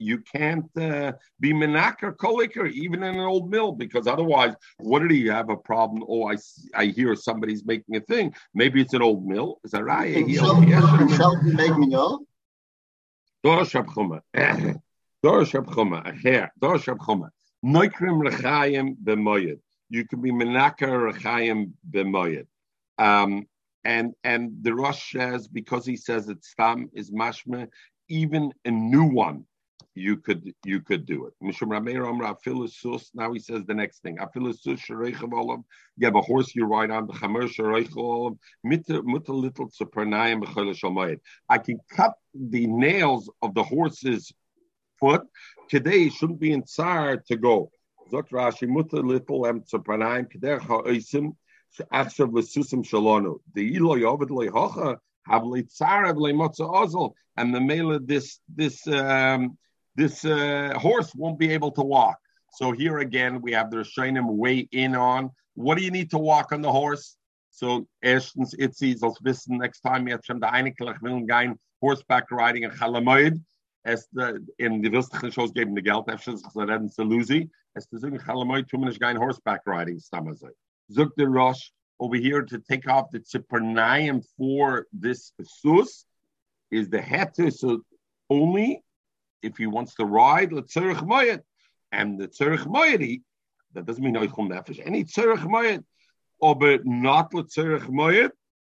you 0.00 0.18
can't 0.18 0.64
uh, 0.78 1.12
be 1.38 1.52
menaka 1.52 2.16
koliker 2.16 2.70
even 2.70 3.02
in 3.02 3.14
an 3.14 3.20
old 3.20 3.50
mill 3.50 3.72
because 3.72 4.06
otherwise, 4.06 4.54
what 4.78 5.00
did 5.00 5.10
he 5.10 5.26
have 5.26 5.50
a 5.50 5.56
problem? 5.56 6.02
Oh, 6.08 6.28
I 6.28 6.36
I 6.74 6.86
hear 6.86 7.14
somebody's 7.14 7.64
making 7.64 7.96
a 7.96 8.00
thing. 8.00 8.34
Maybe 8.54 8.80
it's 8.80 8.94
an 8.94 9.02
old 9.02 9.26
mill. 9.26 9.60
Is 9.62 9.72
that 9.72 9.84
right? 9.84 10.12
Shelton 10.28 11.54
making 11.54 11.94
up. 11.94 12.20
Dor 13.44 13.62
Shabchuma. 13.62 14.20
Dor 15.22 15.42
Shabchuma. 15.42 16.04
Acher. 16.06 16.48
Dor 16.58 16.76
Shabchuma. 16.76 17.28
Noikrim 17.64 18.26
Rechayim 18.26 18.96
b'moyed. 19.04 19.60
You 19.90 20.06
can 20.06 20.22
be 20.22 20.30
menaka 20.32 21.12
Rechayim 21.12 21.72
b'moyed. 21.90 22.46
Um, 22.98 23.46
and 23.84 24.14
and 24.24 24.52
the 24.62 24.74
Rosh 24.74 25.12
says 25.12 25.48
because 25.48 25.86
he 25.86 25.96
says 25.96 26.28
it's 26.28 26.50
stam 26.50 26.90
is 26.92 27.10
mashma, 27.10 27.68
even 28.08 28.52
a 28.64 28.70
new 28.70 29.04
one 29.04 29.46
you 29.94 30.16
could 30.16 30.52
you 30.64 30.80
could 30.80 31.04
do 31.06 31.26
it. 31.26 31.34
Now 31.40 31.50
he 33.32 33.38
says 33.38 33.64
the 33.64 33.74
next 33.74 34.02
thing. 34.02 34.18
You 35.96 36.06
have 36.06 36.14
a 36.14 36.20
horse 36.20 36.54
you 36.54 36.64
ride 36.64 36.90
on 36.90 37.06
the 37.06 37.12
I 41.48 41.58
can 41.58 41.80
cut 41.90 42.14
the 42.34 42.66
nails 42.66 43.30
of 43.42 43.54
the 43.54 43.62
horse's 43.62 44.32
foot. 44.98 45.22
Today 45.68 46.08
shouldn't 46.08 46.40
be 46.40 46.52
in 46.52 46.64
tsar 46.64 47.16
to 47.28 47.36
go. 47.36 47.70
Shalonu. 52.82 53.38
The 53.54 53.76
ilo 53.76 53.96
yovid 53.96 54.98
have 55.26 55.42
le'tzar 55.42 56.14
le'motza 56.14 56.68
ozel. 56.68 57.14
And 57.36 57.54
the 57.54 57.60
mela 57.60 58.00
this 58.00 58.40
this 58.48 58.86
um, 58.88 59.56
this 60.00 60.24
uh, 60.24 60.72
horse 60.78 61.14
won't 61.14 61.38
be 61.38 61.50
able 61.52 61.72
to 61.72 61.82
walk. 61.82 62.18
So 62.52 62.72
here 62.72 62.98
again, 62.98 63.42
we 63.42 63.52
have 63.52 63.70
the 63.70 63.78
Rishonim 63.78 64.26
weigh 64.42 64.68
in 64.72 64.94
on 64.96 65.30
What 65.54 65.76
do 65.76 65.84
you 65.84 65.90
need 65.90 66.10
to 66.10 66.18
walk 66.18 66.52
on 66.52 66.62
the 66.62 66.72
horse? 66.72 67.16
So 67.50 67.86
erstens, 68.02 68.54
Itzi 68.54 68.96
soll 68.96 69.16
next 69.48 69.80
time 69.80 70.08
jetzt 70.08 70.26
schon 70.26 70.40
der 70.40 70.52
Einiglich 70.52 71.00
will 71.02 71.54
horseback 71.82 72.30
riding 72.30 72.62
in 72.62 72.70
Chalamoid, 72.70 73.42
es 73.84 74.06
de, 74.14 74.40
in 74.58 74.82
die 74.82 74.90
wilstige 74.90 75.32
shows 75.32 75.52
geben 75.52 75.74
de 75.74 75.82
geld, 75.82 76.06
sich 76.08 76.40
so 76.52 76.60
reden 76.60 76.88
zu 76.88 77.02
Lucy, 77.04 77.50
es 77.74 77.86
Chalamoid, 78.26 78.68
tu 78.68 78.78
menisch 78.78 78.98
gehen 78.98 79.18
horseback 79.18 79.60
riding, 79.66 79.98
stammer. 79.98 80.34
Zug 80.90 81.12
the 81.16 81.26
Rosh, 81.26 81.70
over 81.98 82.16
here 82.16 82.42
to 82.42 82.58
take 82.58 82.88
off 82.88 83.10
the 83.10 83.20
Tzipernayim 83.20 84.24
for 84.36 84.86
this 84.92 85.32
sus, 85.42 86.06
is 86.70 86.88
the 86.88 87.00
heter, 87.00 87.52
so 87.52 87.82
only 88.30 88.82
if 89.42 89.56
he 89.56 89.66
wants 89.66 89.94
to 89.96 90.04
ride, 90.04 90.52
let's 90.52 90.74
moyet. 90.74 91.40
And 91.92 92.18
the 92.18 92.28
tzerich 92.28 92.66
moyet, 92.66 93.22
that 93.74 93.86
doesn't 93.86 94.02
mean 94.02 94.14
oichum 94.14 94.48
nefesh, 94.50 94.80
any 94.84 95.04
tzerich 95.04 95.44
moyet, 95.44 95.84
but 96.40 96.86
not 96.86 97.32
letzerich 97.32 97.88
moyet. 97.88 98.30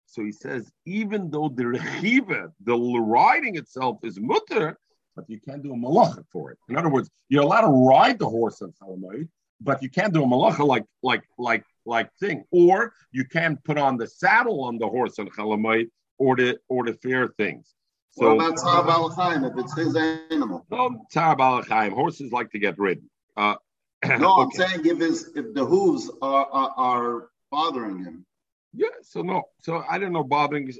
So 0.06 0.24
he 0.24 0.32
says, 0.32 0.70
even 0.86 1.30
though 1.30 1.48
the 1.48 1.64
rechiva, 1.64 2.52
the 2.64 2.76
riding 2.76 3.56
itself 3.56 3.98
is 4.02 4.18
mutter, 4.18 4.78
but 5.14 5.28
you 5.28 5.40
can't 5.40 5.62
do 5.62 5.72
a 5.72 5.76
malacha 5.76 6.24
for 6.32 6.50
it. 6.50 6.58
In 6.68 6.76
other 6.76 6.88
words, 6.88 7.10
you're 7.28 7.42
allowed 7.42 7.62
to 7.62 7.88
ride 7.88 8.18
the 8.18 8.28
horse 8.28 8.62
on 8.62 8.72
Chalamoid, 8.72 9.28
but 9.60 9.82
you 9.82 9.90
can't 9.90 10.12
do 10.12 10.22
a 10.22 10.26
malacha 10.26 10.66
like 10.66 10.84
like 11.02 11.24
like 11.38 11.64
like 11.84 12.12
thing, 12.18 12.44
or 12.50 12.92
you 13.12 13.24
can't 13.24 13.62
put 13.64 13.78
on 13.78 13.96
the 13.96 14.06
saddle 14.06 14.64
on 14.64 14.78
the 14.78 14.88
horse 14.88 15.18
on 15.18 15.28
Chalamoid 15.28 15.90
or 16.18 16.36
the 16.36 16.58
or 16.68 16.84
the 16.84 16.94
fair 16.94 17.28
things. 17.28 17.74
So 18.12 18.34
what 18.34 18.46
about 18.46 18.58
Tzar 18.58 18.84
Balachayim 18.84 19.50
if 19.50 19.64
it's 19.64 19.76
his 19.76 19.96
animal? 20.30 20.66
No, 20.70 21.04
Tzar 21.12 21.36
Balachayim. 21.36 21.92
Horses 21.92 22.32
like 22.32 22.50
to 22.50 22.58
get 22.58 22.78
ridden. 22.78 23.08
Uh, 23.36 23.54
no, 24.18 24.40
okay. 24.40 24.42
I'm 24.42 24.50
saying 24.50 24.86
if 24.86 24.98
his 24.98 25.30
if 25.36 25.54
the 25.54 25.64
hooves 25.64 26.10
are, 26.20 26.46
are, 26.50 26.74
are 26.76 27.28
bothering 27.50 28.04
him. 28.04 28.26
Yeah, 28.72 28.88
so 29.02 29.22
no, 29.22 29.42
so 29.60 29.84
I 29.88 29.98
don't 29.98 30.12
know 30.12 30.24
bothering 30.24 30.72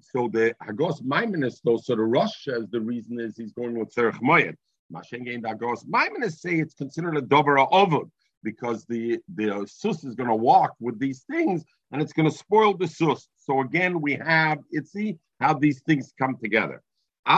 So 0.00 0.28
the 0.28 0.54
Hagos 0.62 1.02
Maimonides 1.02 1.60
though, 1.64 1.78
so 1.78 1.96
the 1.96 2.02
Rosh 2.02 2.44
says 2.44 2.68
the 2.70 2.80
reason 2.80 3.20
is 3.20 3.36
he's 3.36 3.52
going 3.52 3.78
with 3.78 3.94
Serach 3.94 4.20
Moyed. 4.20 4.56
Mashengein 4.92 5.46
Hagos 5.46 5.84
Maimonides 5.86 6.40
say 6.40 6.56
it's 6.56 6.74
considered 6.74 7.16
a 7.16 7.22
Dover 7.22 7.56
Ovud 7.56 8.10
because 8.42 8.84
the 8.84 9.18
the 9.34 9.66
sus 9.66 10.04
is 10.04 10.14
going 10.14 10.28
to 10.28 10.34
walk 10.34 10.74
with 10.80 10.98
these 10.98 11.24
things 11.30 11.64
and 11.90 12.00
it's 12.00 12.12
going 12.12 12.30
to 12.30 12.36
spoil 12.36 12.74
the 12.74 12.86
sus. 12.86 13.28
So 13.36 13.60
again, 13.60 14.00
we 14.00 14.14
have 14.14 14.58
it's 14.70 14.92
see 14.92 15.18
how 15.44 15.52
these 15.52 15.82
things 15.82 16.14
come 16.18 16.36
together. 16.42 16.82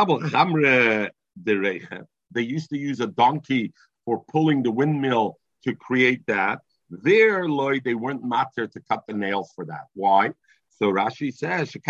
They 2.34 2.42
used 2.42 2.70
to 2.70 2.78
use 2.78 3.00
a 3.00 3.06
donkey 3.06 3.72
for 4.04 4.24
pulling 4.32 4.62
the 4.62 4.70
windmill 4.70 5.38
to 5.64 5.74
create 5.74 6.22
that. 6.26 6.60
There, 6.90 7.48
Lloyd, 7.48 7.82
they 7.84 7.94
weren't 7.94 8.24
matter 8.24 8.66
to 8.66 8.80
cut 8.90 9.02
the 9.08 9.14
nails 9.14 9.52
for 9.54 9.64
that. 9.66 9.86
Why? 9.94 10.32
So 10.78 10.92
Rashi 10.92 11.32
says, 11.32 11.74
you 11.74 11.80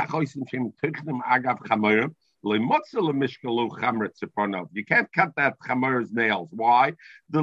can't 4.90 5.08
cut 5.18 5.30
that 5.36 5.54
chamer's 5.66 6.12
nails. 6.12 6.48
Why? 6.52 6.92
The 7.30 7.42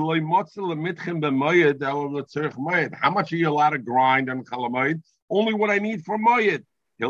How 3.03 3.11
much 3.17 3.33
are 3.33 3.35
you 3.35 3.49
allowed 3.49 3.71
to 3.71 3.79
grind 3.79 4.29
on 4.29 4.43
chalamoid? 4.43 5.01
Only 5.29 5.53
what 5.53 5.69
I 5.69 5.79
need 5.79 6.05
for 6.05 6.17
moyed. 6.17 6.63
A 7.01 7.07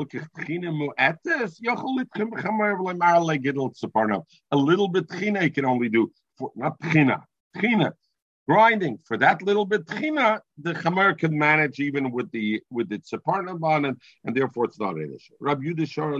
little 4.53 4.87
bit 4.87 5.05
you 5.11 5.51
can 5.51 5.65
only 5.65 5.89
do, 5.89 6.11
for, 6.37 6.51
not 6.55 6.79
tchina, 6.79 7.23
tchina, 7.57 7.91
grinding 8.47 8.97
for 9.05 9.17
that 9.17 9.41
little 9.41 9.65
bit 9.65 9.87
china, 9.87 10.41
the 10.57 10.73
chamer 10.73 11.17
can 11.17 11.37
manage 11.37 11.79
even 11.79 12.11
with 12.11 12.29
the 12.31 12.61
with 12.69 12.89
the 12.89 12.99
tzaparnaban, 12.99 13.87
and, 13.87 13.97
and 14.25 14.35
therefore 14.35 14.65
it's 14.65 14.79
not 14.79 14.95
an 14.95 15.13
issue. 15.13 15.33
Rabbi 15.39 15.63
Yudishar 15.63 16.13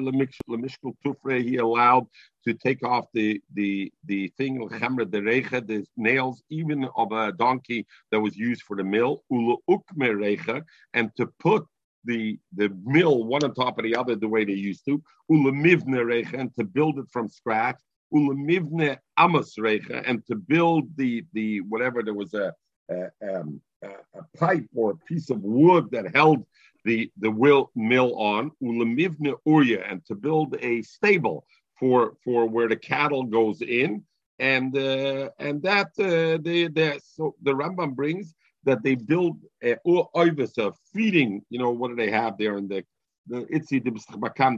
lemishkul 0.49 0.95
tufre 1.05 1.41
he 1.41 1.57
allowed 1.57 2.07
to 2.45 2.53
take 2.53 2.83
off 2.85 3.05
the 3.13 3.41
the 3.53 3.91
the 4.05 4.31
thing 4.37 4.57
chamer 4.69 5.09
the 5.09 5.19
recha 5.21 5.65
the 5.65 5.85
nails 5.97 6.41
even 6.49 6.87
of 6.95 7.11
a 7.11 7.31
donkey 7.33 7.85
that 8.11 8.19
was 8.19 8.35
used 8.35 8.63
for 8.63 8.77
the 8.77 8.83
mill 8.83 9.23
ula 9.29 9.57
ukme 9.69 10.09
recha 10.23 10.63
and 10.93 11.11
to 11.17 11.27
put 11.39 11.65
the 12.05 12.37
the 12.55 12.69
mill 12.83 13.23
one 13.23 13.43
on 13.43 13.53
top 13.53 13.77
of 13.77 13.83
the 13.83 13.95
other 13.95 14.15
the 14.15 14.27
way 14.27 14.45
they 14.45 14.53
used 14.53 14.85
to. 14.85 15.01
Ula 15.29 15.51
mivne 15.51 16.03
recha 16.03 16.39
and 16.39 16.53
to 16.55 16.63
build 16.63 16.99
it 16.99 17.05
from 17.11 17.27
scratch. 17.29 17.79
Ulemivne 18.13 18.97
amos 19.17 19.55
recha, 19.57 20.03
and 20.05 20.25
to 20.27 20.35
build 20.35 20.95
the 20.97 21.25
the 21.33 21.61
whatever 21.61 22.03
there 22.03 22.13
was 22.13 22.33
a 22.33 22.53
a, 22.89 23.09
um, 23.35 23.61
a 23.81 24.37
pipe 24.37 24.67
or 24.75 24.91
a 24.91 24.97
piece 24.97 25.29
of 25.29 25.41
wood 25.41 25.89
that 25.91 26.15
held 26.15 26.45
the 26.85 27.11
the 27.17 27.31
will 27.31 27.71
mill 27.75 28.15
on. 28.15 28.51
Ulemivne 28.61 29.33
urya, 29.47 29.83
and 29.89 30.05
to 30.05 30.15
build 30.15 30.55
a 30.61 30.81
stable 30.83 31.45
for 31.79 32.13
for 32.23 32.45
where 32.45 32.67
the 32.67 32.75
cattle 32.75 33.23
goes 33.23 33.61
in, 33.61 34.03
and 34.37 34.77
uh, 34.77 35.29
and 35.39 35.63
that 35.63 35.87
uh, 35.99 36.37
the 36.41 36.69
the 36.71 37.01
so 37.03 37.35
the 37.41 37.51
Rambam 37.51 37.95
brings 37.95 38.35
that 38.65 38.83
they 38.83 38.95
build 38.95 39.37
a 39.63 39.75
oivis, 39.85 40.57
a 40.57 40.73
feeding. 40.93 41.43
You 41.49 41.59
know 41.59 41.71
what 41.71 41.89
do 41.89 41.95
they 41.95 42.11
have 42.11 42.37
there 42.37 42.57
in 42.57 42.67
the 42.67 42.83
the 43.27 43.45
itzi 43.45 43.79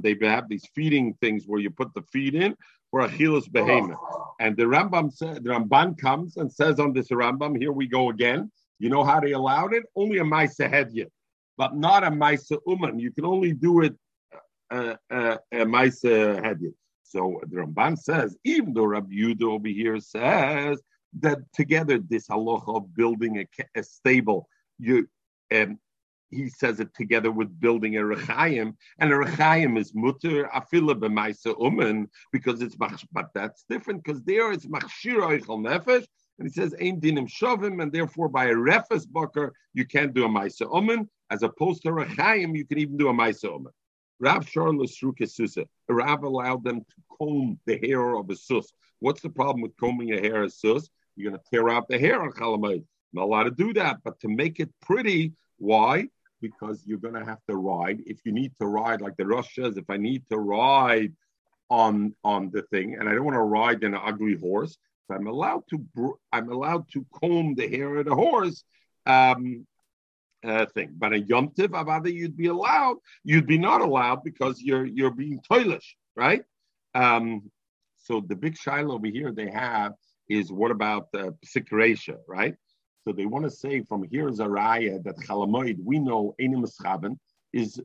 they 0.02 0.28
have 0.28 0.50
these 0.50 0.68
feeding 0.74 1.14
things 1.22 1.44
where 1.46 1.60
you 1.60 1.70
put 1.70 1.94
the 1.94 2.02
feed 2.12 2.36
in 2.36 2.56
for 2.90 3.02
Achilles 3.02 3.48
behemoth. 3.48 3.98
And 4.40 4.58
the 4.58 4.64
Rambam 4.64 5.14
said, 5.14 5.44
the 5.44 5.52
Ramban 5.52 5.98
comes 5.98 6.38
and 6.38 6.52
says 6.52 6.80
on 6.80 6.94
this 6.94 7.10
Rambam, 7.10 7.58
here 7.58 7.72
we 7.72 7.88
go 7.88 8.10
again. 8.10 8.52
You 8.80 8.90
know 8.90 9.04
how 9.04 9.20
they 9.20 9.32
allowed 9.32 9.74
it? 9.74 9.84
Only 9.96 10.18
a 10.18 10.24
Maisa 10.24 10.70
Hedya, 10.70 11.08
but 11.58 11.76
not 11.76 12.04
a 12.04 12.10
Maisa 12.10 12.58
Uman. 12.68 13.00
You 13.00 13.12
can 13.12 13.26
only 13.26 13.54
do 13.54 13.82
it 13.82 13.96
uh, 14.72 14.96
uh, 15.12 15.38
a 15.52 15.66
Maisa 15.66 16.42
Hedya. 16.42 16.74
So 17.04 17.40
the 17.48 17.58
Ramban 17.58 17.98
says, 17.98 18.36
even 18.44 18.74
though 18.74 18.86
Rabbi 18.86 19.14
Yudah 19.14 19.44
over 19.44 19.68
here 19.68 20.00
says 20.00 20.82
that 21.20 21.40
together 21.54 22.00
this 22.00 22.28
halacha 22.28 22.76
of 22.76 22.96
building 22.96 23.40
a, 23.40 23.80
a 23.80 23.84
stable, 23.84 24.50
you 24.80 25.08
um, 25.54 25.80
he 26.32 26.50
says 26.50 26.80
it 26.80 26.94
together 26.94 27.32
with 27.32 27.60
building 27.60 27.98
a 27.98 28.02
rechayim, 28.02 28.76
and 29.00 29.12
a 29.12 29.16
rechayim 29.16 29.78
is 29.80 29.94
mutter 29.94 30.50
afila 30.54 30.96
b'maisa 30.96 31.58
umen 31.60 32.08
because 32.32 32.62
it's 32.62 32.76
but 32.76 33.30
that's 33.34 33.66
different 33.70 34.04
because 34.04 34.22
there 34.24 34.52
it's 34.52 34.66
machshir 34.66 35.22
oichel 35.22 35.60
nefesh, 35.60 36.06
and 36.40 36.48
he 36.48 36.50
says 36.50 36.74
ein 36.82 37.00
dinim 37.00 37.30
shovim, 37.30 37.82
and 37.82 37.92
therefore 37.92 38.28
by 38.28 38.46
a 38.46 38.56
refes 38.56 39.06
bucker 39.06 39.54
you 39.74 39.86
can't 39.86 40.14
do 40.14 40.26
a 40.26 40.30
maisa 40.30 40.70
umen, 40.72 41.08
as 41.30 41.44
opposed 41.44 41.82
to 41.84 41.90
a 41.90 41.92
rechayim 41.92 42.56
you 42.56 42.66
can 42.66 42.80
even 42.80 42.98
do 42.98 43.10
a 43.10 43.14
maisa 43.14 43.46
umen. 43.46 43.72
Rav 44.20 44.48
Charles 44.48 44.98
Susa, 44.98 45.66
Rav 45.90 46.24
allowed 46.24 46.64
them 46.64 46.80
to 46.80 46.96
comb 47.18 47.60
the 47.66 47.78
hair 47.78 48.16
of 48.16 48.30
a 48.30 48.36
sus. 48.36 48.72
What's 49.00 49.22
the 49.22 49.30
problem 49.30 49.62
with 49.62 49.76
combing 49.78 50.14
a 50.14 50.22
hair 50.22 50.44
of 50.44 50.48
a 50.48 50.52
sus? 50.52 50.90
You're 51.16 51.32
going 51.32 51.42
to 51.42 51.50
tear 51.50 51.70
out 51.70 51.88
the 51.88 51.98
hair 51.98 52.22
on 52.22 52.32
Chalamayid. 52.32 52.84
Not 53.14 53.24
allowed 53.24 53.44
to 53.44 53.52
do 53.52 53.74
that, 53.74 54.00
but 54.04 54.20
to 54.22 54.28
make 54.28 54.60
it 54.60 54.70
pretty, 54.82 55.34
why? 55.58 56.10
because 56.42 56.84
you're 56.86 57.00
going 57.00 57.14
to 57.16 57.26
have 57.26 57.40
to 57.50 57.56
ride. 57.56 58.02
If 58.06 58.20
you 58.26 58.32
need 58.32 58.54
to 58.60 58.68
ride, 58.68 59.02
like 59.02 59.18
the 59.18 59.26
Rosh 59.26 59.56
says, 59.56 59.78
if 59.78 59.90
I 59.90 59.98
need 59.98 60.24
to 60.30 60.38
ride 60.38 61.14
on 61.70 62.14
on 62.24 62.52
the 62.52 62.62
thing, 62.64 62.96
and 63.00 63.10
I 63.10 63.14
don't 63.14 63.26
want 63.26 63.36
to 63.36 63.42
ride 63.42 63.84
in 63.84 63.94
an 63.94 64.02
ugly 64.04 64.36
horse, 64.36 64.78
so 65.08 65.16
I'm 65.16 65.28
allowed 65.28 65.64
to 65.70 66.18
I'm 66.32 66.52
allowed 66.52 66.90
to 66.94 67.06
comb 67.20 67.56
the 67.56 67.68
hair 67.68 67.96
of 67.98 68.06
the 68.06 68.16
horse. 68.16 68.64
Um, 69.06 69.66
uh, 70.44 70.68
thing, 70.76 70.94
but 70.96 71.12
a 71.12 71.20
yomtiv, 71.20 71.70
avada, 71.70 72.14
you'd 72.14 72.38
be 72.38 72.48
allowed. 72.48 72.98
You'd 73.24 73.48
be 73.48 73.58
not 73.58 73.82
allowed 73.82 74.24
because 74.24 74.62
you're 74.62 74.86
you're 74.86 75.18
being 75.24 75.40
toilish, 75.50 75.96
right? 76.16 76.44
Um, 76.94 77.50
so 77.98 78.22
the 78.22 78.36
big 78.36 78.56
shiloh 78.56 78.94
over 78.94 79.08
here 79.08 79.32
they 79.32 79.50
have 79.50 79.94
is 80.30 80.52
what 80.52 80.72
about 80.72 81.08
uh, 81.14 81.32
right? 82.28 82.56
So 83.04 83.14
they 83.14 83.26
want 83.26 83.46
to 83.46 83.52
say 83.52 83.82
from 83.82 84.04
here 84.04 84.28
is 84.28 84.40
a 84.40 84.46
raya 84.46 85.04
that 85.04 85.18
chalamoid, 85.18 85.78
we 85.84 86.00
know 86.00 86.36
enim 86.40 86.66
is 87.54 87.80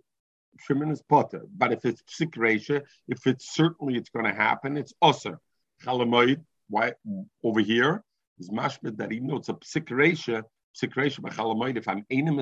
tremendous 0.59 1.03
potter. 1.03 1.43
But 1.57 1.73
if 1.73 1.85
it's 1.85 2.03
psik 2.03 2.83
if 3.09 3.27
it's 3.27 3.55
certainly 3.55 3.97
it's 3.97 4.09
going 4.09 4.25
to 4.25 4.35
happen, 4.35 4.77
it's 4.77 4.95
osir. 5.03 5.37
Chalamoid, 5.85 6.43
why 6.69 6.93
over 7.45 7.61
here 7.61 8.03
is 8.39 8.51
mashmid 8.51 8.97
that 8.99 9.13
even 9.13 9.29
though 9.29 9.37
it's 9.37 9.49
a 9.49 9.55
psik 9.55 9.91
ratio, 9.91 10.43
psik 10.81 10.97
by 11.23 11.31
chalamoid, 11.31 11.77
if 11.77 11.87
I'm 11.89 12.05
enim 12.11 12.39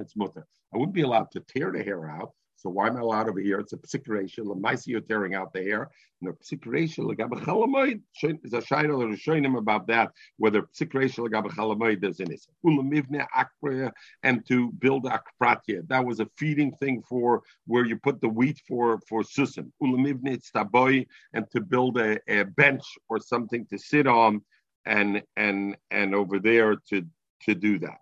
it's 0.00 0.16
mutter. 0.16 0.46
I 0.74 0.78
wouldn't 0.78 0.94
be 0.94 1.02
allowed 1.02 1.30
to 1.32 1.40
tear 1.40 1.70
the 1.70 1.82
hair 1.82 2.08
out. 2.08 2.32
So 2.62 2.70
why 2.70 2.86
am 2.86 2.96
I 2.96 3.00
allowed 3.00 3.28
over 3.28 3.40
here? 3.40 3.58
It's 3.58 3.72
a 3.72 3.76
psik 3.76 4.06
ratio. 4.06 4.44
Lamaisi, 4.44 4.86
you're 4.86 5.00
tearing 5.00 5.34
out 5.34 5.52
the 5.52 5.64
hair. 5.64 5.90
And 6.20 6.30
the 6.30 6.34
psik 6.34 6.64
ratio, 6.64 7.08
lagabe 7.08 8.00
is 8.22 8.52
a 8.52 8.60
shayla 8.60 9.28
or 9.28 9.34
him 9.34 9.56
about 9.56 9.88
that, 9.88 10.12
whether 10.36 10.62
psik 10.62 10.94
ratio, 10.94 11.26
lagabe 11.26 11.50
chalamoid 11.50 12.04
is 12.04 12.20
in 12.20 12.30
it. 12.30 12.46
Ulamivne 12.64 13.26
akpria, 13.36 13.90
and 14.22 14.46
to 14.46 14.70
build 14.78 15.06
akpratya. 15.06 15.88
That 15.88 16.04
was 16.04 16.20
a 16.20 16.28
feeding 16.36 16.70
thing 16.76 17.02
for 17.08 17.42
where 17.66 17.84
you 17.84 17.96
put 17.96 18.20
the 18.20 18.28
wheat 18.28 18.62
for, 18.68 19.00
for 19.08 19.24
susan. 19.24 19.72
Ulamivne 19.82 20.40
taboy, 20.54 21.04
and 21.32 21.50
to 21.50 21.60
build 21.60 21.98
a, 21.98 22.20
a 22.28 22.44
bench 22.44 22.84
or 23.08 23.18
something 23.18 23.66
to 23.70 23.78
sit 23.78 24.06
on 24.06 24.40
and, 24.86 25.20
and, 25.36 25.76
and 25.90 26.14
over 26.14 26.38
there 26.38 26.76
to, 26.90 27.04
to 27.42 27.56
do 27.56 27.80
that. 27.80 27.98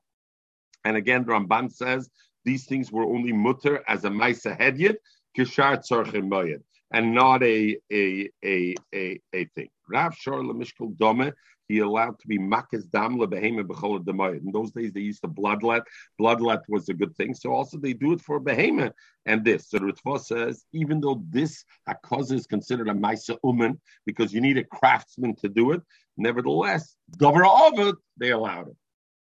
And 0.85 0.99
again, 0.99 1.25
Ramban 1.25 1.73
says 1.73 2.11
these 2.45 2.67
things 2.67 2.91
were 2.91 3.05
only 3.05 3.33
mutter 3.33 3.83
as 3.87 4.05
a 4.05 4.11
Maisa 4.11 4.59
Hedyet, 4.59 4.97
Kishar 5.37 5.79
Tzorchim 5.79 6.61
and 6.93 7.15
not 7.15 7.43
a 7.43 7.77
a 7.93 8.31
a 8.45 8.75
a, 8.95 9.21
a 9.35 9.45
thing. 9.55 9.69
Rav 9.89 10.15
Shor 10.17 10.43
Lemishkal 10.43 10.97
Dome, 10.97 11.33
he 11.69 11.79
allowed 11.79 12.19
to 12.19 12.27
be 12.27 12.39
makas 12.39 12.89
dam 12.91 13.17
lebehema 13.17 13.63
b'chol 13.63 14.05
demayit. 14.05 14.45
In 14.45 14.51
those 14.53 14.73
days, 14.73 14.93
they 14.93 15.01
used 15.01 15.23
to 15.23 15.29
bloodlet. 15.29 15.83
Bloodlet 16.21 16.63
was 16.69 16.89
a 16.89 16.95
good 16.95 17.15
thing. 17.17 17.35
So 17.35 17.53
also 17.53 17.79
they 17.79 17.93
do 17.93 18.13
it 18.13 18.21
for 18.21 18.41
behema 18.41 18.93
and 19.27 19.45
this. 19.45 19.71
So 19.71 19.79
Ritva 19.79 20.21
says, 20.21 20.65
even 20.73 21.01
though 21.01 21.23
this 21.29 21.65
hakazah 21.89 22.33
is 22.33 22.47
considered 22.47 22.89
a 22.89 22.95
maisa 22.95 23.37
uman 23.45 23.81
because 24.05 24.33
you 24.33 24.41
need 24.41 24.59
a 24.59 24.65
craftsman 24.65 25.37
to 25.37 25.49
do 25.49 25.73
it, 25.73 25.83
nevertheless, 26.17 26.97
dover 27.17 27.47
of 27.47 27.79
it, 27.79 27.95
they 28.17 28.31
allowed 28.31 28.69
it. 28.69 28.77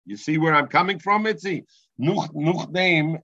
You 0.04 0.16
see 0.16 0.36
where 0.36 0.54
I'm 0.54 0.66
coming 0.66 0.98
from, 0.98 1.22
Mitzi? 1.22 1.64
Nuch, 2.00 2.32
nuch 2.34 2.70
name 2.70 3.18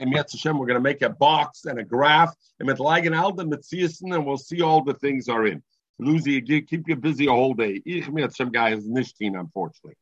and 0.00 0.14
Yetz 0.14 0.32
Hashem, 0.32 0.58
we're 0.58 0.66
going 0.66 0.78
to 0.78 0.80
make 0.80 1.02
a 1.02 1.10
box 1.10 1.66
and 1.66 1.78
a 1.78 1.84
graph, 1.84 2.34
and 2.58 2.66
with 2.66 2.80
Lagan 2.80 3.12
Alda, 3.12 3.44
Mitziasin, 3.44 4.14
and 4.14 4.24
we'll 4.24 4.38
see 4.38 4.62
all 4.62 4.82
the 4.82 4.94
things 4.94 5.28
are 5.28 5.46
in. 5.46 5.62
Lucy, 5.98 6.40
keep 6.40 6.88
you 6.88 6.96
busy 6.96 7.26
a 7.26 7.30
whole 7.30 7.52
day. 7.52 7.82
Ich 7.84 8.06
Yetz 8.06 8.38
Hashem 8.38 8.50
guy 8.50 8.70
is 8.70 8.88
nishtin, 8.88 9.38
unfortunately. 9.38 9.96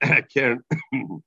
Karen, 0.34 0.64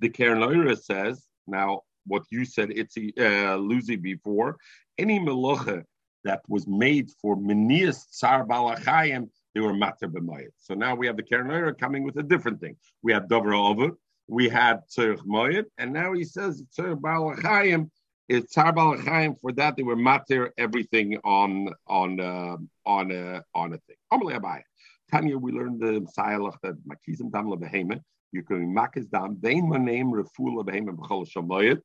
the 0.00 0.08
Karen 0.10 0.38
Loira 0.38 0.80
says, 0.80 1.24
now, 1.46 1.80
what 2.06 2.22
you 2.30 2.44
said, 2.44 2.70
it's 2.70 2.96
uh, 2.96 3.56
Lucy 3.56 3.96
before, 3.96 4.56
any 4.96 5.18
melocha 5.18 5.82
that 6.22 6.42
was 6.48 6.68
made 6.68 7.10
for 7.20 7.36
Menias 7.36 8.06
Tsar 8.10 8.46
Balachayim, 8.46 9.28
they 9.54 9.60
were 9.60 9.74
matter 9.74 10.08
b'mayit. 10.08 10.50
So 10.58 10.74
now 10.74 10.94
we 10.94 11.08
have 11.08 11.16
the 11.16 11.22
Karen 11.24 11.48
Loira 11.48 11.76
coming 11.76 12.04
with 12.04 12.16
a 12.16 12.22
different 12.22 12.60
thing. 12.60 12.76
We 13.02 13.12
have 13.12 13.28
Dover 13.28 13.50
Ovud, 13.50 13.96
we 14.28 14.48
had 14.48 14.80
Tzerich 14.88 15.24
Moed, 15.26 15.66
and 15.78 15.92
now 15.92 16.12
he 16.12 16.24
says 16.24 16.62
Tzerich 16.76 17.00
Balachayim 17.00 17.90
is 18.28 18.44
Tzar 18.44 18.74
Balachayim. 18.74 19.38
For 19.40 19.52
that, 19.52 19.76
they 19.76 19.82
were 19.82 19.96
matir 19.96 20.50
everything 20.56 21.18
on 21.24 21.68
on 21.86 22.20
uh, 22.20 22.56
on 22.86 23.12
uh, 23.12 23.40
on 23.54 23.74
a 23.74 23.78
thing. 23.78 23.96
Amalei 24.12 24.40
Abai. 24.40 24.62
Tanya, 25.10 25.36
we 25.36 25.52
learned 25.52 25.80
the 25.80 26.00
Messiah 26.00 26.38
that 26.62 26.76
Makizim 26.88 27.30
Dam 27.30 27.46
LeBehema. 27.46 28.00
You 28.32 28.42
can 28.42 28.74
Makis 28.74 29.08
Dam. 29.10 29.36
Vein 29.40 29.68
name 29.84 30.10
Refu 30.10 30.26
LeBehema 30.40 30.96
B'chol 30.96 31.28
Shamoyed. 31.28 31.80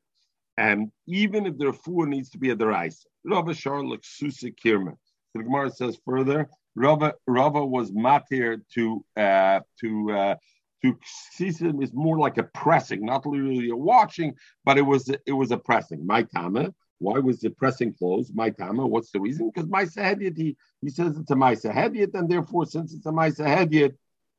And 0.58 0.92
even 1.08 1.46
if 1.46 1.58
the 1.58 1.66
refuah 1.66 2.08
needs 2.08 2.30
to 2.32 2.38
be 2.38 2.50
a 2.50 2.56
derais, 2.56 3.06
Rava 3.24 3.54
Shar 3.54 3.82
Susa 4.02 4.52
Kirma. 4.52 4.92
So 4.92 5.36
the 5.36 5.44
Gemara 5.44 5.72
says 5.72 5.98
further, 6.06 6.50
Rava, 6.76 7.14
Rava 7.28 7.66
was 7.66 7.92
matir 7.92 8.62
to 8.74 9.06
uh, 9.16 9.62
to 9.80 10.12
uh, 10.12 10.36
to 10.82 10.98
see 11.04 11.52
him 11.52 11.82
is 11.82 11.94
more 11.94 12.18
like 12.18 12.38
a 12.38 12.44
pressing, 12.44 13.06
not 13.06 13.26
literally 13.26 13.70
a 13.70 13.76
watching, 13.76 14.36
but 14.64 14.78
it 14.78 14.82
was 14.82 15.10
it 15.10 15.32
was 15.34 15.52
a 15.52 15.58
pressing. 15.58 16.06
My 16.06 16.24
tama. 16.24 16.74
Why 17.02 17.18
was 17.20 17.40
the 17.40 17.50
pressing 17.50 17.94
closed? 17.94 18.36
My 18.36 18.50
tama. 18.50 18.86
What's 18.86 19.12
the 19.12 19.22
reason? 19.22 19.50
Because 19.50 19.70
my 19.70 19.86
sahediyat, 19.86 20.36
he, 20.36 20.58
he 20.82 20.90
says 20.90 21.18
it's 21.18 21.32
a 21.32 21.36
my 21.36 21.56
sahediyat, 21.56 22.14
and 22.14 22.30
therefore, 22.30 22.66
since 22.66 22.94
it's 22.94 23.06
a 23.06 23.12
my 23.12 23.30
sahediyat, 23.30 23.96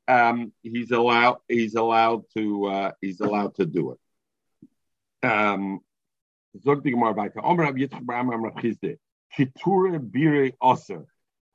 um, 0.09 0.53
he's 0.63 0.91
allowed 0.91 1.39
he's 1.49 1.75
allowed 1.75 2.25
to 2.37 2.67
uh, 2.67 2.93
he's 3.01 3.21
allowed 3.21 3.55
to 3.57 3.67
do 3.67 3.93
it. 3.93 5.27
Um, 5.27 5.81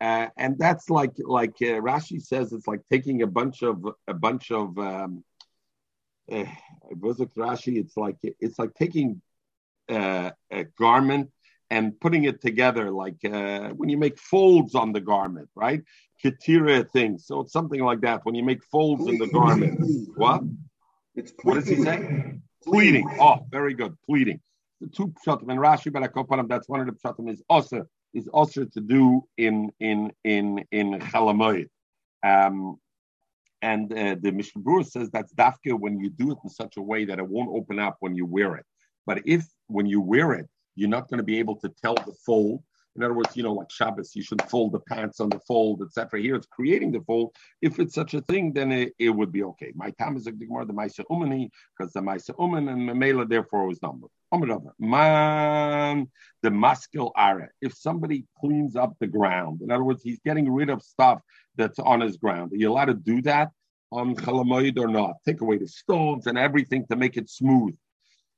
uh, 0.06 0.30
and 0.38 0.58
that's 0.60 0.90
like 0.92 1.14
like 1.18 1.56
uh, 1.62 1.82
Rashi 1.90 2.22
says, 2.22 2.54
it's 2.54 2.68
like 2.68 2.82
taking 2.92 3.24
a 3.24 3.28
bunch 3.28 3.64
of 3.64 3.76
a 4.08 4.14
bunch 4.14 4.52
of 4.52 4.78
um, 4.78 5.24
uh, 6.32 6.46
Rashi. 7.36 7.78
It's 7.78 7.98
like 7.98 8.18
it's 8.22 8.60
like 8.60 8.76
taking 8.76 9.22
uh, 9.90 10.30
a 10.52 10.66
garment 10.78 11.32
and 11.72 12.00
putting 12.00 12.26
it 12.26 12.40
together, 12.40 12.92
like 12.92 13.18
uh, 13.26 13.70
when 13.70 13.90
you 13.90 13.98
make 13.98 14.20
folds 14.20 14.76
on 14.76 14.92
the 14.92 15.02
garment, 15.02 15.50
right? 15.56 15.82
Ketira 16.24 16.88
thing. 16.92 17.18
So 17.18 17.40
it's 17.40 17.54
something 17.54 17.82
like 17.82 18.02
that. 18.02 18.26
When 18.26 18.36
you 18.36 18.44
make 18.44 18.64
folds 18.64 19.08
in 19.08 19.18
the 19.18 19.28
garment, 19.28 19.80
what? 20.16 20.44
It's 21.16 21.34
what 21.42 21.56
does 21.56 21.68
he 21.68 21.78
say? 21.78 22.40
Pleating. 22.64 23.10
Oh, 23.20 23.38
very 23.50 23.74
good. 23.74 23.98
Pleating. 24.06 24.40
The 24.82 24.88
two 24.88 25.14
pshatim 25.26 25.50
and 25.50 25.60
Rashi, 25.60 25.92
but 25.92 26.04
I 26.04 26.42
that's 26.48 26.70
one 26.70 26.82
of 26.82 26.86
the 26.86 26.94
pshatim 26.94 27.28
is 27.34 27.42
also 27.50 27.88
is 28.16 28.28
also 28.30 28.66
to 28.66 28.82
do 28.82 29.24
in 29.38 29.72
in 29.80 30.12
in 30.24 30.66
in 30.72 31.00
Chalamoid. 31.00 31.68
Um, 32.24 32.80
and 33.62 33.92
uh, 33.92 34.16
the 34.22 34.32
Mishnah 34.32 34.62
Berurah 34.62 34.86
says 34.86 35.10
that's 35.12 35.34
dafka 35.34 35.74
when 35.78 36.00
you 36.00 36.10
do 36.10 36.32
it 36.32 36.38
in 36.44 36.50
such 36.50 36.78
a 36.78 36.82
way 36.82 37.06
that 37.06 37.20
it 37.20 37.28
won't 37.28 37.50
open 37.50 37.78
up 37.80 37.98
when 38.00 38.16
you 38.16 38.26
wear 38.26 38.56
it. 38.56 38.66
But 39.06 39.22
if 39.26 39.46
when 39.68 39.86
you 39.86 40.02
wear 40.02 40.34
it, 40.34 40.48
you're 40.76 40.90
not 40.90 41.10
going 41.10 41.20
to 41.20 41.24
be 41.24 41.40
able 41.40 41.58
to 41.58 41.70
tell 41.82 41.96
the 41.96 42.14
fold 42.26 42.64
in 42.96 43.04
other 43.04 43.14
words, 43.14 43.36
you 43.36 43.44
know, 43.44 43.54
like 43.54 43.70
Shabbos, 43.70 44.16
you 44.16 44.24
should 44.24 44.42
fold 44.44 44.72
the 44.72 44.80
pants 44.80 45.20
on 45.20 45.30
the 45.30 45.40
fold, 45.40 45.82
etc. 45.82 46.22
Here 46.22 46.36
it's 46.36 46.48
creating 46.48 46.94
the 46.94 47.02
fold. 47.02 47.36
If 47.62 47.80
it's 47.80 47.94
such 47.94 48.14
a 48.14 48.22
thing, 48.22 48.54
then 48.54 48.72
it, 48.72 48.94
it 48.98 49.10
would 49.10 49.34
be 49.34 49.44
okay. 49.44 49.74
My 49.76 49.92
time 49.92 50.16
is 50.16 50.24
the 50.24 50.32
Maisa 50.32 51.04
Umani, 51.12 51.50
because 51.78 51.92
the 51.92 52.00
Maisa 52.00 52.34
Uman 52.40 52.70
and 52.70 52.90
Mamela 52.90 53.28
therefore 53.28 53.68
was 53.68 53.82
numbered. 53.82 54.10
Man, 54.80 56.10
the 56.42 56.50
maskil 56.50 57.12
ara. 57.16 57.50
If 57.62 57.74
somebody 57.74 58.26
cleans 58.40 58.76
up 58.76 58.96
the 59.00 59.08
ground, 59.08 59.62
in 59.62 59.72
other 59.72 59.84
words, 59.84 60.02
he's 60.02 60.20
getting 60.26 60.52
rid 60.52 60.70
of 60.70 60.82
stuff 60.82 61.22
that's 61.56 61.80
on 61.80 62.02
his 62.02 62.18
ground. 62.18 62.52
Are 62.54 62.58
you 62.58 62.72
allowed 62.72 62.86
to 62.86 62.94
do 62.96 63.22
that 63.24 63.52
on 63.92 64.16
Chalamoid 64.16 64.78
or 64.78 64.88
not? 64.88 65.16
Take 65.26 65.42
away 65.42 65.58
the 65.58 65.68
stones 65.68 66.28
and 66.28 66.38
everything 66.38 66.86
to 66.88 66.96
make 66.96 67.18
it 67.18 67.30
smooth. 67.30 67.76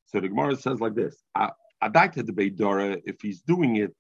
So 0.07 0.19
the 0.19 0.29
Gemara 0.29 0.55
says 0.55 0.79
like 0.79 0.95
this: 0.95 1.15
Adaita 1.35 2.25
the 2.25 2.33
Beidora, 2.33 3.01
if 3.05 3.21
he's 3.21 3.41
doing 3.41 3.77
it 3.77 3.95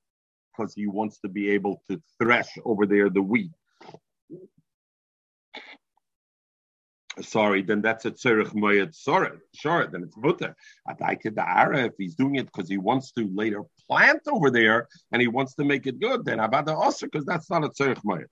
because 0.57 0.73
he 0.73 0.87
wants 0.87 1.19
to 1.19 1.29
be 1.29 1.49
able 1.51 1.83
to 1.89 2.01
thresh 2.19 2.57
over 2.65 2.85
there 2.85 3.09
the 3.09 3.21
wheat. 3.21 3.51
Sorry, 7.19 7.63
then 7.63 7.81
that's 7.81 8.05
a 8.05 8.11
tzerich 8.11 8.53
moyed 8.53 8.93
sorry. 8.93 9.39
Sure, 9.55 9.87
then 9.87 10.03
it's 10.03 10.15
butter. 10.15 10.55
If 10.87 11.93
he's 11.97 12.13
doing 12.15 12.35
it 12.35 12.45
because 12.45 12.69
he 12.69 12.77
wants 12.77 13.11
to 13.13 13.27
later 13.33 13.63
plant 13.87 14.21
over 14.31 14.51
there 14.51 14.87
and 15.11 15.19
he 15.19 15.27
wants 15.27 15.55
to 15.55 15.63
make 15.63 15.87
it 15.87 15.99
good, 15.99 16.25
then 16.25 16.39
about 16.39 16.67
the 16.67 16.75
osir 16.75 17.09
because 17.11 17.25
that's 17.25 17.49
not 17.49 17.63
a 17.63 17.69
tzerich 17.69 18.03
moyed. 18.03 18.27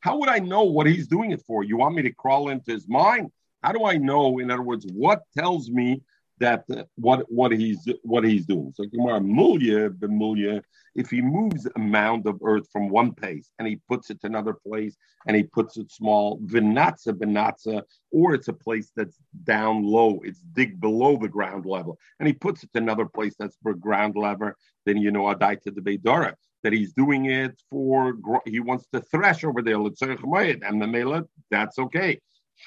How 0.00 0.18
would 0.18 0.28
I 0.28 0.40
know 0.40 0.64
what 0.64 0.86
he's 0.86 1.08
doing 1.08 1.30
it 1.30 1.42
for? 1.46 1.64
You 1.64 1.78
want 1.78 1.94
me 1.94 2.02
to 2.02 2.12
crawl 2.12 2.50
into 2.50 2.70
his 2.70 2.86
mind? 2.86 3.30
How 3.62 3.72
do 3.72 3.86
I 3.86 3.96
know? 3.96 4.40
In 4.40 4.50
other 4.50 4.62
words, 4.62 4.86
what 4.92 5.22
tells 5.34 5.70
me 5.70 6.02
that 6.38 6.64
what 6.96 7.30
what 7.30 7.52
he's 7.52 7.88
what 8.02 8.24
he's 8.24 8.46
doing. 8.46 8.72
So 8.74 8.84
Gemara 8.84 9.20
mulya 9.20 9.90
b'mulya, 9.90 10.62
if 10.94 11.10
he 11.10 11.20
moves 11.20 11.66
a 11.66 11.78
mound 11.78 12.26
of 12.26 12.40
earth 12.42 12.68
from 12.72 12.88
one 12.88 13.12
place 13.12 13.50
and 13.58 13.68
he 13.68 13.80
puts 13.88 14.10
it 14.10 14.20
to 14.20 14.26
another 14.26 14.54
place 14.54 14.96
and 15.26 15.36
he 15.36 15.44
puts 15.44 15.76
it 15.76 15.90
small, 15.90 16.38
vinatza 16.40 17.12
benatza, 17.12 17.82
or 18.10 18.34
it's 18.34 18.48
a 18.48 18.52
place 18.52 18.90
that's 18.96 19.18
down 19.44 19.84
low, 19.84 20.20
it's 20.24 20.40
dig 20.52 20.80
below 20.80 21.16
the 21.16 21.28
ground 21.28 21.66
level, 21.66 21.98
and 22.18 22.26
he 22.26 22.32
puts 22.32 22.62
it 22.62 22.70
to 22.72 22.78
another 22.78 23.06
place 23.06 23.34
that's 23.38 23.56
for 23.62 23.74
ground 23.74 24.16
level, 24.16 24.52
then 24.86 24.96
you 24.96 25.10
know 25.10 25.24
adai 25.24 25.60
to 25.62 25.70
the 25.70 25.80
beidara 25.80 26.34
that 26.64 26.72
he's 26.72 26.94
doing 26.94 27.26
it 27.26 27.60
for 27.70 28.14
he 28.46 28.58
wants 28.58 28.86
to 28.92 29.00
thresh 29.00 29.44
over 29.44 29.62
there, 29.62 29.78
let's 29.78 30.00
say 30.00 30.08
and 30.10 30.82
the 30.82 30.86
mela, 30.86 31.24
that's 31.50 31.78
okay. 31.78 32.18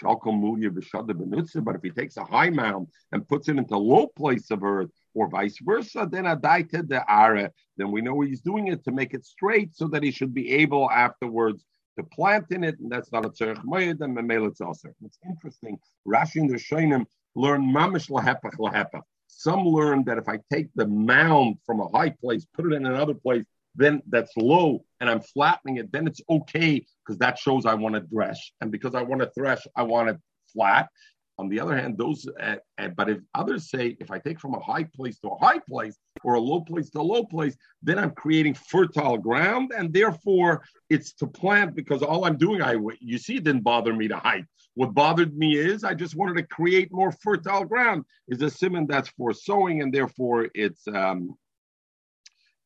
But 0.02 1.76
if 1.76 1.82
he 1.82 1.90
takes 1.90 2.18
a 2.18 2.24
high 2.24 2.50
mound 2.50 2.88
and 3.12 3.28
puts 3.28 3.50
it 3.50 3.58
into 3.58 3.78
low 3.78 4.08
place 4.08 4.52
of 4.52 4.64
earth, 4.64 4.90
or 5.14 5.28
vice 5.30 5.58
versa, 5.62 6.08
then 6.10 6.26
adaita 6.26 6.88
the 6.88 7.04
ara, 7.12 7.52
then 7.78 7.92
we 7.92 8.02
know 8.02 8.22
he's 8.22 8.42
doing 8.42 8.68
it 8.68 8.84
to 8.84 8.92
make 8.92 9.14
it 9.14 9.26
straight 9.26 9.76
so 9.76 9.88
that 9.88 10.04
he 10.04 10.12
should 10.12 10.34
be 10.34 10.52
able 10.52 10.90
afterwards 10.92 11.66
to 11.98 12.04
plant 12.04 12.46
in 12.52 12.64
it, 12.64 12.80
and 12.80 12.92
that's 12.92 13.12
not 13.12 13.26
a 13.26 13.30
tzerich 13.30 13.64
moed, 13.66 14.02
and 14.02 14.16
memel 14.16 14.48
it's. 14.48 14.62
It's 14.62 15.20
interesting. 15.26 15.80
Rashi 16.08 16.42
and 16.42 16.50
the 16.50 16.56
Shainim 16.56 17.06
learn 17.36 17.64
mamish 17.64 18.10
lahepach 18.10 18.58
lahepach. 18.60 19.02
Some 19.28 19.66
learn 19.66 20.04
that 20.06 20.20
if 20.20 20.30
I 20.30 20.40
take 20.52 20.68
the 20.76 20.88
mound 20.88 21.58
from 21.66 21.80
a 21.80 21.88
high 21.90 22.10
place, 22.10 22.46
put 22.54 22.72
it 22.72 22.76
in 22.76 22.86
another 22.86 23.16
place, 23.16 23.46
then 23.78 24.02
that's 24.08 24.36
low 24.36 24.84
and 25.00 25.10
I'm 25.10 25.22
flattening 25.22 25.78
it, 25.78 25.92
then 25.92 26.08
it's 26.08 26.22
okay 26.30 26.86
because 27.06 27.18
that 27.20 27.38
shows 27.38 27.66
I 27.66 27.76
want 27.76 27.96
to 27.96 28.02
thresh. 28.02 28.52
And 28.60 28.72
because 28.72 28.96
I 28.96 29.04
want 29.04 29.22
to 29.22 29.30
thresh, 29.30 29.66
I 29.76 29.84
want 29.84 30.10
it 30.10 30.18
flat. 30.52 30.90
On 31.40 31.48
the 31.50 31.60
other 31.60 31.78
hand, 31.78 32.00
those, 32.00 32.28
uh, 32.42 32.56
uh, 32.80 32.88
but 32.98 33.10
if 33.12 33.20
others 33.36 33.70
say, 33.70 33.96
if 34.00 34.10
I 34.10 34.18
take 34.18 34.40
from 34.40 34.56
a 34.56 34.60
high 34.60 34.86
place 34.96 35.20
to 35.20 35.30
a 35.30 35.38
high 35.38 35.60
place 35.60 35.96
or 36.24 36.34
a 36.34 36.40
low 36.40 36.62
place 36.62 36.90
to 36.92 37.00
a 37.00 37.02
low 37.02 37.24
place, 37.26 37.56
then 37.84 38.00
I'm 38.00 38.10
creating 38.12 38.56
fertile 38.56 39.20
ground, 39.20 39.72
and 39.78 39.94
therefore 39.94 40.64
it's 40.90 41.14
to 41.14 41.28
plant 41.28 41.76
because 41.76 42.02
all 42.02 42.26
I'm 42.26 42.38
doing, 42.38 42.64
I 42.64 42.78
you 43.00 43.20
see, 43.20 43.36
it 43.36 43.44
didn't 43.44 43.62
bother 43.62 43.94
me 43.94 44.08
to 44.08 44.18
height. 44.18 44.46
What 44.74 44.96
bothered 44.96 45.38
me 45.38 45.58
is 45.58 45.84
I 45.84 45.94
just 45.94 46.16
wanted 46.16 46.38
to 46.38 46.44
create 46.48 46.92
more 46.92 47.12
fertile 47.12 47.66
ground. 47.66 48.06
Is 48.28 48.42
a 48.42 48.50
simon 48.50 48.88
that's 48.88 49.10
for 49.10 49.32
sowing, 49.32 49.84
and 49.84 49.94
therefore 49.94 50.50
it's 50.56 50.88
um, 50.88 51.38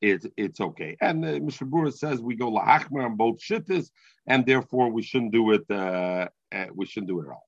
it's 0.01 0.25
it's 0.35 0.59
okay. 0.59 0.97
And 0.99 1.23
uh, 1.23 1.39
Mishnah 1.41 1.67
Berurah 1.67 1.93
says 1.93 2.21
we 2.21 2.35
go 2.35 2.51
lahachmer 2.51 3.05
on 3.05 3.15
both 3.15 3.39
shittas, 3.39 3.89
and 4.27 4.45
therefore 4.45 4.91
we 4.91 5.03
shouldn't 5.03 5.31
do 5.31 5.51
it. 5.51 5.69
Uh, 5.69 6.27
uh, 6.51 6.65
we 6.73 6.85
shouldn't 6.85 7.09
do 7.09 7.21
it 7.21 7.27
at 7.27 7.31
all. 7.31 7.47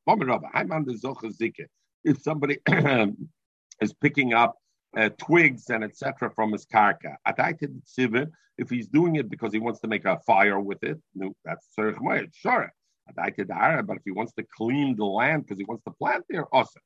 if 2.04 2.22
somebody 2.22 2.58
is 3.82 3.94
picking 4.02 4.34
up 4.34 4.56
uh, 4.96 5.10
twigs 5.18 5.70
and 5.70 5.84
etc. 5.84 6.32
from 6.32 6.52
his 6.52 6.66
karka. 6.66 7.16
If 8.58 8.70
he's 8.70 8.88
doing 8.88 9.16
it 9.16 9.30
because 9.30 9.52
he 9.52 9.60
wants 9.60 9.80
to 9.80 9.88
make 9.88 10.06
a 10.06 10.20
fire 10.20 10.60
with 10.60 10.84
it, 10.84 11.02
no, 11.16 11.34
that's 11.44 11.68
sure. 12.36 12.72
But 13.16 13.34
if 13.36 14.02
he 14.06 14.12
wants 14.12 14.34
to 14.34 14.44
clean 14.56 14.96
the 14.96 15.06
land 15.06 15.44
because 15.44 15.58
he 15.58 15.66
wants 15.66 15.84
to 15.86 15.92
plant 15.92 16.24
there, 16.30 16.46
also. 16.54 16.80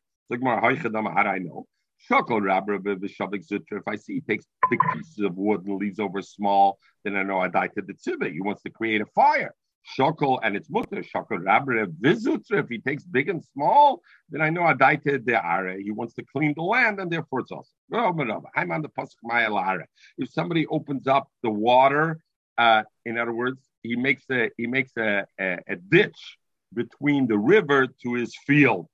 How 2.09 2.21
do 2.21 2.37
I 2.49 2.59
know? 2.59 2.79
If 2.83 3.87
I 3.87 3.95
see 3.95 4.13
he 4.15 4.21
takes 4.21 4.45
big 4.69 4.79
pieces 4.93 5.19
of 5.19 5.35
wood 5.35 5.65
and 5.65 5.77
leaves 5.77 5.99
over 5.99 6.21
small, 6.21 6.79
then 7.03 7.15
I 7.15 7.23
know 7.23 7.39
I 7.39 7.47
die 7.47 7.67
to 7.67 7.81
the 7.81 7.93
tzibah. 7.93 8.31
He 8.31 8.41
wants 8.41 8.61
to 8.63 8.69
create 8.69 9.01
a 9.01 9.05
fire. 9.07 9.53
Shokol 9.97 10.39
and 10.43 10.55
it's 10.55 10.69
mutter. 10.69 11.01
Shokol 11.01 11.43
rabbe 11.45 11.85
vizutra. 12.01 12.59
If 12.59 12.69
he 12.69 12.79
takes 12.79 13.03
big 13.03 13.29
and 13.29 13.43
small, 13.43 14.01
then 14.29 14.41
I 14.41 14.49
know 14.49 14.63
I 14.63 14.73
die 14.73 14.97
to 14.97 15.17
the 15.17 15.39
are. 15.39 15.69
He 15.77 15.91
wants 15.91 16.13
to 16.15 16.23
clean 16.23 16.53
the 16.55 16.63
land, 16.63 16.99
and 16.99 17.09
therefore 17.09 17.41
it's 17.41 17.51
also. 17.51 17.69
I'm 17.93 18.71
on 18.71 18.81
the 18.81 18.89
pasuk 18.89 19.83
If 20.17 20.29
somebody 20.29 20.67
opens 20.67 21.07
up 21.07 21.29
the 21.41 21.49
water, 21.49 22.19
uh, 22.57 22.83
in 23.05 23.17
other 23.17 23.33
words, 23.33 23.61
he 23.83 23.95
makes 23.95 24.23
a 24.29 24.49
he 24.57 24.67
makes 24.67 24.91
a, 24.97 25.25
a, 25.39 25.59
a 25.69 25.75
ditch 25.75 26.37
between 26.73 27.27
the 27.27 27.37
river 27.37 27.87
to 28.03 28.13
his 28.13 28.35
field. 28.45 28.87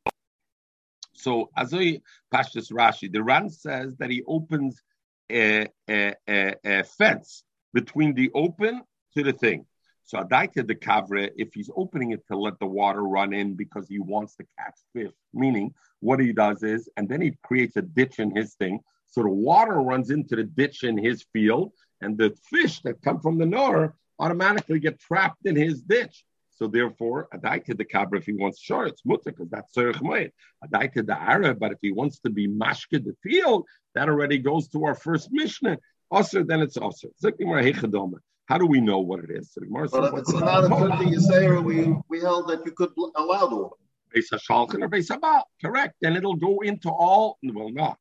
So 1.23 1.49
Azoi 1.57 2.01
Pashtus 2.33 2.69
Rashi, 2.71 3.11
the 3.11 3.23
Ran 3.23 3.49
says 3.49 3.95
that 3.97 4.09
he 4.09 4.23
opens 4.27 4.81
a, 5.31 5.67
a, 5.89 6.13
a, 6.27 6.55
a, 6.65 6.83
fence 6.83 7.43
between 7.73 8.13
the 8.13 8.29
open 8.33 8.81
to 9.15 9.23
the 9.23 9.31
thing. 9.31 9.65
So 10.03 10.17
Adaita 10.19 10.67
the 10.67 10.75
Kavre, 10.75 11.29
if 11.37 11.53
he's 11.53 11.69
opening 11.77 12.11
it 12.11 12.27
to 12.27 12.35
let 12.37 12.59
the 12.59 12.65
water 12.65 13.03
run 13.03 13.31
in 13.31 13.53
because 13.53 13.87
he 13.87 13.99
wants 13.99 14.35
to 14.35 14.45
catch 14.59 14.77
fish, 14.91 15.13
meaning 15.33 15.73
what 16.01 16.19
he 16.19 16.33
does 16.33 16.61
is, 16.61 16.89
and 16.97 17.07
then 17.07 17.21
he 17.21 17.37
creates 17.41 17.77
a 17.77 17.81
ditch 17.81 18.19
in 18.19 18.35
his 18.35 18.55
thing. 18.55 18.81
So 19.07 19.21
the 19.21 19.29
water 19.29 19.79
runs 19.79 20.09
into 20.09 20.35
the 20.35 20.43
ditch 20.43 20.83
in 20.83 20.97
his 20.97 21.25
field, 21.31 21.71
and 22.01 22.17
the 22.17 22.35
fish 22.49 22.81
that 22.81 23.01
come 23.01 23.21
from 23.21 23.37
the 23.37 23.45
Nor 23.45 23.95
automatically 24.19 24.79
get 24.79 24.99
trapped 24.99 25.45
in 25.45 25.55
his 25.55 25.81
ditch. 25.81 26.25
So 26.55 26.67
therefore, 26.67 27.27
Adaita 27.33 27.75
the 27.77 27.85
Kabra, 27.85 28.17
if 28.17 28.25
he 28.25 28.33
wants 28.33 28.61
sure, 28.61 28.85
it's 28.85 29.01
mutter 29.05 29.31
because 29.31 29.49
that's 29.49 29.75
Serech 29.75 29.95
Moed. 29.95 30.31
Adaita 30.63 31.05
the 31.05 31.19
Arab, 31.19 31.59
but 31.59 31.71
if 31.71 31.79
he 31.81 31.91
wants 31.91 32.19
to 32.19 32.29
be 32.29 32.47
Mashke 32.47 33.03
the 33.03 33.15
field, 33.23 33.65
that 33.95 34.07
already 34.07 34.37
goes 34.37 34.67
to 34.69 34.85
our 34.85 34.95
first 34.95 35.29
Mishnah. 35.31 35.77
Osir, 36.11 36.45
then 36.45 36.61
it's 36.61 36.77
Osir. 36.77 37.09
How 38.45 38.57
do 38.57 38.65
we 38.67 38.81
know 38.81 38.99
what 38.99 39.23
it 39.23 39.31
is? 39.31 39.51
But 39.55 40.13
if 40.13 40.19
it's 40.19 40.33
not 40.33 40.65
a 40.65 40.67
Tirchi 40.67 41.15
Yisera, 41.15 41.63
we, 41.63 41.95
we 42.09 42.19
held 42.19 42.49
that 42.49 42.65
you 42.65 42.71
could 42.73 42.91
allow 43.15 43.47
the 43.47 43.55
water. 43.55 43.75
Beis 44.15 44.25
HaShalchan 44.31 44.83
or 44.83 44.89
Beis 44.89 45.09
HaBal, 45.09 45.41
correct. 45.63 45.95
And 46.03 46.15
it'll 46.15 46.35
go 46.35 46.59
into 46.59 46.89
all, 46.89 47.39
well, 47.43 47.71
not. 47.71 47.97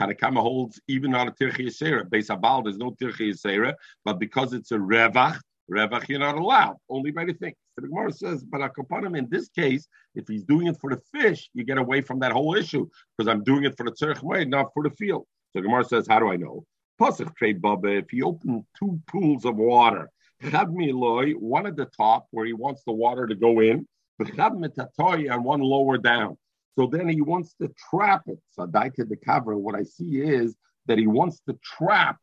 Tanakama 0.00 0.40
holds 0.40 0.80
even 0.88 1.14
on 1.14 1.28
a 1.28 1.32
Tirchi 1.32 1.66
Yisera. 1.66 2.02
Beis 2.04 2.28
HaBal, 2.28 2.64
there's 2.64 2.78
no 2.78 2.90
Tirchi 2.92 3.30
Yisera, 3.30 3.74
but 4.04 4.18
because 4.18 4.52
it's 4.52 4.72
a 4.72 4.76
Revach, 4.76 5.38
Revach, 5.70 6.08
you're 6.08 6.18
not 6.18 6.36
allowed, 6.36 6.76
only 6.88 7.12
by 7.12 7.24
the 7.24 7.34
thing. 7.34 7.54
So 7.76 7.82
the 7.82 7.88
Gemara 7.88 8.10
says, 8.12 8.42
but 8.42 8.62
Akopanim, 8.62 9.18
in 9.18 9.28
this 9.28 9.50
case, 9.50 9.86
if 10.14 10.26
he's 10.26 10.44
doing 10.44 10.66
it 10.66 10.78
for 10.80 10.88
the 10.88 11.00
fish, 11.12 11.50
you 11.52 11.62
get 11.62 11.76
away 11.76 12.00
from 12.00 12.18
that 12.20 12.32
whole 12.32 12.54
issue 12.54 12.88
because 13.16 13.28
I'm 13.28 13.44
doing 13.44 13.64
it 13.64 13.76
for 13.76 13.84
the 13.84 13.92
Tzerch 13.92 14.22
way, 14.22 14.46
not 14.46 14.72
for 14.72 14.82
the 14.82 14.90
field. 14.90 15.26
So 15.52 15.60
the 15.60 15.62
Gemara 15.62 15.84
says, 15.84 16.06
how 16.08 16.18
do 16.18 16.30
I 16.30 16.36
know? 16.36 16.64
Pasach 16.98 17.36
trade 17.36 17.60
Baba, 17.60 17.88
if 17.88 18.08
he 18.10 18.22
opened 18.22 18.64
two 18.78 18.98
pools 19.06 19.44
of 19.44 19.56
water, 19.56 20.08
one 20.40 21.66
at 21.66 21.76
the 21.76 21.88
top 21.94 22.26
where 22.30 22.46
he 22.46 22.54
wants 22.54 22.82
the 22.86 22.92
water 22.92 23.26
to 23.26 23.34
go 23.34 23.60
in, 23.60 23.86
and 24.18 25.44
one 25.44 25.60
lower 25.60 25.98
down. 25.98 26.38
So 26.78 26.86
then 26.86 27.08
he 27.10 27.20
wants 27.20 27.54
to 27.60 27.70
trap 27.90 28.22
it. 28.26 28.38
So 28.52 28.64
to 28.64 29.04
the 29.04 29.16
cover, 29.16 29.56
what 29.58 29.74
I 29.74 29.82
see 29.82 30.20
is 30.22 30.56
that 30.86 30.96
he 30.96 31.06
wants 31.06 31.40
to 31.46 31.58
trap 31.62 32.16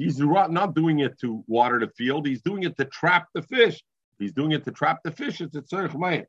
He's 0.00 0.18
not 0.18 0.74
doing 0.74 1.00
it 1.00 1.20
to 1.20 1.44
water 1.46 1.78
the 1.78 1.88
field. 1.88 2.26
He's 2.26 2.40
doing 2.40 2.62
it 2.62 2.74
to 2.78 2.86
trap 2.86 3.26
the 3.34 3.42
fish. 3.42 3.82
He's 4.20 4.32
doing 4.32 4.52
it 4.52 4.64
to 4.64 4.70
trap 4.70 5.00
the 5.02 5.10
fish. 5.10 5.40
It's 5.40 5.56
a 5.56 5.62
tzarech 5.62 5.94
mayim. 5.94 6.26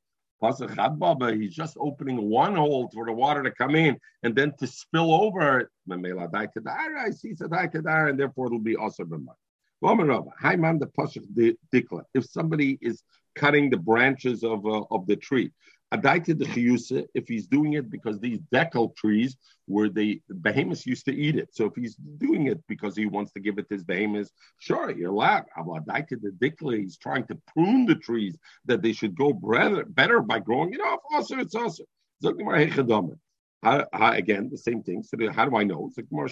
He's 1.40 1.54
just 1.54 1.78
opening 1.80 2.30
one 2.30 2.56
hole 2.56 2.90
for 2.92 3.06
the 3.06 3.12
water 3.12 3.44
to 3.44 3.52
come 3.52 3.76
in 3.76 3.98
and 4.24 4.36
then 4.36 4.54
to 4.58 4.66
spill 4.66 5.14
over. 5.14 5.70
I 5.92 7.12
see 7.12 7.36
and 7.40 8.20
therefore 8.20 8.48
it'll 8.48 8.60
be 8.60 8.76
also 8.76 9.06
If 12.14 12.26
somebody 12.26 12.80
is 12.82 13.04
cutting 13.36 13.70
the 13.70 13.78
branches 13.78 14.44
of 14.44 14.66
uh, 14.66 14.84
of 14.90 15.06
the 15.06 15.16
tree, 15.16 15.52
Adaita 15.94 16.38
the 16.38 16.46
chiyusa, 16.46 17.06
if 17.14 17.28
he's 17.28 17.48
doing 17.48 17.74
it 17.74 17.90
because 17.90 18.20
these 18.20 18.40
decal 18.54 18.96
trees 18.96 19.36
where 19.66 19.90
the 19.90 20.22
behemoths 20.42 20.86
used 20.86 21.06
to 21.06 21.14
eat 21.14 21.36
it. 21.36 21.50
So 21.52 21.66
if 21.66 21.76
he's 21.76 21.96
doing 21.96 22.48
it 22.48 22.62
because 22.68 22.96
he 22.96 23.06
wants 23.06 23.32
to 23.34 23.40
give 23.40 23.58
it 23.58 23.68
to 23.70 23.76
his 23.76 23.84
behemoths, 23.84 24.32
sure, 24.60 24.92
you're 24.92 25.12
allowed. 25.12 25.46
Adaita 25.58 26.22
the 26.22 26.32
dikla, 26.40 26.80
he's 26.80 26.98
trying 26.98 27.26
to 27.28 27.38
prune 27.54 27.86
the 27.86 27.96
trees 27.96 28.38
that 28.66 28.82
they 28.82 28.94
should 28.94 29.16
go 29.16 29.34
better, 29.34 29.86
better 29.86 30.22
by 30.22 30.40
growing 30.40 30.74
it 30.74 30.82
off. 30.82 31.00
Also, 31.14 31.38
it's 31.40 31.56
also. 31.56 31.84
How, 33.64 33.86
how, 33.94 34.14
again, 34.14 34.50
the 34.50 34.58
same 34.58 34.82
thing. 34.82 35.04
So 35.04 35.18
how 35.32 35.46
do 35.46 35.56
I 35.56 35.64
know? 35.64 35.86
It's 35.88 35.98
like 35.98 36.08
more 36.12 36.28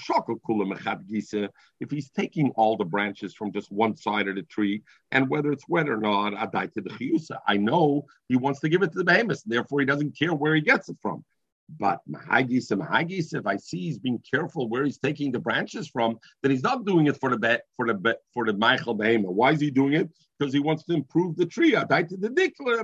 If 1.79 1.91
he's 1.91 2.09
taking 2.09 2.49
all 2.55 2.75
the 2.75 2.85
branches 2.85 3.35
from 3.35 3.51
just 3.51 3.71
one 3.71 3.95
side 3.95 4.27
of 4.27 4.35
the 4.35 4.41
tree, 4.43 4.81
and 5.11 5.29
whether 5.29 5.51
it's 5.51 5.69
wet 5.69 5.89
or 5.89 5.97
not. 5.97 6.33
I 7.47 7.57
know 7.57 8.05
he 8.27 8.35
wants 8.35 8.59
to 8.61 8.69
give 8.69 8.81
it 8.81 8.91
to 8.93 8.97
the 8.97 9.03
behemoth, 9.03 9.43
therefore 9.45 9.79
he 9.79 9.85
doesn't 9.85 10.17
care 10.17 10.33
where 10.33 10.55
he 10.55 10.61
gets 10.61 10.89
it 10.89 10.97
from. 11.01 11.23
But 11.77 11.99
mahagis 12.09 12.71
and 12.71 12.81
mahagis, 12.81 13.35
if 13.35 13.45
I 13.45 13.57
see 13.57 13.81
he's 13.81 13.99
being 13.99 14.21
careful 14.29 14.69
where 14.69 14.85
he's 14.85 14.97
taking 14.97 15.31
the 15.31 15.39
branches 15.39 15.87
from, 15.87 16.17
then 16.41 16.51
he's 16.51 16.63
not 16.63 16.85
doing 16.85 17.07
it 17.07 17.19
for 17.19 17.29
the 17.29 17.37
be, 17.37 17.57
for 17.75 17.85
the 17.87 17.93
be, 17.93 18.13
for 18.33 18.45
the 18.45 18.53
Michael 18.53 18.97
Behema. 18.97 19.31
Why 19.31 19.51
is 19.51 19.61
he 19.61 19.69
doing 19.69 19.93
it? 19.93 20.09
Because 20.37 20.53
he 20.53 20.59
wants 20.59 20.83
to 20.85 20.93
improve 20.93 21.35
the 21.35 21.45
tree. 21.45 21.75
I 21.75 21.83
died 21.83 22.09
to 22.09 22.17
the 22.17 22.29
dikla 22.29 22.79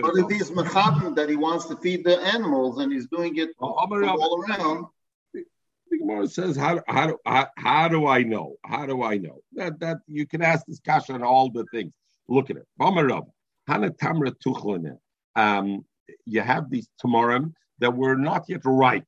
But 0.00 0.16
if 0.16 0.30
he's 0.30 0.50
mechatim 0.50 1.14
that 1.16 1.28
he 1.28 1.36
wants 1.36 1.66
to 1.66 1.76
feed 1.76 2.04
the 2.04 2.18
animals 2.20 2.78
and 2.78 2.92
he's 2.92 3.08
doing 3.08 3.36
it 3.36 3.50
all 3.58 4.42
around. 4.42 4.86
The 5.34 5.98
Gemara 5.98 6.28
says, 6.28 6.56
how, 6.56 6.82
how, 6.86 7.16
how, 7.24 7.48
how 7.56 7.88
do 7.88 8.06
I 8.06 8.22
know? 8.22 8.56
How 8.64 8.86
do 8.86 9.02
I 9.02 9.16
know? 9.16 9.38
That 9.54 9.80
that 9.80 9.98
you 10.06 10.26
can 10.26 10.42
ask 10.42 10.66
this 10.66 10.80
question 10.80 11.14
on 11.14 11.22
all 11.22 11.50
the 11.50 11.64
things. 11.72 11.92
Look 12.28 12.50
at 12.50 12.56
it. 12.56 12.66
Hana 12.78 13.90
tamra 13.90 14.98
Um, 15.34 15.84
you 16.26 16.40
have 16.40 16.70
these 16.70 16.88
tamarim 17.02 17.52
that 17.80 17.96
were 17.96 18.16
not 18.16 18.44
yet 18.48 18.60
ripe. 18.64 19.04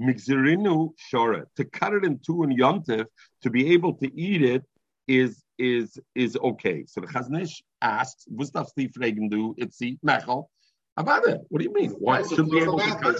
Mixirinu 0.00 0.92
shora 1.12 1.44
to 1.56 1.64
cut 1.64 1.92
it 1.92 2.04
in 2.04 2.18
two 2.24 2.42
in 2.42 2.50
yontif 2.50 3.06
to 3.42 3.50
be 3.50 3.72
able 3.72 3.94
to 3.94 4.10
eat 4.18 4.42
it 4.42 4.64
is 5.06 5.42
is 5.58 5.98
is 6.14 6.36
okay. 6.36 6.84
So 6.86 7.00
the 7.00 7.06
Chazon 7.06 7.42
Ish 7.42 7.62
asks, 7.82 8.24
"Was 8.30 8.50
darf 8.50 8.68
die 8.76 8.88
fragen? 8.88 9.54
It's 9.58 9.78
the 9.78 9.98
mechel." 10.04 10.46
About 10.96 11.26
it. 11.28 11.40
What 11.48 11.60
do 11.60 11.64
you 11.64 11.72
mean? 11.72 11.92
Why 11.92 12.22
should 12.22 12.50
be 12.50 12.58
able 12.58 12.78
to, 12.78 12.94
cut 12.96 13.16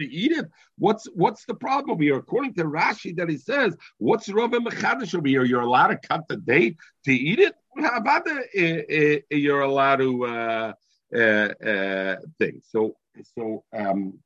to 0.00 0.06
eat 0.06 0.32
it? 0.32 0.46
What's 0.78 1.06
what's 1.14 1.44
the 1.44 1.54
problem 1.54 2.00
here? 2.00 2.16
According 2.16 2.54
to 2.54 2.64
Rashi, 2.64 3.14
that 3.16 3.28
he 3.28 3.38
says, 3.38 3.76
"What's 3.98 4.28
Rav 4.28 4.50
Mechadish 4.50 5.14
over 5.14 5.28
here? 5.28 5.44
You're 5.44 5.60
allowed 5.60 5.88
to 5.88 5.98
cut 5.98 6.26
the 6.28 6.36
date 6.36 6.76
to 7.04 7.12
eat 7.12 7.38
it. 7.38 7.54
How 7.78 7.98
about 7.98 8.22
it? 8.26 9.24
You're 9.30 9.60
allowed 9.60 9.96
to 9.96 10.24
uh, 10.24 10.72
uh, 11.14 11.18
uh, 11.18 12.16
thing." 12.38 12.60
So 12.70 12.96
so 13.36 13.64
um, 13.76 14.18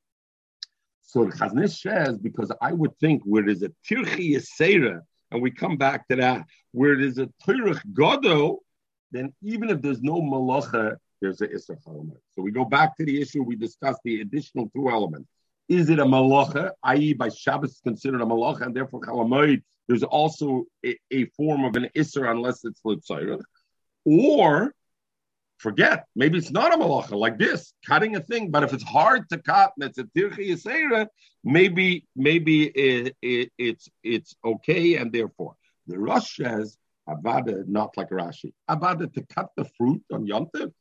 so 1.03 1.24
the 1.24 1.32
Chazon 1.32 1.64
Ish 1.64 1.82
says 1.82 2.18
because 2.18 2.53
I 2.61 2.72
would 2.72 2.97
think 2.99 3.22
where 3.24 3.45
there's 3.45 3.62
a 3.62 3.70
tirchi 3.89 4.34
yisera, 4.34 5.01
and 5.30 5.41
we 5.41 5.51
come 5.51 5.76
back 5.76 6.09
to 6.09 6.16
that, 6.16 6.45
where 6.72 6.97
there's 6.97 7.18
a 7.18 7.28
tirch 7.45 7.78
godo, 7.93 8.59
then 9.12 9.32
even 9.43 9.70
if 9.70 9.80
there's 9.80 10.03
no 10.03 10.20
malacha, 10.20 10.97
there's 11.20 11.41
a 11.41 11.49
isser 11.49 11.76
element. 11.87 12.18
So 12.32 12.43
we 12.43 12.51
go 12.51 12.64
back 12.64 12.97
to 12.97 13.05
the 13.05 13.20
issue 13.20 13.43
we 13.43 13.57
discussed 13.57 14.01
the 14.05 14.20
additional 14.20 14.68
two 14.74 14.91
elements. 14.91 15.28
Is 15.68 15.91
it 15.91 15.99
a 15.99 16.05
malacha, 16.05 16.72
i.e., 16.84 17.12
by 17.14 17.28
Shabbos 17.28 17.70
it's 17.70 17.80
considered 17.80 18.20
a 18.20 18.24
malacha, 18.24 18.62
and 18.62 18.74
therefore 18.74 19.01
chalamoid, 19.01 19.62
there's 19.89 20.03
also 20.03 20.64
a, 20.84 20.97
a, 21.12 21.26
form 21.37 21.64
of 21.64 21.76
an 21.76 21.89
isser 21.97 22.30
unless 22.30 22.64
it's 22.64 22.80
litzayr, 22.82 23.41
or 24.05 24.74
forget. 25.59 26.07
Maybe 26.14 26.38
it's 26.38 26.50
not 26.50 26.74
a 26.74 26.76
malacha 26.76 27.12
like 27.12 27.38
this, 27.38 27.72
cutting 27.86 28.16
a 28.16 28.20
thing. 28.20 28.50
But 28.50 28.62
if 28.62 28.72
it's 28.72 28.84
hard 28.84 29.28
to 29.30 29.38
cut 29.38 29.72
and 29.78 29.88
it's 29.88 29.98
a 29.98 30.04
tirchi 30.04 30.50
yisera, 30.50 31.07
maybe 31.44 32.07
maybe 32.14 32.64
it, 32.64 33.16
it, 33.22 33.52
it's 33.59 33.88
it's 34.02 34.34
okay, 34.44 34.96
and 34.96 35.12
therefore 35.12 35.54
the 35.86 35.98
Rosh 35.98 36.36
says 36.36 36.76
avada 37.09 37.66
not 37.66 37.96
like 37.96 38.11
Rashi 38.11 38.52
avada 38.68 39.12
to 39.12 39.22
cut 39.26 39.50
the 39.57 39.64
fruit 39.76 40.02
on 40.12 40.26
yontif 40.26 40.72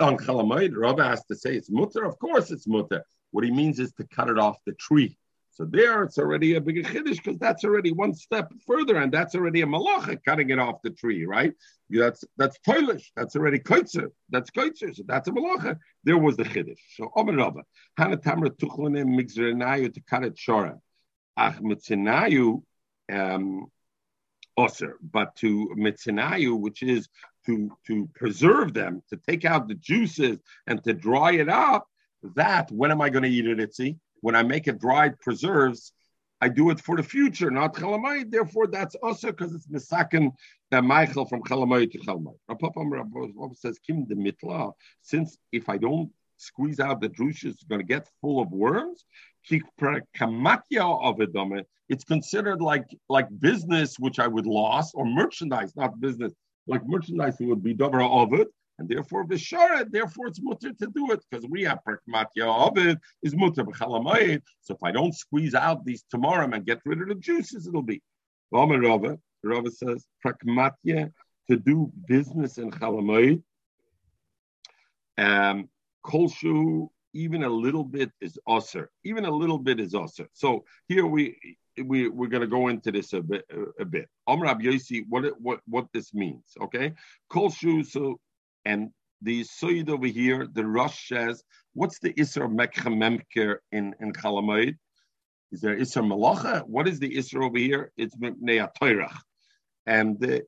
on 0.00 0.16
chalamoid. 0.16 0.72
Rabbi 0.74 1.06
has 1.06 1.24
to 1.26 1.36
say 1.36 1.54
it's 1.54 1.70
mutter. 1.70 2.04
Of 2.04 2.18
course, 2.18 2.50
it's 2.50 2.66
mutter. 2.66 3.04
What 3.30 3.44
he 3.44 3.50
means 3.50 3.78
is 3.78 3.92
to 3.94 4.04
cut 4.04 4.28
it 4.28 4.38
off 4.38 4.56
the 4.66 4.72
tree. 4.72 5.16
So 5.54 5.64
there, 5.64 6.02
it's 6.02 6.18
already 6.18 6.56
a 6.56 6.60
bigger 6.60 6.82
chiddush 6.82 7.22
because 7.22 7.38
that's 7.38 7.62
already 7.62 7.92
one 7.92 8.12
step 8.12 8.52
further, 8.66 8.96
and 8.96 9.12
that's 9.12 9.36
already 9.36 9.60
a 9.60 9.66
malacha 9.66 10.18
cutting 10.24 10.50
it 10.50 10.58
off 10.58 10.82
the 10.82 10.90
tree, 10.90 11.24
right? 11.26 11.52
That's 11.88 12.24
that's 12.36 12.58
toilish. 12.66 13.04
That's 13.14 13.36
already 13.36 13.60
koitzer. 13.60 14.08
That's 14.30 14.50
koitzer. 14.50 14.92
So 14.96 15.04
that's 15.06 15.28
a 15.28 15.30
malacha. 15.30 15.78
There 16.02 16.18
was 16.18 16.36
the 16.36 16.42
chiddush. 16.42 16.80
So 16.96 17.12
Omer 17.14 17.36
Rava, 17.36 17.62
Hana 17.96 18.16
Tamra 18.16 18.50
Tuchlanim 18.50 19.16
Migzrenayu 19.16 19.94
to 19.94 20.00
cut 20.00 20.24
it 20.24 20.34
shora. 20.34 20.80
Ach 21.36 21.54
Mitzinayu, 21.60 22.60
um, 23.12 23.66
osir, 24.58 24.94
but 25.00 25.36
to 25.36 25.72
Mitzinayu, 25.78 26.58
which 26.58 26.82
is 26.82 27.08
to 27.46 27.70
to 27.86 28.08
preserve 28.16 28.74
them, 28.74 29.04
to 29.10 29.16
take 29.18 29.44
out 29.44 29.68
the 29.68 29.74
juices 29.74 30.40
and 30.66 30.82
to 30.82 30.92
dry 30.94 31.34
it 31.34 31.48
up. 31.48 31.86
That 32.34 32.72
when 32.72 32.90
am 32.90 33.00
I 33.00 33.10
going 33.10 33.22
to 33.22 33.28
eat 33.28 33.46
it, 33.46 33.58
Itzi? 33.58 33.98
When 34.24 34.34
I 34.34 34.42
make 34.42 34.68
it 34.68 34.80
dried 34.80 35.20
preserves, 35.20 35.92
I 36.40 36.48
do 36.48 36.70
it 36.70 36.80
for 36.80 36.96
the 36.96 37.02
future, 37.02 37.50
not 37.50 37.74
chalamayit. 37.74 38.30
Therefore, 38.30 38.66
that's 38.66 38.94
also 38.94 39.26
because 39.26 39.52
it's 39.54 39.68
misaken 39.68 40.32
the 40.70 40.80
Michael 40.80 41.26
from 41.26 41.42
chalamayit 41.42 41.92
to 41.92 41.98
chalamayit. 41.98 42.38
Rabbi 42.48 43.54
says 43.54 43.78
kim 43.86 44.06
the 44.08 44.14
mitla. 44.14 44.72
Since 45.02 45.36
if 45.52 45.68
I 45.68 45.76
don't 45.76 46.10
squeeze 46.38 46.80
out 46.80 47.02
the 47.02 47.10
juice, 47.10 47.44
it's 47.44 47.64
going 47.64 47.82
to 47.82 47.86
get 47.86 48.08
full 48.22 48.40
of 48.40 48.50
worms. 48.50 49.04
It's 51.90 52.04
considered 52.04 52.62
like 52.62 52.86
like 53.10 53.28
business, 53.40 53.98
which 53.98 54.18
I 54.18 54.26
would 54.26 54.46
lost, 54.46 54.94
or 54.94 55.04
merchandise, 55.04 55.76
not 55.76 56.00
business. 56.00 56.32
Like 56.66 56.86
merchandise, 56.86 57.36
would 57.40 57.62
be 57.62 57.74
davar 57.74 58.22
of 58.22 58.32
it 58.40 58.48
and 58.78 58.88
therefore 58.88 59.24
b'shara, 59.26 59.90
therefore 59.90 60.26
it's 60.26 60.40
mutter 60.42 60.72
to 60.72 60.86
do 60.88 61.12
it 61.12 61.24
because 61.30 61.46
we 61.48 61.62
have 61.62 61.78
prakmatya 61.86 62.68
of 62.68 62.78
it 62.78 62.98
is 63.22 63.34
mutter 63.36 63.64
b'chalamayit. 63.64 64.42
So 64.60 64.74
if 64.74 64.82
I 64.82 64.90
don't 64.90 65.14
squeeze 65.14 65.54
out 65.54 65.84
these 65.84 66.04
tomorrow 66.10 66.48
and 66.50 66.66
get 66.66 66.80
rid 66.84 67.00
of 67.02 67.08
the 67.08 67.14
juices, 67.14 67.66
it'll 67.66 67.82
be. 67.82 68.02
Rava, 68.52 69.18
Rava 69.42 69.70
says 69.70 70.06
prakmatya 70.24 71.12
to 71.50 71.56
do 71.56 71.92
business 72.06 72.58
in 72.58 72.70
chalamayit. 72.70 73.42
Um, 75.16 75.68
kolshu 76.04 76.88
even 77.14 77.44
a 77.44 77.48
little 77.48 77.84
bit 77.84 78.10
is 78.20 78.38
usher. 78.46 78.90
Even 79.04 79.24
a 79.24 79.30
little 79.30 79.58
bit 79.58 79.80
is 79.80 79.94
usher. 79.94 80.28
So 80.32 80.64
here 80.88 81.06
we 81.06 81.56
we 81.82 82.08
we're 82.08 82.28
going 82.28 82.40
to 82.40 82.46
go 82.46 82.68
into 82.68 82.92
this 82.92 83.12
a 83.12 83.22
bit 83.22 83.44
a 83.78 83.84
bit. 83.84 84.08
Amrab 84.28 84.60
Yosi, 84.62 85.04
what 85.08 85.24
what 85.40 85.60
what 85.66 85.86
this 85.92 86.12
means? 86.12 86.44
Okay, 86.60 86.92
kolshu. 87.30 87.86
So 87.86 88.20
and 88.64 88.90
the 89.22 89.42
Soid 89.42 89.88
over 89.88 90.06
here, 90.06 90.46
the 90.52 90.66
Rosh 90.66 91.08
says, 91.08 91.42
what's 91.72 91.98
the 91.98 92.12
Isra 92.14 92.48
Mekhamemker 92.48 93.56
in, 93.72 93.94
in 94.00 94.12
Chalamoid? 94.12 94.76
Is 95.50 95.60
there 95.60 95.76
Isra 95.76 96.04
Malacha? 96.04 96.66
What 96.66 96.88
is 96.88 96.98
the 96.98 97.16
Isra 97.16 97.44
over 97.44 97.58
here? 97.58 97.92
It's 97.96 98.16
Mepnei 98.16 98.68
Toirach. 98.80 99.16
And 99.86 100.18
the 100.20 100.42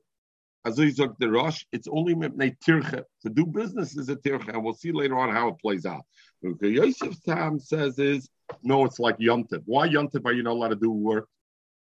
Azizok 0.65 1.15
the 1.17 1.29
Rosh, 1.29 1.63
it's 1.71 1.87
only 1.87 2.13
Mepnei 2.13 2.57
Tirche. 2.59 3.03
To 3.23 3.29
do 3.29 3.45
business 3.45 3.97
is 3.97 4.09
a 4.09 4.15
Tirche, 4.15 4.49
and 4.49 4.63
we'll 4.63 4.73
see 4.73 4.91
later 4.91 5.17
on 5.17 5.33
how 5.33 5.47
it 5.47 5.59
plays 5.59 5.85
out. 5.85 6.03
Okay, 6.45 6.69
Yosef 6.69 7.15
Tam 7.23 7.59
says 7.59 7.97
is, 7.97 8.29
no, 8.63 8.85
it's 8.85 8.99
like 8.99 9.17
Yontif. 9.17 9.61
Why 9.65 9.87
Yontif 9.87 10.25
are 10.25 10.33
you 10.33 10.43
not 10.43 10.53
allowed 10.53 10.69
to 10.69 10.75
do 10.75 10.91
work? 10.91 11.27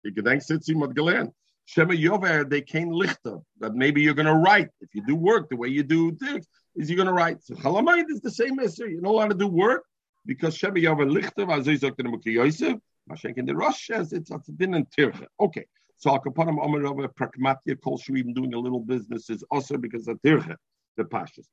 You 0.03 0.13
can 0.13 0.23
thank 0.23 0.43
Sitzi 0.43 0.75
Madgalan. 0.75 1.31
Shema 1.65 1.93
Yover, 1.93 2.47
they 2.47 2.61
came 2.61 2.89
lichter, 2.89 3.41
that 3.59 3.73
maybe 3.73 4.01
you're 4.01 4.13
going 4.13 4.27
to 4.27 4.35
write. 4.35 4.69
If 4.81 4.93
you 4.93 5.03
do 5.05 5.15
work 5.15 5.49
the 5.49 5.55
way 5.55 5.67
you 5.67 5.83
do 5.83 6.15
things, 6.15 6.47
is 6.75 6.89
you're 6.89 6.97
going 6.97 7.07
to 7.07 7.13
write. 7.13 7.43
So 7.43 7.55
Chalamayit 7.55 8.05
is 8.09 8.21
the 8.21 8.31
same 8.31 8.59
answer. 8.59 8.87
You're 8.87 9.01
not 9.01 9.11
allowed 9.11 9.29
to 9.29 9.35
do 9.35 9.47
work 9.47 9.83
because 10.25 10.55
Shema 10.55 10.75
Yover 10.75 11.09
lichter, 11.09 11.47
Azoy 11.47 11.79
Zok 11.79 12.23
the 12.23 12.31
Yosef, 12.31 12.77
Mashek 13.09 13.37
in 13.37 13.45
the 13.45 13.55
Rosh 13.55 13.87
says 13.87 14.13
it's 14.13 14.31
a 14.31 14.39
din 14.57 14.73
and 14.73 14.87
tircha. 14.89 15.27
Okay. 15.39 15.65
So 15.97 16.11
Al 16.11 16.19
Kapanim 16.19 16.59
Omer 16.59 16.85
over 16.85 17.07
Pragmatia 17.07 17.79
Kol 17.81 17.99
even 18.09 18.33
doing 18.33 18.53
a 18.53 18.59
little 18.59 18.79
business 18.79 19.29
is 19.29 19.43
also 19.51 19.77
because 19.77 20.07
of 20.07 20.19
tircha 20.21 20.55
the 20.97 21.03
pashas. 21.03 21.47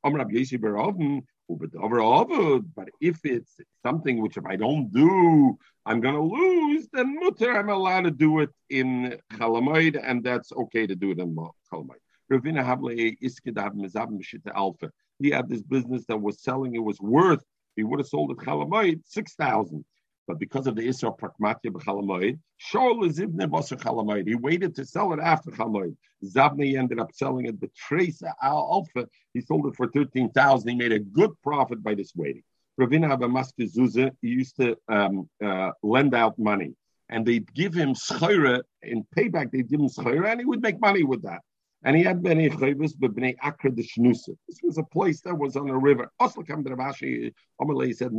But 2.74 2.88
if 3.00 3.24
it's 3.24 3.56
something 3.84 4.20
which 4.22 4.36
if 4.36 4.46
I 4.46 4.56
don't 4.56 4.92
do, 4.92 5.58
I'm 5.84 6.00
going 6.00 6.14
to 6.14 6.22
lose, 6.22 6.88
then 6.92 7.18
mutter, 7.18 7.52
I'm 7.52 7.68
allowed 7.68 8.02
to 8.02 8.10
do 8.10 8.40
it 8.40 8.50
in 8.70 9.18
chalamoid, 9.34 10.00
and 10.02 10.22
that's 10.22 10.52
okay 10.52 10.86
to 10.86 10.94
do 10.94 11.10
it 11.10 11.18
in 11.18 11.34
chalamoid. 11.34 12.00
Ravina 12.30 12.64
Hable 12.64 12.90
Iskidab 12.90 13.74
Mizab 13.74 14.08
Mishita 14.10 14.54
Alpha. 14.54 14.90
He 15.18 15.30
had 15.30 15.48
this 15.48 15.62
business 15.62 16.06
that 16.06 16.20
was 16.20 16.42
selling, 16.42 16.74
it 16.74 16.84
was 16.84 17.00
worth, 17.00 17.42
he 17.76 17.84
would 17.84 18.00
have 18.00 18.08
sold 18.08 18.30
it 18.30 18.38
chalamoid, 18.38 19.02
6,000. 19.06 19.84
But 20.28 20.38
because 20.38 20.66
of 20.66 20.76
the 20.76 20.86
Isra 20.86 21.18
Pragmatia 21.18 21.66
b'Chalamoid, 21.72 22.38
Shaul 22.72 23.06
is 23.06 23.18
Chalamoid. 23.18 24.28
He 24.28 24.34
waited 24.34 24.74
to 24.76 24.86
sell 24.86 25.12
it 25.12 25.20
after 25.20 25.50
Chalamoid. 25.50 25.96
Zabni 26.24 26.78
ended 26.78 27.00
up 27.00 27.12
selling 27.12 27.46
it, 27.46 27.58
but 27.60 27.74
Trace 27.74 28.22
Al 28.42 28.56
Alpha, 28.56 29.08
he 29.34 29.40
sold 29.40 29.66
it 29.66 29.74
for 29.76 29.88
13,000. 29.88 30.68
He 30.68 30.76
made 30.76 30.92
a 30.92 31.00
good 31.00 31.30
profit 31.42 31.82
by 31.82 31.94
this 31.94 32.12
waiting. 32.14 32.44
Ravina 32.80 33.16
Abamaska 33.16 33.70
Zuza, 33.70 34.12
he 34.22 34.28
used 34.28 34.56
to 34.56 34.76
um, 34.88 35.28
uh, 35.44 35.72
lend 35.82 36.14
out 36.14 36.38
money. 36.38 36.74
And 37.08 37.26
they'd 37.26 37.52
give 37.52 37.74
him 37.74 37.94
schayra 37.94 38.62
in 38.82 39.04
payback, 39.16 39.50
they'd 39.50 39.68
give 39.68 39.80
him 39.80 39.88
schayra, 39.88 40.30
and 40.30 40.40
he 40.40 40.46
would 40.46 40.62
make 40.62 40.80
money 40.80 41.02
with 41.02 41.22
that. 41.24 41.40
And 41.84 41.96
he 41.96 42.04
had 42.04 42.22
Bnei 42.22 42.52
Chayvis, 42.52 42.92
but 42.96 43.14
Bnei 43.14 43.34
Akra 43.42 43.70
de 43.70 43.82
Shnusa. 43.82 44.36
This 44.48 44.60
was 44.62 44.78
a 44.78 44.84
place 44.84 45.20
that 45.22 45.36
was 45.36 45.56
on 45.56 45.68
a 45.68 45.76
river. 45.76 46.10
Oslakam 46.20 46.64
Dravashi, 46.64 47.32
Amalei 47.60 47.94
said, 47.94 48.12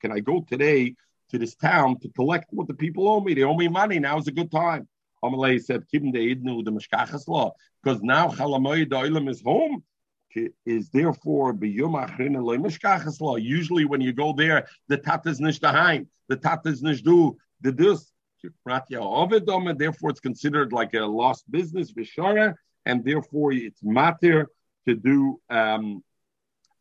Can 0.00 0.12
I 0.12 0.20
go 0.20 0.44
today 0.46 0.94
to 1.30 1.38
this 1.38 1.54
town 1.54 1.98
to 2.00 2.08
collect 2.10 2.46
what 2.50 2.68
the 2.68 2.74
people 2.74 3.08
owe 3.08 3.20
me? 3.20 3.32
They 3.32 3.42
owe 3.42 3.56
me 3.56 3.68
money. 3.68 3.98
Now 3.98 4.18
is 4.18 4.28
a 4.28 4.32
good 4.32 4.50
time. 4.50 4.86
Amalei 5.24 5.62
said, 5.62 5.84
Kim 5.90 6.12
de 6.12 6.34
Idnu 6.34 6.62
the 6.62 7.22
law. 7.26 7.52
Because 7.82 8.02
now 8.02 8.28
Chalamoy 8.28 8.86
Doilam 8.86 9.28
is 9.30 9.40
home. 9.40 9.82
Is 10.64 10.90
therefore 10.90 11.54
biyum 11.54 12.06
achrin 12.06 12.40
loy 12.40 12.58
mishkachas 12.58 13.20
law. 13.20 13.34
Usually, 13.36 13.84
when 13.84 14.00
you 14.00 14.12
go 14.12 14.32
there, 14.32 14.68
the 14.86 14.96
tatas 14.96 15.40
nish 15.40 15.58
daheim, 15.58 16.06
the 16.28 16.36
tatas 16.36 16.82
nish 16.82 17.02
do 17.02 17.36
the 17.62 17.72
dus 17.72 18.09
and 18.44 19.78
therefore 19.78 20.10
it's 20.10 20.20
considered 20.20 20.72
like 20.72 20.94
a 20.94 21.00
lost 21.00 21.50
business, 21.50 21.92
Vishara, 21.92 22.54
and 22.86 23.04
therefore 23.04 23.52
it's 23.52 23.82
matir 23.82 24.46
to 24.86 24.94
do 24.94 25.40
um, 25.50 26.02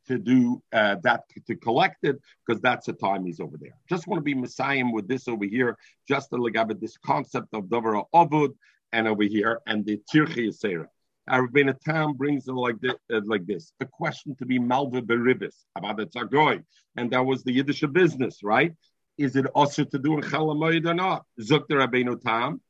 to 0.08 0.18
do 0.18 0.62
uh, 0.74 0.96
that 1.04 1.24
to 1.46 1.56
collect 1.56 1.98
it 2.04 2.20
because 2.46 2.62
that's 2.62 2.88
the 2.88 2.94
time 2.94 3.26
he's 3.26 3.40
over 3.40 3.58
there. 3.58 3.78
Just 3.88 4.08
want 4.08 4.20
to 4.20 4.24
be 4.24 4.34
messiah 4.34 4.84
with 4.92 5.08
this 5.08 5.28
over 5.28 5.46
here, 5.46 5.78
just 6.08 6.32
to 6.32 6.38
legabe 6.38 6.80
this 6.80 6.98
concept 6.98 7.50
of 7.54 7.66
davar 7.66 8.04
avud 8.14 8.56
and 8.92 9.08
over 9.08 9.24
here 9.24 9.62
and 9.68 9.86
the 9.86 10.02
tirchi 10.12 10.48
yisera. 10.48 10.88
Our 11.28 11.48
Tam 11.86 12.14
brings 12.14 12.48
it 12.48 12.54
like 12.54 12.80
this, 12.82 12.96
uh, 13.14 13.22
like 13.26 13.46
this: 13.46 13.72
a 13.80 13.86
question 13.86 14.36
to 14.38 14.46
be 14.48 14.58
malva 14.58 15.02
beribis 15.02 15.58
about 15.76 15.98
the 15.98 16.08
tzagoy, 16.08 16.64
and 16.98 17.12
that 17.12 17.24
was 17.24 17.44
the 17.44 17.52
Yiddish 17.52 17.84
business, 17.92 18.42
right? 18.42 18.74
Is 19.20 19.36
it 19.36 19.46
also 19.48 19.84
to 19.84 20.00
do 20.00 20.14
in 20.14 20.22
Chalamoid 20.22 20.88
or 20.88 20.94
not? 20.94 21.26
Zok 21.42 21.68
the 21.68 21.76
Rabbeinu 21.76 22.22
Tam. 22.22 22.62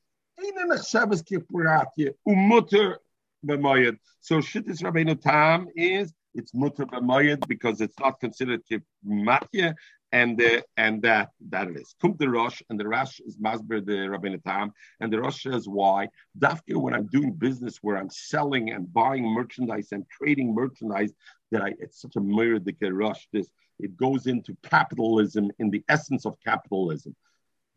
So 4.22 4.38
Shittis 4.40 4.82
Rabbeinu 4.82 5.22
Tam 5.22 5.68
is 5.76 6.12
it's 6.34 6.54
mutter 6.54 6.86
b'mayid 6.86 7.48
because 7.48 7.82
it's 7.82 7.98
not 8.00 8.20
considered 8.20 8.62
kimatya, 8.70 9.76
and 10.12 10.42
uh, 10.42 10.62
and 10.78 11.02
that 11.04 11.30
that 11.50 11.68
it 11.68 11.78
is. 11.78 11.96
Kum 12.02 12.16
the 12.18 12.30
Rosh 12.30 12.62
and 12.70 12.80
the 12.80 12.88
Rosh 12.88 13.20
is 13.20 13.38
masber 13.38 13.86
the 13.86 14.08
Rabbeinu 14.14 14.44
Tam, 14.44 14.74
and 15.00 15.14
the 15.14 15.20
Rosh 15.22 15.44
says 15.44 15.68
why. 15.68 16.10
Dafka 16.38 16.76
when 16.76 16.94
I'm 16.94 17.08
doing 17.08 17.34
business 17.34 17.78
where 17.82 17.98
I'm 17.98 18.10
selling 18.10 18.72
and 18.72 18.92
buying 18.92 19.26
merchandise 19.26 19.90
and 19.92 20.06
trading 20.10 20.54
merchandise, 20.54 21.14
that 21.52 21.62
I 21.62 21.74
it's 21.80 22.02
such 22.02 22.16
a 22.16 22.22
mirror 22.22 22.60
the 22.60 22.74
Rosh 22.92 23.26
this 23.32 23.50
it 23.80 23.96
goes 23.96 24.28
into 24.28 24.56
capitalism 24.64 25.52
in 25.60 25.70
the 25.70 25.84
essence 25.88 26.26
of 26.26 26.38
capitalism. 26.46 27.16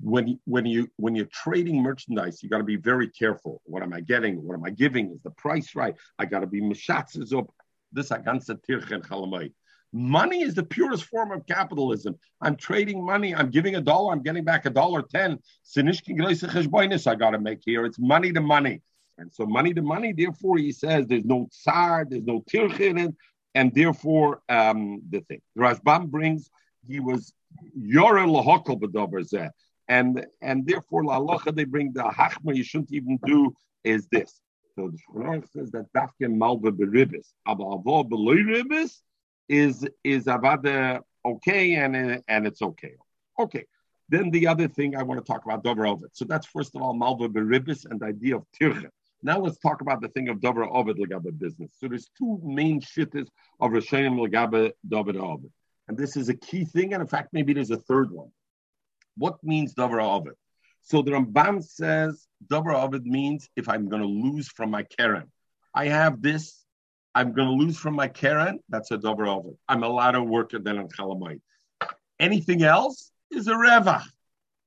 When 0.01 0.41
when 0.47 0.67
you 0.67 0.89
when 0.97 1.15
you're 1.15 1.27
trading 1.27 1.81
merchandise, 1.81 2.43
you 2.43 2.49
got 2.49 2.59
to 2.59 2.65
be 2.65 2.77
very 2.77 3.09
careful. 3.09 3.63
What 3.65 3.85
am 3.85 3.93
I 3.93 4.01
getting? 4.01 4.43
What 4.43 4.55
am 4.55 4.65
I 4.65 4.71
giving? 4.71 5.13
Is 5.13 5.23
the 5.23 5.31
price 5.31 5.77
right? 5.77 5.95
I 6.19 6.25
got 6.25 6.41
to 6.41 6.47
be 6.47 6.61
mishatzes 6.61 7.37
up. 7.37 7.55
This 7.93 8.11
ganze 8.11 8.59
tirchen 8.69 9.07
chalamay. 9.07 9.53
Money 9.93 10.43
is 10.43 10.55
the 10.55 10.63
purest 10.65 11.05
form 11.05 11.31
of 11.31 11.47
capitalism. 11.47 12.19
I'm 12.41 12.57
trading 12.57 13.05
money. 13.05 13.35
I'm 13.35 13.51
giving 13.51 13.77
a 13.77 13.81
dollar. 13.81 14.13
I'm 14.13 14.23
getting 14.23 14.43
back 14.43 14.67
a 14.67 14.71
dollar 14.71 15.03
ten. 15.03 15.39
I 15.77 17.15
got 17.15 17.31
to 17.31 17.39
make 17.39 17.61
here. 17.65 17.85
It's 17.85 17.99
money 17.99 18.33
to 18.33 18.41
money. 18.41 18.81
And 19.19 19.33
so 19.33 19.47
money 19.47 19.75
to 19.75 19.83
money, 19.83 20.13
therefore, 20.13 20.57
he 20.57 20.73
says 20.73 21.07
there's 21.07 21.25
no 21.25 21.47
tsar, 21.53 22.07
there's 22.09 22.25
no 22.25 22.41
tirchen, 22.41 23.15
and 23.55 23.75
therefore 23.75 24.43
um, 24.49 25.03
the 25.11 25.21
thing. 25.21 25.41
Rashbam 25.59 26.09
brings 26.09 26.51
he 26.87 27.01
was 27.01 27.33
Yora 27.79 28.27
Lahokal 28.27 28.81
B'Dover 28.81 29.51
and 29.89 30.27
and 30.41 30.67
therefore 30.67 31.05
la 31.05 31.39
they 31.53 31.65
bring 31.65 31.93
the 31.93 32.03
hachma 32.03 32.55
you 32.55 32.65
shouldn't 32.65 32.93
even 32.93 33.19
do 33.27 33.55
is 33.85 34.07
this. 34.09 34.41
So 34.75 34.91
the 34.91 34.99
Shulchan 34.99 35.51
says 35.51 35.71
that 35.73 35.87
dafke 35.95 36.29
malva 36.31 36.73
beribis, 36.73 37.33
abavo 37.47 38.09
ribis 38.09 39.01
is 39.49 39.87
is 40.03 40.25
avada 40.25 41.01
okay 41.25 41.75
and 41.77 42.23
and 42.29 42.47
it's 42.47 42.63
okay. 42.63 42.95
Okay. 43.39 43.65
Then 44.09 44.31
the 44.31 44.47
other 44.47 44.69
thing 44.69 44.97
I 44.97 45.03
want 45.03 45.25
to 45.25 45.33
talk 45.33 45.45
about 45.45 45.65
Dover. 45.65 45.97
So 46.13 46.25
that's 46.25 46.47
first 46.47 46.75
of 46.75 46.83
all 46.83 46.93
Malva 46.93 47.29
Beribis 47.29 47.87
and 47.91 47.99
the 48.01 48.07
idea 48.07 48.37
of 48.37 48.45
Tircha. 48.61 48.91
Now 49.23 49.39
let's 49.39 49.59
talk 49.59 49.81
about 49.81 50.01
the 50.01 50.09
thing 50.09 50.29
of 50.29 50.41
Dover 50.41 50.65
Ovid 50.65 50.97
Lagabe 50.97 51.39
business. 51.39 51.73
So 51.79 51.89
there's 51.89 52.11
two 52.19 52.41
main 52.43 52.81
shittas 52.81 53.29
of 53.61 53.71
Rishonim 53.71 54.19
Lagabe 54.19 54.73
Dover 54.89 55.19
Ovid. 55.19 55.53
And 55.89 55.97
this 55.97 56.17
is 56.17 56.29
a 56.29 56.35
key 56.35 56.65
thing, 56.65 56.95
and 56.95 57.01
in 57.01 57.07
fact, 57.07 57.29
maybe 57.33 57.53
there's 57.53 57.71
a 57.71 57.77
third 57.77 58.11
one. 58.11 58.31
What 59.17 59.43
means 59.43 59.75
Dover 59.75 60.01
Ovid? 60.01 60.35
So 60.83 61.03
the 61.03 61.13
Rambam 61.13 61.63
says 61.63 62.27
Dover 62.49 62.73
Ovid 62.73 63.07
means 63.07 63.49
if 63.57 63.69
I'm 63.69 63.89
going 63.89 64.03
to 64.03 64.09
lose 64.09 64.49
from 64.49 64.71
my 64.71 64.83
Karen. 64.83 65.31
I 65.75 65.87
have 65.87 66.21
this, 66.21 66.65
I'm 67.15 67.33
going 67.33 67.49
to 67.49 67.55
lose 67.55 67.79
from 67.79 67.95
my 67.95 68.09
Karen, 68.09 68.59
that's 68.69 68.91
a 68.91 68.99
Dover 68.99 69.27
Ovid. 69.27 69.57
I'm 69.69 69.85
allowed 69.85 70.13
to 70.13 70.23
work 70.23 70.55
it 70.55 70.65
then 70.65 70.79
on 70.79 70.89
Chalamite. 70.89 71.41
Anything 72.19 72.63
else 72.63 73.11
is 73.31 73.47
a 73.47 73.57
Reva 73.57 74.03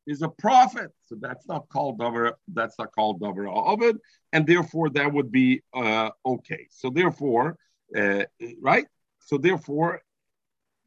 is 0.08 0.22
a 0.22 0.30
prophet. 0.30 0.92
So 1.06 1.16
that's 1.20 1.48
not 1.48 1.68
called 1.70 2.00
davar. 2.00 2.34
That's 2.48 2.78
not 2.78 2.92
called 2.94 3.22
davar 3.22 3.48
ovid, 3.48 3.98
and 4.34 4.46
therefore 4.46 4.90
that 4.92 5.12
would 5.12 5.32
be 5.32 5.62
uh, 5.74 6.10
okay. 6.26 6.68
So 6.72 6.90
therefore, 6.90 7.58
uh, 7.96 8.24
right? 8.62 8.86
So 9.20 9.38
therefore, 9.38 10.02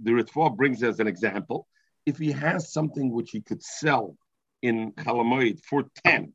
the 0.00 0.12
Ritva 0.12 0.56
brings 0.56 0.82
as 0.82 1.00
an 1.00 1.06
example, 1.06 1.66
if 2.06 2.18
he 2.18 2.32
has 2.32 2.72
something 2.72 3.10
which 3.10 3.30
he 3.30 3.40
could 3.40 3.62
sell 3.62 4.16
in 4.62 4.92
Chalamoid 4.92 5.60
for 5.64 5.84
ten, 6.04 6.32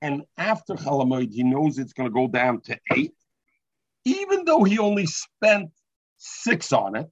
and 0.00 0.22
after 0.36 0.74
Chalamoid 0.74 1.32
he 1.32 1.42
knows 1.42 1.78
it's 1.78 1.92
going 1.92 2.08
to 2.08 2.14
go 2.14 2.28
down 2.28 2.60
to 2.62 2.78
eight, 2.94 3.14
even 4.04 4.44
though 4.44 4.64
he 4.64 4.78
only 4.78 5.06
spent 5.06 5.70
six 6.16 6.72
on 6.72 6.96
it, 6.96 7.06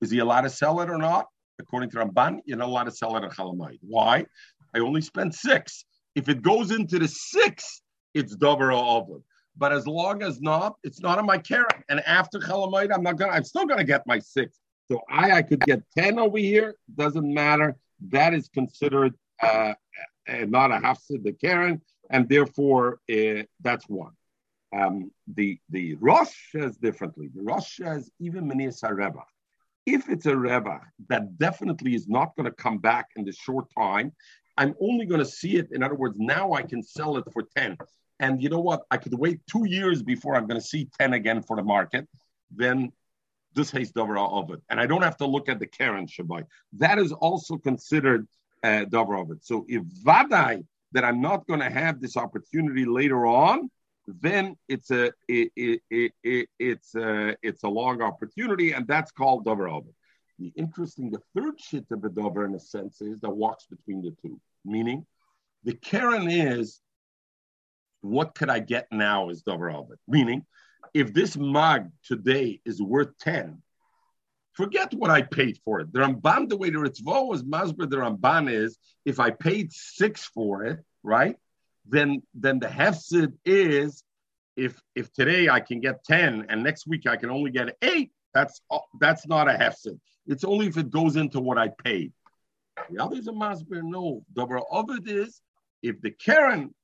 is 0.00 0.10
he 0.10 0.18
allowed 0.18 0.42
to 0.42 0.50
sell 0.50 0.80
it 0.80 0.90
or 0.90 0.98
not? 0.98 1.26
According 1.58 1.90
to 1.90 1.96
Ramban, 1.98 2.40
you're 2.44 2.58
not 2.58 2.68
allowed 2.68 2.84
to 2.84 2.90
sell 2.90 3.16
it 3.16 3.24
at 3.24 3.32
Chalamayid. 3.32 3.78
Why? 3.80 4.24
I 4.74 4.80
only 4.80 5.00
spent 5.00 5.34
six. 5.34 5.84
If 6.14 6.28
it 6.28 6.42
goes 6.42 6.70
into 6.70 6.98
the 6.98 7.08
six, 7.08 7.82
it's 8.14 8.34
Dover 8.34 8.72
or 8.72 9.22
But 9.56 9.72
as 9.72 9.86
long 9.86 10.22
as 10.22 10.40
not, 10.40 10.76
it's 10.82 11.00
not 11.00 11.18
on 11.18 11.26
my 11.26 11.38
Karen. 11.38 11.84
And 11.88 12.00
after 12.06 12.38
Chalamayid, 12.38 12.92
I'm 12.94 13.02
not 13.02 13.16
gonna. 13.16 13.32
I'm 13.32 13.44
still 13.44 13.66
gonna 13.66 13.84
get 13.84 14.06
my 14.06 14.18
six. 14.18 14.58
So 14.88 15.00
I, 15.10 15.32
I 15.32 15.42
could 15.42 15.60
get 15.60 15.82
ten 15.96 16.18
over 16.18 16.38
here. 16.38 16.74
Doesn't 16.94 17.32
matter. 17.32 17.76
That 18.08 18.34
is 18.34 18.48
considered 18.48 19.14
uh, 19.42 19.74
uh, 20.28 20.44
not 20.46 20.72
a 20.72 20.76
hafsid 20.76 21.24
the 21.24 21.32
Karen, 21.32 21.80
and 22.10 22.28
therefore 22.28 22.98
uh, 23.10 23.42
that's 23.60 23.88
one. 23.88 24.12
Um, 24.76 25.10
the 25.26 25.58
the 25.70 25.94
Rosh 25.96 26.34
says 26.52 26.76
differently. 26.76 27.30
The 27.34 27.42
Rosh 27.42 27.76
says 27.76 28.10
even 28.18 28.48
Menir 28.48 28.68
Sareva. 28.68 29.22
If 29.86 30.08
it's 30.08 30.26
a 30.26 30.36
Reva 30.36 30.80
that 31.08 31.38
definitely 31.38 31.94
is 31.94 32.08
not 32.08 32.34
going 32.36 32.44
to 32.44 32.52
come 32.52 32.78
back 32.78 33.06
in 33.16 33.24
the 33.24 33.32
short 33.32 33.66
time, 33.76 34.12
I'm 34.58 34.74
only 34.80 35.06
going 35.06 35.20
to 35.20 35.26
see 35.26 35.56
it. 35.56 35.68
In 35.72 35.82
other 35.82 35.94
words, 35.94 36.16
now 36.18 36.52
I 36.52 36.62
can 36.62 36.82
sell 36.82 37.16
it 37.16 37.24
for 37.32 37.44
10. 37.56 37.76
And 38.18 38.42
you 38.42 38.48
know 38.48 38.60
what? 38.60 38.82
I 38.90 38.96
could 38.96 39.14
wait 39.14 39.40
two 39.46 39.66
years 39.68 40.02
before 40.02 40.34
I'm 40.34 40.46
going 40.46 40.60
to 40.60 40.66
see 40.66 40.88
10 40.98 41.12
again 41.12 41.42
for 41.42 41.56
the 41.56 41.62
market. 41.62 42.08
Then 42.54 42.92
this 43.54 43.70
has 43.70 43.92
Dover 43.92 44.18
of 44.18 44.50
it. 44.50 44.60
And 44.70 44.80
I 44.80 44.86
don't 44.86 45.02
have 45.02 45.16
to 45.18 45.26
look 45.26 45.48
at 45.48 45.58
the 45.58 45.66
Karen 45.66 46.06
Shabbai. 46.06 46.44
That 46.74 46.98
is 46.98 47.12
also 47.12 47.56
considered 47.56 48.26
uh, 48.62 48.84
Dover 48.84 49.16
of 49.16 49.30
it. 49.30 49.44
So 49.44 49.64
if 49.68 49.82
Vadai, 49.82 50.64
that 50.92 51.04
I'm 51.04 51.20
not 51.20 51.46
going 51.46 51.60
to 51.60 51.68
have 51.68 52.00
this 52.00 52.16
opportunity 52.16 52.84
later 52.84 53.26
on, 53.26 53.70
then 54.06 54.56
it's 54.68 54.90
a 54.90 55.06
it, 55.28 55.50
it, 55.56 55.80
it, 55.90 56.12
it, 56.22 56.48
it's 56.58 56.94
a 56.94 57.36
it's 57.42 57.64
a 57.64 57.68
long 57.68 58.02
opportunity, 58.02 58.72
and 58.72 58.86
that's 58.86 59.10
called 59.10 59.44
davar 59.44 59.70
over. 59.70 59.88
The 60.38 60.52
interesting, 60.56 61.10
the 61.10 61.22
third 61.34 61.58
shit 61.58 61.86
of 61.90 62.04
a 62.04 62.10
davar 62.10 62.46
in 62.46 62.54
a 62.54 62.60
sense 62.60 63.00
is 63.00 63.20
that 63.20 63.30
walks 63.30 63.66
between 63.66 64.02
the 64.02 64.14
two. 64.22 64.40
Meaning, 64.64 65.06
the 65.64 65.74
Karen 65.74 66.30
is 66.30 66.80
what 68.02 68.34
could 68.34 68.50
I 68.50 68.60
get 68.60 68.86
now 68.92 69.30
is 69.30 69.42
davar 69.42 69.74
over. 69.74 69.98
Meaning, 70.06 70.44
if 70.94 71.12
this 71.12 71.36
mug 71.36 71.90
today 72.04 72.60
is 72.64 72.80
worth 72.80 73.18
ten, 73.18 73.62
forget 74.52 74.94
what 74.94 75.10
I 75.10 75.22
paid 75.22 75.58
for 75.64 75.80
it. 75.80 75.92
The 75.92 76.00
Ramban, 76.00 76.48
the 76.48 76.56
way 76.56 76.70
the 76.70 76.78
Ritva 76.78 77.26
was 77.26 77.42
masber, 77.42 77.88
the 77.90 77.96
Ramban 77.96 78.52
is 78.52 78.78
if 79.04 79.18
I 79.18 79.30
paid 79.30 79.72
six 79.72 80.26
for 80.26 80.64
it, 80.64 80.78
right? 81.02 81.36
Then 81.88 82.22
then 82.34 82.58
the 82.58 82.66
hefsid 82.66 83.32
is 83.44 84.02
if 84.56 84.80
if 84.94 85.12
today 85.12 85.48
I 85.48 85.60
can 85.60 85.80
get 85.80 86.04
10 86.04 86.46
and 86.48 86.62
next 86.62 86.86
week 86.86 87.06
I 87.06 87.16
can 87.16 87.30
only 87.30 87.50
get 87.50 87.76
eight, 87.82 88.12
that's 88.34 88.60
that's 89.00 89.26
not 89.26 89.48
a 89.48 89.52
hefsid. 89.52 89.98
It's 90.26 90.44
only 90.44 90.66
if 90.66 90.76
it 90.76 90.90
goes 90.90 91.16
into 91.16 91.40
what 91.40 91.58
I 91.58 91.68
paid. 91.84 92.12
The 92.90 93.02
others 93.02 93.28
are 93.28 93.32
masber 93.32 93.82
no. 93.82 94.24
Double 94.34 94.66
of 94.70 94.90
it 94.90 95.08
is 95.08 95.40
if 95.82 96.00
the 96.00 96.10
Karen 96.10 96.74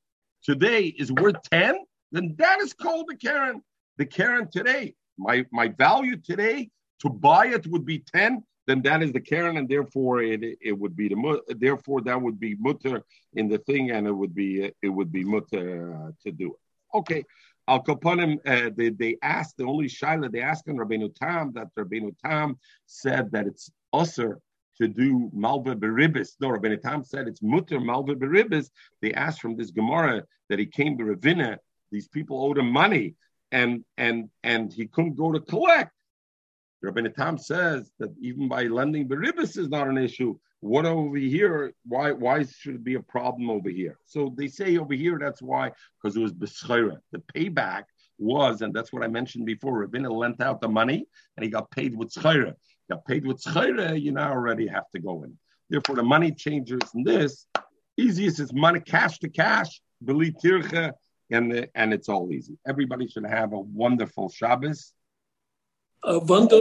today 0.43 0.87
is 0.87 1.13
worth 1.13 1.37
10, 1.51 1.77
then 2.13 2.35
that 2.39 2.61
is 2.61 2.73
called 2.73 3.07
the 3.09 3.17
Karen. 3.17 3.63
The 3.99 4.07
Karen 4.07 4.49
today, 4.51 4.95
my 5.19 5.45
my 5.53 5.69
value 5.69 6.17
today 6.17 6.71
to 7.01 7.11
buy 7.11 7.49
it 7.49 7.67
would 7.67 7.85
be 7.85 7.99
10 8.15 8.43
then 8.67 8.83
that 8.83 9.03
is 9.03 9.13
the 9.13 9.21
Karen, 9.21 9.57
and 9.57 9.69
therefore 9.69 10.23
it 10.23 10.43
it 10.61 10.73
would 10.73 10.97
be 10.97 11.09
the 11.09 11.41
therefore 11.59 12.01
that 12.03 12.21
would 12.21 12.39
be 12.39 12.55
mutter 12.57 13.03
in 13.35 13.49
the 13.49 13.59
thing, 13.59 13.91
and 13.91 14.07
it 14.07 14.13
would 14.13 14.35
be 14.35 14.73
it 14.83 14.89
would 14.89 15.11
be 15.11 15.25
mutter 15.25 15.95
uh, 15.95 16.11
to 16.23 16.33
do 16.33 16.55
it. 16.55 16.97
Okay, 16.97 17.25
Al 17.69 17.83
Kaponim, 17.83 18.39
uh, 18.47 18.71
they, 18.77 18.91
they 18.91 19.17
asked 19.23 19.57
the 19.57 19.65
only 19.65 19.87
shaila 19.87 20.31
they 20.31 20.41
asked 20.41 20.69
on 20.69 20.77
Rabbeinu 20.77 21.15
Tam 21.15 21.53
that 21.55 21.69
Rabbeinu 21.79 22.15
Tam 22.25 22.59
said 22.87 23.31
that 23.33 23.47
it's 23.47 23.71
usher 23.93 24.41
to 24.79 24.89
do 24.89 25.31
malva 25.33 25.77
beribis. 25.77 26.31
No, 26.41 26.49
Rabbeinu 26.49 26.81
Tam 26.81 27.05
said 27.05 27.29
it's 27.29 27.43
mutter 27.43 27.81
malva 27.81 28.15
beribis. 28.15 28.71
They 29.01 29.13
asked 29.13 29.41
from 29.41 29.57
this 29.57 29.71
Gemara 29.71 30.25
that 30.49 30.59
he 30.59 30.67
came 30.67 30.99
to 30.99 31.05
Ravina. 31.05 31.59
These 31.91 32.09
people 32.09 32.45
owed 32.45 32.59
him 32.59 32.71
money, 32.71 33.15
and 33.53 33.85
and 33.97 34.29
and 34.43 34.73
he 34.73 34.87
couldn't 34.87 35.17
go 35.17 35.33
to 35.33 35.41
collect. 35.41 35.93
Rabbi 36.83 37.03
Tam 37.09 37.39
says 37.39 37.93
that 38.01 38.13
even 38.21 38.49
by 38.49 38.65
lending 38.65 39.09
beribis 39.09 39.57
is 39.57 39.69
not 39.69 39.89
an 39.89 39.99
issue. 39.99 40.37
What 40.61 40.85
over 40.85 41.17
here? 41.17 41.73
Why 41.87 42.13
why 42.13 42.45
should 42.45 42.77
it 42.77 42.85
be 42.85 42.95
a 42.95 43.01
problem 43.01 43.51
over 43.51 43.69
here? 43.69 43.99
So 44.05 44.35
they 44.37 44.49
say 44.49 44.79
over 44.79 44.95
here 44.95 45.19
that's 45.21 45.43
why 45.43 45.73
because 46.01 46.17
it 46.17 46.21
was 46.21 46.33
beschira. 46.33 46.99
The 47.13 47.23
payback 47.35 47.85
was, 48.19 48.63
and 48.63 48.75
that's 48.75 48.93
what 48.93 49.05
I 49.05 49.09
mentioned 49.09 49.47
before. 49.47 49.79
Rabbi 49.79 49.99
lent 49.99 50.41
out 50.41 50.61
the 50.61 50.69
money 50.69 51.07
and 51.37 51.45
he 51.45 51.51
got 51.51 51.71
paid 51.71 51.97
with 51.97 52.13
schira. 52.13 52.55
Got 52.91 53.07
paid 53.07 53.27
with 53.27 53.43
schira, 53.43 54.01
you 54.01 54.13
now 54.13 54.33
already 54.33 54.67
have 54.67 54.89
to 54.91 55.01
go 55.01 55.25
in. 55.25 55.37
Therefore, 55.71 55.97
the 55.97 56.03
money 56.03 56.33
changers 56.33 56.83
in 56.95 57.05
this 57.05 57.47
easiest 57.97 58.41
is 58.41 58.53
money 58.53 58.81
cash 58.81 59.19
to 59.21 59.29
cash, 59.29 59.81
believe 60.05 60.35
tircha, 60.43 60.93
and 61.31 61.51
the, 61.51 61.69
and 61.75 61.93
it's 61.93 62.09
all 62.09 62.31
easy. 62.33 62.59
Everybody 62.67 63.09
should 63.09 63.27
have 63.27 63.53
a 63.53 63.59
wonderful 63.59 64.29
Shabbos. 64.29 64.93
Uh, 66.05 66.21